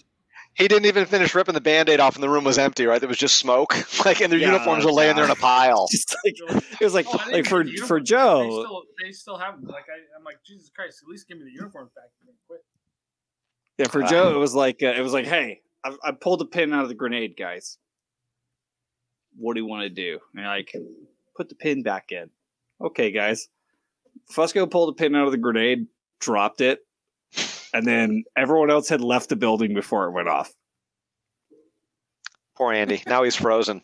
[0.55, 2.85] He didn't even finish ripping the band-aid off, and the room was empty.
[2.85, 3.73] Right, there was just smoke.
[4.05, 5.87] like, and their Yeah, uniforms were laying there in a pile.
[5.91, 6.35] just like
[6.79, 7.99] it was like Oh, like for for.
[7.99, 8.43] Joe.
[8.43, 9.69] They still, they still have them.
[9.69, 10.99] Like I, I'm like, Jesus Christ!
[11.03, 12.05] At least give me the uniforms back.
[12.19, 12.61] and then Quit.
[13.77, 14.07] Yeah, for Wow.
[14.07, 16.83] Joe, it was like uh, it was like, hey, I, I pulled a pin out
[16.83, 17.77] of the grenade, guys.
[19.37, 20.19] What do you want to do?
[20.33, 20.73] And you're like,
[21.37, 22.29] put the pin back in.
[22.83, 23.47] Okay, guys.
[24.35, 25.87] Fusco pulled a pin out of the grenade,
[26.19, 26.79] dropped it,
[27.73, 30.51] and then everyone else had left the building before it went off.
[32.57, 33.01] Poor Andy.
[33.07, 33.81] Now he's frozen.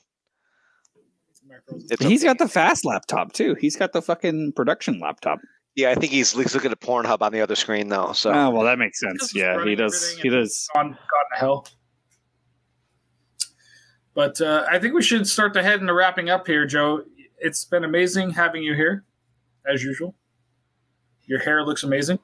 [1.47, 2.29] My frozen- It's He's okay.
[2.29, 3.55] got the fast laptop too.
[3.59, 5.39] He's got the fucking production laptop.
[5.75, 8.11] Yeah, I think he's, he's looking at Pornhub on the other screen though.
[8.13, 9.31] So Oh well, that makes sense.
[9.31, 9.93] he's Yeah, he does.
[10.13, 10.67] everything He does.
[10.75, 10.97] gone, gone
[11.33, 11.67] to hell.
[14.13, 17.03] But uh, I think we should start to head into wrapping up here, Joe.
[17.37, 19.05] It's been amazing having you here,
[19.71, 20.15] as usual.
[21.27, 22.17] Your hair looks amazing.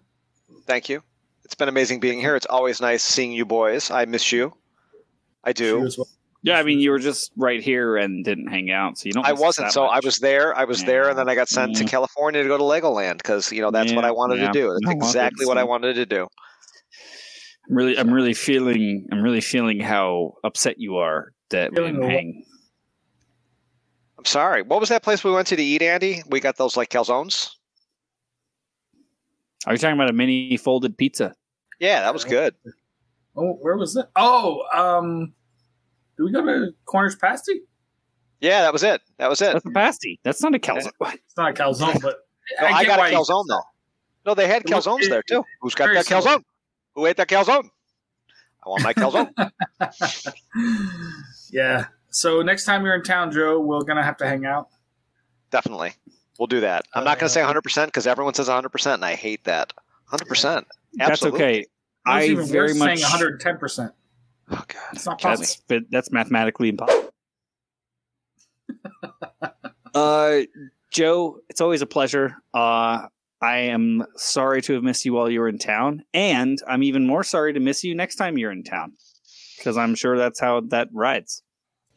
[0.66, 1.04] thank you.
[1.46, 2.36] It's been amazing being here.
[2.36, 3.92] It's always nice seeing you boys.
[3.92, 4.54] I miss you.
[5.44, 5.90] I do.
[5.98, 6.08] well.
[6.46, 9.26] Yeah, I mean, you were just right here and didn't hang out, so you don't.
[9.26, 9.68] I wasn't.
[9.68, 10.54] that So I was there.
[10.58, 13.50] I was there, and then I got sent to California to go to Legoland because
[13.52, 14.48] you know that's what I wanted yeah.
[14.48, 14.78] to do.
[14.84, 16.28] That's exactly it's, what I wanted to do.
[17.70, 22.04] I'm really, I'm really feeling, I'm really feeling how upset you are that we didn't
[22.04, 22.44] hang.
[24.18, 24.64] I'm sorry.
[24.64, 26.24] What was that place we went to to eat, Andy?
[26.28, 27.52] We got those like calzones.
[29.66, 31.34] Are you talking about a mini folded pizza?
[31.80, 32.56] Yeah, that was good.
[33.36, 34.10] Oh, where was that?
[34.16, 35.34] Oh, um,
[36.18, 37.62] did we go to Corners Pasty?
[38.42, 39.02] Yeah, that was it.
[39.18, 39.54] That was it.
[39.54, 40.20] That's a pasty.
[40.24, 40.92] That's not a calzone.
[41.14, 42.18] It's not a calzone, but
[42.60, 43.62] No, I, get got a calzone though.
[44.26, 45.44] No, they had It looked- calzones there too.
[45.62, 46.28] Who's got very that similar.
[46.38, 46.44] calzone?
[46.96, 47.70] Who ate that calzone?
[48.66, 49.32] I want my calzone.
[51.52, 51.86] yeah.
[52.10, 54.68] So next time you're in town, Joe, we're gonna have to hang out.
[55.50, 55.94] Definitely,
[56.40, 56.86] we'll do that.
[56.94, 59.16] I'm not going Uh, to say 100 percent because everyone says 100 percent, and I
[59.16, 59.74] hate that.
[60.10, 60.68] 100 percent.
[60.94, 61.66] That's okay.
[62.06, 62.88] I even very worse much.
[63.00, 63.58] saying 110.
[63.58, 63.92] percent
[64.52, 64.76] Oh god.
[64.94, 65.40] It's not possible.
[65.40, 67.10] That's but that's mathematically impossible.
[69.94, 70.40] uh,
[70.92, 72.36] Joe, it's always a pleasure.
[72.54, 73.08] Uh,
[73.42, 77.08] I am sorry to have missed you while you were in town, and I'm even
[77.08, 78.94] more sorry to miss you next time you're in town
[79.58, 81.42] because I'm sure that's how that rides.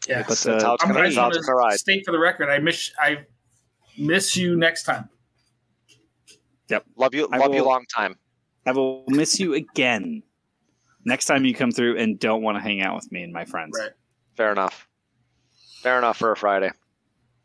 [0.08, 0.24] Yeah.
[0.26, 1.78] But, uh, how it's I'm going gonna how it's gonna ride.
[1.78, 2.48] state for the record.
[2.48, 3.18] I miss I
[3.98, 5.09] miss you next time.
[6.68, 6.85] Yep.
[6.97, 7.28] Love you.
[7.32, 8.16] I Love you long time.
[8.66, 10.23] I will miss you again
[11.05, 13.44] next time you come through and don't want to hang out with me and my
[13.44, 13.78] friends.
[13.78, 13.93] Right.
[14.36, 14.86] Fair enough.
[15.81, 16.70] Fair enough for a Friday.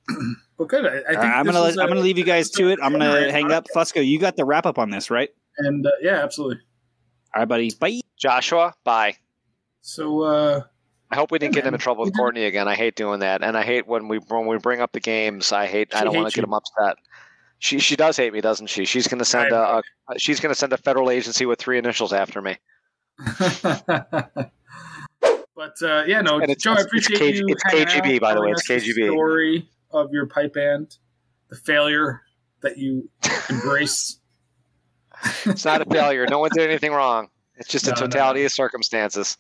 [0.58, 0.86] well, good.
[0.86, 2.80] I, I think right, I'm gonna let, I'm gonna leave you guys to it.
[2.82, 3.68] I'm gonna Alright, hang up.
[3.74, 5.30] Fusco, you got the wrap up on this, right?
[5.60, 6.62] And uh, yeah, absolutely.
[7.36, 7.72] All right, buddy.
[7.80, 8.02] Bye.
[8.18, 9.16] Joshua, bye.
[9.82, 10.62] So uh,
[11.12, 12.68] I hope we didn't get him in trouble with Courtney again.
[12.68, 15.52] I hate doing that, and I hate when we when we bring up the games.
[15.52, 15.94] I hate.
[15.94, 16.96] I don't want to get him upset.
[17.60, 18.86] She she does hate me, doesn't she?
[18.86, 22.14] She's going to send a, a she's to send a federal agency with three initials
[22.14, 22.58] after me.
[25.56, 27.46] but uh, yeah, no, And it's- Joe, I it's appreciate KG you.
[27.50, 29.12] it's KGB, by the way, it's KGB.
[29.12, 30.98] Story of your pipe band,
[31.50, 32.22] the failure
[32.62, 33.10] that you
[33.50, 34.18] embrace.
[35.46, 36.26] It's not a failure.
[36.28, 37.28] No one did anything wrong.
[37.58, 39.38] It's just a No, no, totality of circumstances.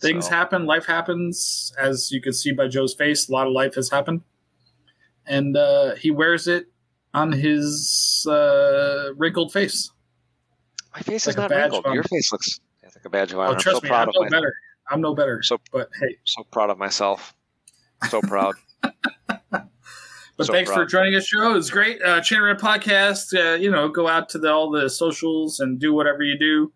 [0.00, 3.28] Things So, happen, life happens, as you can see by Joe's face.
[3.28, 4.22] A lot of life has happened,
[5.26, 6.66] and uh, he wears it
[7.14, 9.90] on his uh, wrinkled face.
[10.94, 11.94] My face like is not badge wrinkled.
[11.94, 13.50] Your face looks it's like a badge of honor.
[13.50, 14.30] Oh, I'm trust so me, proud I'm of no myself.
[14.30, 14.54] better.
[14.90, 15.42] I'm no better.
[15.42, 17.34] So- but hey, So proud of myself.
[18.08, 18.54] So proud.
[20.36, 21.50] But So thanks for joining us, Joe.
[21.50, 22.00] It was great.
[22.00, 23.34] Uh, Chanter Rant Podcast.
[23.36, 26.72] Uh, you know, go out to the, all the socials and do whatever you do.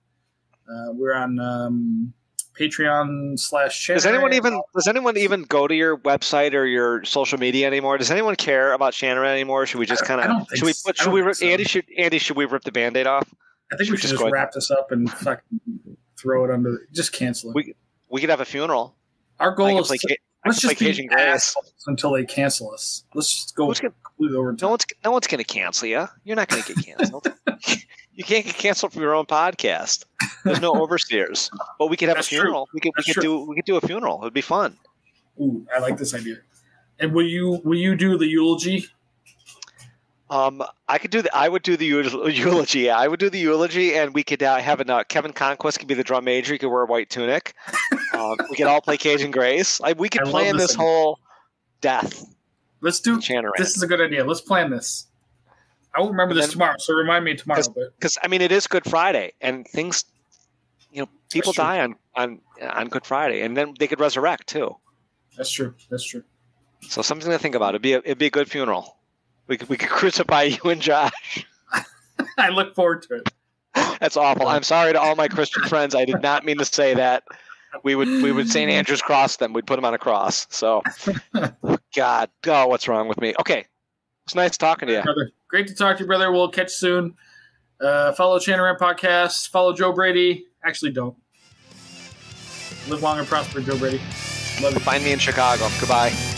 [0.69, 2.13] Uh, we're on um,
[2.59, 7.39] Patreon slash Does anyone even does anyone even go to your website or your social
[7.39, 7.97] media anymore?
[7.99, 9.65] Does anyone care about Shannon anymore?
[9.67, 11.47] Should we just kind of should we put should we rip, so.
[11.47, 13.33] Andy should Andy should we rip the band-aid off?
[13.73, 15.61] I think should we should just ahead- wrap this up and fucking
[16.21, 16.87] throw it under.
[16.93, 17.55] Just cancel it.
[17.57, 17.75] We-
[18.11, 18.95] We could have a funeral.
[19.41, 23.05] Our goal is play, to, let's just be Cajun assholes until they cancel us.
[23.15, 23.95] Let's just go gonna-
[24.39, 24.55] over.
[24.61, 26.07] No one's no one's gonna cancel you.
[26.23, 27.27] You're not gonna get canceled.
[28.15, 30.05] you can't get canceled from your own podcast.
[30.45, 31.51] There's no overseers.
[31.79, 32.41] But we could have That's a true.
[32.43, 32.69] funeral.
[32.75, 33.45] We could That's we could true.
[33.45, 34.17] do we could do a funeral.
[34.21, 34.77] It would be fun.
[35.41, 36.37] Ooh, I like this idea.
[36.99, 38.87] And will you will you do the eulogy?
[40.31, 41.35] Um, I could do the.
[41.37, 41.85] I would do the
[42.33, 42.81] eulogy.
[42.81, 45.79] Yeah, I would do the eulogy, and we could uh, have an uh, Kevin Conquest
[45.79, 46.55] could be the drum major.
[46.55, 47.55] He could wear a white tunic.
[48.15, 49.81] Um, we could all play Cajun Grace.
[49.81, 51.19] Like we could I love plan this this whole
[51.81, 52.23] death.
[52.83, 53.19] Let's do.
[53.21, 53.57] Chanter Rant.
[53.57, 54.23] This is a good idea.
[54.23, 55.07] Let's plan this.
[55.95, 57.63] I won't remember this then- tomorrow, so remind me tomorrow.
[57.75, 60.05] But because I mean it is Good Friday, and things,
[60.93, 64.77] you know, people die on on on Good Friday, and then they could resurrect too.
[65.37, 65.75] that's true.
[65.91, 66.23] That's true.
[66.83, 67.71] So something to think about.
[67.71, 68.97] It'd be a, it'd be a good funeral.
[69.47, 71.47] We could we could crucify you and Josh.
[72.39, 73.29] I look forward to it.
[74.01, 74.49] That's awful.
[74.49, 75.95] I'm sorry to all my Christian friends.
[75.95, 77.25] I did not mean to say that.
[77.85, 78.71] We would we would St.
[78.71, 79.53] Andrew's cross them.
[79.55, 80.47] We'd put them on a cross.
[80.51, 80.83] So,
[81.97, 83.33] God, oh, what's wrong with me?
[83.41, 83.65] Okay,
[84.33, 85.03] it's nice talking to you.
[85.03, 86.33] Brother, great to talk to you, brother.
[86.33, 87.15] We'll catch you soon.
[87.79, 89.51] Uh, follow Chanter Rant Podcast.
[89.51, 90.47] Follow Joe Brady.
[90.65, 91.17] Actually, don't.
[92.89, 94.01] Live long and prosper, Joe Brady.
[94.63, 94.81] Love you.
[94.81, 95.69] Find me in Chicago.
[95.79, 96.32] Goodbye.